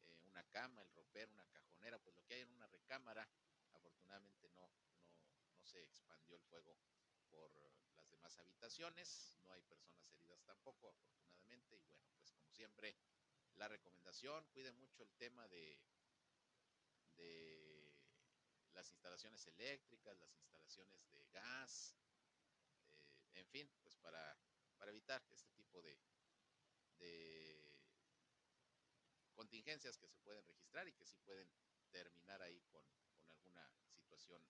eh, 0.06 0.18
una 0.24 0.44
cama, 0.44 0.82
el 0.82 0.90
ropero, 0.92 1.32
una 1.32 1.46
cajonera, 1.46 1.98
pues 1.98 2.14
lo 2.14 2.24
que 2.24 2.34
hay 2.34 2.40
en 2.42 2.50
una 2.50 2.66
recámara. 2.66 3.28
Afortunadamente 3.72 4.48
no, 4.50 4.68
no, 4.68 5.50
no 5.56 5.64
se 5.64 5.82
expandió 5.82 6.36
el 6.36 6.42
fuego 6.42 6.76
por 7.30 7.50
las 7.94 8.08
demás 8.10 8.38
habitaciones, 8.38 9.34
no 9.44 9.52
hay 9.52 9.62
personas 9.62 10.10
heridas 10.12 10.42
tampoco, 10.44 10.88
afortunadamente. 10.88 11.76
Y 11.76 11.86
bueno, 11.86 12.06
pues 12.16 12.32
como 12.32 12.50
siempre, 12.50 12.96
la 13.56 13.68
recomendación, 13.68 14.46
cuide 14.52 14.72
mucho 14.72 15.02
el 15.02 15.12
tema 15.14 15.46
de 15.48 15.80
de 17.18 17.67
las 18.78 18.92
instalaciones 18.92 19.44
eléctricas, 19.48 20.16
las 20.18 20.32
instalaciones 20.36 21.10
de 21.10 21.26
gas, 21.32 21.96
eh, 23.34 23.40
en 23.40 23.46
fin, 23.48 23.68
pues 23.82 23.96
para, 23.96 24.38
para 24.76 24.92
evitar 24.92 25.20
este 25.32 25.50
tipo 25.50 25.82
de, 25.82 25.98
contingencias 29.34 29.96
que 29.96 30.08
se 30.08 30.18
pueden 30.18 30.44
registrar 30.44 30.86
y 30.88 30.92
que 30.92 31.06
sí 31.06 31.16
pueden 31.18 31.48
terminar 31.90 32.42
ahí 32.42 32.60
con, 32.72 32.84
con 33.16 33.28
alguna 33.30 33.68
situación 33.88 34.42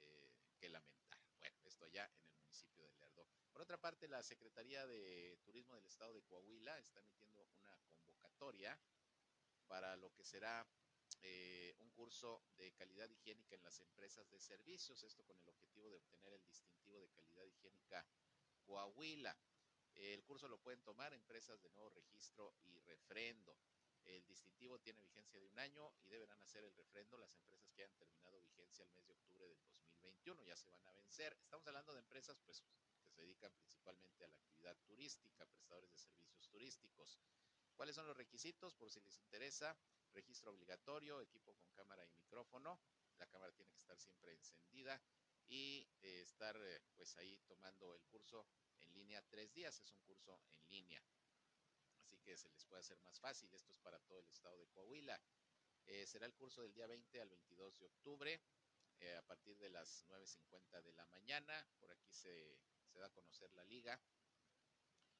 eh, 0.00 0.32
que 0.58 0.68
lamentar. 0.68 1.20
Bueno, 1.38 1.56
esto 1.64 1.84
allá 1.84 2.10
en 2.22 2.30
el 2.30 2.36
municipio 2.36 2.82
de 2.82 2.92
Lerdo. 2.94 3.26
Por 3.52 3.62
otra 3.62 3.78
parte, 3.78 4.08
la 4.08 4.22
Secretaría 4.22 4.86
de 4.86 5.38
Turismo 5.44 5.74
del 5.74 5.86
Estado 5.86 6.14
de 6.14 6.22
Coahuila 6.22 6.78
está 6.78 7.00
emitiendo 7.00 7.46
una 7.58 7.78
convocatoria 7.86 8.78
para 9.68 9.96
lo 9.96 10.12
que 10.14 10.24
será 10.24 10.66
eh, 11.26 11.74
un 11.80 11.90
curso 11.90 12.42
de 12.58 12.70
calidad 12.72 13.08
higiénica 13.08 13.54
en 13.54 13.62
las 13.62 13.80
empresas 13.80 14.28
de 14.30 14.38
servicios, 14.38 15.02
esto 15.02 15.24
con 15.24 15.38
el 15.38 15.48
objetivo 15.48 15.88
de 15.88 15.96
obtener 15.96 16.34
el 16.34 16.44
distintivo 16.44 17.00
de 17.00 17.08
calidad 17.08 17.44
higiénica 17.44 18.04
Coahuila. 18.66 19.34
El 19.94 20.22
curso 20.24 20.48
lo 20.48 20.58
pueden 20.58 20.82
tomar 20.82 21.14
empresas 21.14 21.62
de 21.62 21.70
nuevo 21.70 21.88
registro 21.90 22.54
y 22.64 22.78
refrendo. 22.80 23.56
El 24.04 24.26
distintivo 24.26 24.78
tiene 24.80 25.00
vigencia 25.00 25.40
de 25.40 25.46
un 25.46 25.58
año 25.58 25.94
y 26.04 26.10
deberán 26.10 26.42
hacer 26.42 26.62
el 26.64 26.74
refrendo 26.74 27.16
las 27.16 27.34
empresas 27.36 27.72
que 27.72 27.82
hayan 27.84 27.96
terminado 27.96 28.38
vigencia 28.40 28.84
el 28.84 28.90
mes 28.90 29.06
de 29.06 29.14
octubre 29.14 29.48
del 29.48 29.62
2021. 29.62 30.42
Ya 30.42 30.56
se 30.56 30.68
van 30.68 30.86
a 30.86 30.92
vencer. 30.92 31.34
Estamos 31.42 31.66
hablando 31.66 31.94
de 31.94 32.00
empresas 32.00 32.38
pues, 32.44 32.60
que 32.60 33.08
se 33.08 33.22
dedican 33.22 33.52
principalmente 33.54 34.24
a 34.24 34.28
la 34.28 34.36
actividad 34.36 34.76
turística, 34.84 35.46
prestadores 35.46 35.90
de 35.90 35.96
servicios 35.96 36.48
turísticos. 36.48 37.18
¿Cuáles 37.76 37.96
son 37.96 38.06
los 38.06 38.16
requisitos? 38.16 38.74
Por 38.74 38.90
si 38.90 39.00
les 39.00 39.18
interesa, 39.18 39.74
registro 40.14 40.52
obligatorio, 40.52 41.20
equipo 41.20 41.54
con 41.54 41.70
cámara 41.72 42.04
y 42.04 42.10
micrófono. 42.12 42.80
La 43.18 43.26
cámara 43.26 43.52
tiene 43.52 43.70
que 43.70 43.78
estar 43.78 43.98
siempre 43.98 44.32
encendida 44.32 45.00
y 45.46 45.86
eh, 46.02 46.22
estar 46.22 46.56
eh, 46.56 46.80
pues 46.94 47.16
ahí 47.16 47.38
tomando 47.46 47.94
el 47.94 48.02
curso 48.04 48.46
en 48.80 48.92
línea 48.94 49.22
tres 49.28 49.52
días. 49.52 49.78
Es 49.80 49.92
un 49.92 50.00
curso 50.00 50.40
en 50.48 50.68
línea. 50.68 51.02
Así 52.00 52.18
que 52.18 52.36
se 52.36 52.48
les 52.50 52.64
puede 52.64 52.80
hacer 52.80 52.98
más 53.00 53.20
fácil. 53.20 53.52
Esto 53.52 53.72
es 53.72 53.78
para 53.78 53.98
todo 54.00 54.20
el 54.20 54.28
estado 54.28 54.56
de 54.58 54.68
Coahuila. 54.68 55.20
Eh, 55.86 56.06
será 56.06 56.26
el 56.26 56.34
curso 56.34 56.62
del 56.62 56.72
día 56.72 56.86
20 56.86 57.20
al 57.20 57.28
22 57.28 57.78
de 57.78 57.86
octubre 57.86 58.40
a 59.18 59.22
partir 59.22 59.58
de 59.58 59.68
las 59.68 60.06
9.50 60.06 60.80
de 60.82 60.92
la 60.94 61.04
mañana. 61.06 61.68
Por 61.78 61.90
aquí 61.90 62.10
se, 62.10 62.58
se 62.86 62.98
da 62.98 63.06
a 63.06 63.10
conocer 63.10 63.52
la 63.52 63.64
liga 63.64 64.00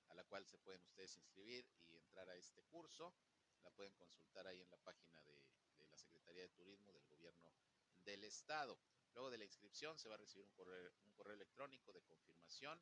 a 0.08 0.14
la 0.14 0.24
cual 0.24 0.46
se 0.46 0.58
pueden 0.58 0.82
ustedes 0.82 1.16
inscribir 1.16 1.68
y 1.88 1.96
entrar 1.96 2.28
a 2.28 2.36
este 2.36 2.62
curso. 2.64 3.14
La 3.64 3.70
pueden 3.70 3.94
consultar 3.94 4.46
ahí 4.46 4.60
en 4.60 4.70
la 4.70 4.76
página 4.76 5.22
de, 5.22 5.42
la 5.90 5.98
Secretaría 5.98 6.42
de 6.42 6.48
Turismo 6.50 6.92
del 6.92 7.04
Gobierno 7.06 7.52
del 8.04 8.24
Estado. 8.24 8.78
Luego 9.14 9.30
de 9.30 9.38
la 9.38 9.44
inscripción 9.44 9.98
se 9.98 10.08
va 10.08 10.16
a 10.16 10.18
recibir 10.18 10.44
un 10.44 10.52
correo, 10.52 10.92
un 11.04 11.12
correo 11.12 11.34
electrónico 11.34 11.92
de 11.92 12.02
confirmación 12.02 12.80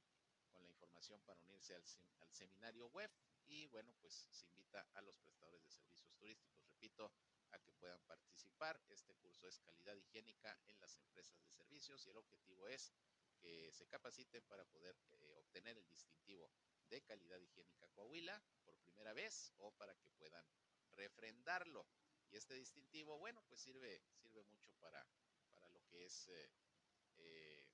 con 0.51 0.63
la 0.63 0.69
información 0.69 1.23
para 1.23 1.41
unirse 1.43 1.75
al, 1.75 1.85
al, 2.21 2.33
seminario 2.33 2.89
web 2.89 3.11
y 3.47 3.67
bueno, 3.67 3.95
pues 4.01 4.27
se 4.31 4.47
invita 4.47 4.87
a 4.95 5.03
los 5.03 5.17
prestadores 5.19 5.63
de 5.63 5.71
servicios 5.71 6.13
turísticos, 6.15 6.65
repito, 6.67 7.13
a 7.53 7.59
que 7.59 7.73
puedan 7.73 8.03
participar. 8.03 8.83
Este 8.89 9.15
curso 9.15 9.47
es 9.47 9.61
calidad 9.61 9.95
higiénica 9.95 10.59
en 10.67 10.81
las 10.81 10.97
empresas 10.97 11.39
de 11.41 11.49
servicios 11.51 12.05
y 12.07 12.11
el 12.11 12.17
objetivo 12.17 12.67
es 12.69 12.93
que 13.41 13.71
se 13.73 13.87
capaciten 13.87 14.45
para 14.47 14.65
poder 14.65 14.97
eh, 15.11 15.35
obtener 15.37 15.77
el 15.77 15.89
distintivo 15.89 16.51
de 16.89 17.03
calidad 17.03 17.41
higiénica 17.41 17.89
Coahuila 17.89 18.43
por 18.65 18.77
primera 18.79 19.13
vez 19.13 19.53
o 19.59 19.73
para 19.73 19.95
que 19.97 20.11
puedan 20.11 20.45
refrendarlo. 20.97 21.87
Y 22.31 22.37
este 22.37 22.55
distintivo, 22.55 23.19
bueno, 23.19 23.43
pues 23.49 23.61
sirve, 23.61 24.03
sirve 24.15 24.43
mucho 24.45 24.73
para, 24.75 25.07
para 25.51 25.69
lo 25.69 25.85
que 25.87 26.07
es 26.07 26.29
eh, 26.29 26.51
eh, 27.19 27.67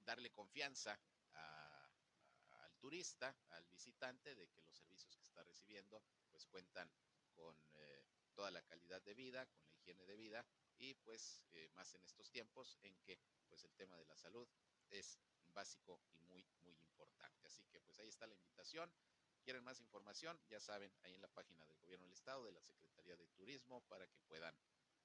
darle 0.00 0.30
confianza 0.30 0.98
a, 1.34 1.90
al 2.62 2.76
turista, 2.78 3.36
al 3.50 3.66
visitante, 3.66 4.34
de 4.34 4.48
que 4.48 4.62
los 4.62 4.76
servicios 4.76 5.16
que 5.16 5.24
está 5.24 5.42
recibiendo 5.42 6.02
pues 6.30 6.46
cuentan 6.46 6.90
con 7.34 7.56
eh, 7.74 8.04
toda 8.34 8.50
la 8.50 8.62
calidad 8.62 9.02
de 9.02 9.14
vida, 9.14 9.46
con 9.46 9.62
la 9.64 9.72
higiene 9.72 10.04
de 10.06 10.16
vida 10.16 10.44
y 10.78 10.94
pues 10.94 11.42
eh, 11.52 11.68
más 11.74 11.94
en 11.94 12.02
estos 12.04 12.30
tiempos 12.30 12.78
en 12.82 12.96
que 13.00 13.18
pues 13.48 13.64
el 13.64 13.74
tema 13.74 13.96
de 13.96 14.04
la 14.06 14.16
salud 14.16 14.48
es 14.90 15.18
básico 15.52 16.00
y 16.12 16.20
muy 16.20 16.44
muy 16.60 16.74
importante. 16.80 17.46
Así 17.46 17.64
que 17.66 17.80
pues 17.80 17.98
ahí 17.98 18.08
está 18.08 18.26
la 18.26 18.34
invitación. 18.34 18.92
Quieren 19.48 19.64
más 19.64 19.80
información, 19.80 20.38
ya 20.50 20.60
saben, 20.60 20.92
ahí 21.04 21.14
en 21.14 21.22
la 21.22 21.28
página 21.28 21.64
del 21.64 21.78
Gobierno 21.78 22.04
del 22.04 22.12
Estado, 22.12 22.44
de 22.44 22.52
la 22.52 22.60
Secretaría 22.60 23.16
de 23.16 23.26
Turismo, 23.28 23.80
para 23.88 24.06
que 24.06 24.20
puedan 24.28 24.54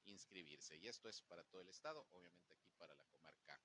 inscribirse. 0.03 0.75
Y 0.75 0.89
esto 0.89 1.07
es 1.07 1.21
para 1.21 1.45
todo 1.45 1.61
el 1.61 1.69
Estado, 1.69 2.05
obviamente 2.11 2.53
aquí 2.53 2.69
para 2.73 2.93
la 2.93 3.05
comarca 3.05 3.57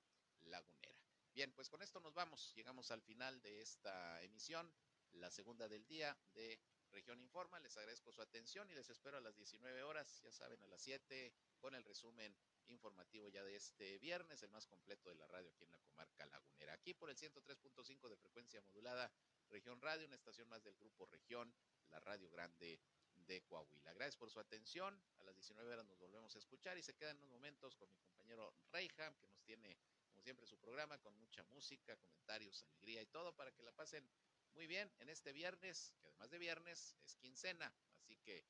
lagunera. 0.44 0.96
Bien, 1.34 1.50
pues 1.50 1.68
con 1.68 1.82
esto 1.82 1.98
nos 1.98 2.14
vamos. 2.14 2.54
Llegamos 2.54 2.92
al 2.92 3.02
final 3.02 3.42
de 3.42 3.60
esta 3.60 4.22
emisión, 4.22 4.72
la 5.14 5.32
segunda 5.32 5.66
del 5.66 5.84
día 5.88 6.16
de 6.34 6.60
Región 6.92 7.20
Informa. 7.20 7.58
Les 7.58 7.76
agradezco 7.76 8.12
su 8.12 8.22
atención 8.22 8.70
y 8.70 8.74
les 8.76 8.88
espero 8.88 9.16
a 9.16 9.20
las 9.20 9.34
19 9.34 9.82
horas, 9.82 10.20
ya 10.22 10.30
saben, 10.30 10.62
a 10.62 10.68
las 10.68 10.80
7, 10.80 11.32
con 11.58 11.74
el 11.74 11.82
resumen 11.82 12.36
informativo 12.68 13.28
ya 13.28 13.42
de 13.42 13.56
este 13.56 13.98
viernes, 13.98 14.44
el 14.44 14.50
más 14.50 14.66
completo 14.66 15.08
de 15.08 15.16
la 15.16 15.26
radio 15.26 15.50
aquí 15.50 15.64
en 15.64 15.72
la 15.72 15.78
comarca 15.80 16.24
lagunera. 16.26 16.74
Aquí 16.74 16.94
por 16.94 17.10
el 17.10 17.16
103.5 17.16 18.08
de 18.08 18.16
frecuencia 18.16 18.60
modulada, 18.60 19.10
Región 19.50 19.80
Radio, 19.80 20.06
una 20.06 20.16
estación 20.16 20.48
más 20.48 20.62
del 20.62 20.76
Grupo 20.76 21.06
Región, 21.06 21.52
la 21.90 22.00
Radio 22.00 22.30
Grande 22.30 22.80
de 23.14 23.42
Coahuila. 23.42 23.92
Gracias 23.94 24.16
por 24.16 24.30
su 24.30 24.38
atención. 24.40 25.00
A 25.18 25.24
las 25.24 25.34
19 25.34 25.72
horas 25.72 25.86
nos 25.86 25.98
volvemos 25.98 26.34
a 26.36 26.38
escuchar 26.38 26.76
y 26.76 26.82
se 26.82 26.94
quedan 26.94 27.16
unos 27.18 27.30
momentos 27.30 27.76
con 27.76 27.90
mi 27.90 27.98
compañero 27.98 28.54
Reyham, 28.72 29.14
que 29.16 29.26
nos 29.26 29.40
tiene, 29.42 29.76
como 30.08 30.22
siempre, 30.22 30.46
su 30.46 30.58
programa 30.58 30.98
con 30.98 31.16
mucha 31.18 31.42
música, 31.44 31.96
comentarios, 31.96 32.62
alegría 32.64 33.02
y 33.02 33.06
todo 33.06 33.34
para 33.34 33.52
que 33.52 33.62
la 33.62 33.72
pasen 33.72 34.08
muy 34.54 34.66
bien 34.66 34.92
en 34.98 35.08
este 35.08 35.32
viernes, 35.32 35.94
que 36.00 36.08
además 36.08 36.30
de 36.30 36.38
viernes 36.38 36.96
es 37.04 37.16
quincena, 37.16 37.72
así 38.00 38.16
que 38.18 38.44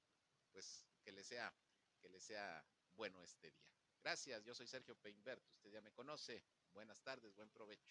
pues 0.51 0.85
que 1.03 1.13
le 1.13 1.23
sea 1.23 1.53
que 2.01 2.09
le 2.09 2.21
sea 2.21 2.65
bueno 2.95 3.23
este 3.23 3.51
día. 3.51 3.73
Gracias, 4.03 4.45
yo 4.45 4.55
soy 4.55 4.67
Sergio 4.67 4.97
Peinbert, 4.97 5.45
usted 5.53 5.71
ya 5.71 5.81
me 5.81 5.93
conoce. 5.93 6.43
Buenas 6.73 7.03
tardes, 7.03 7.35
buen 7.35 7.51
provecho. 7.51 7.91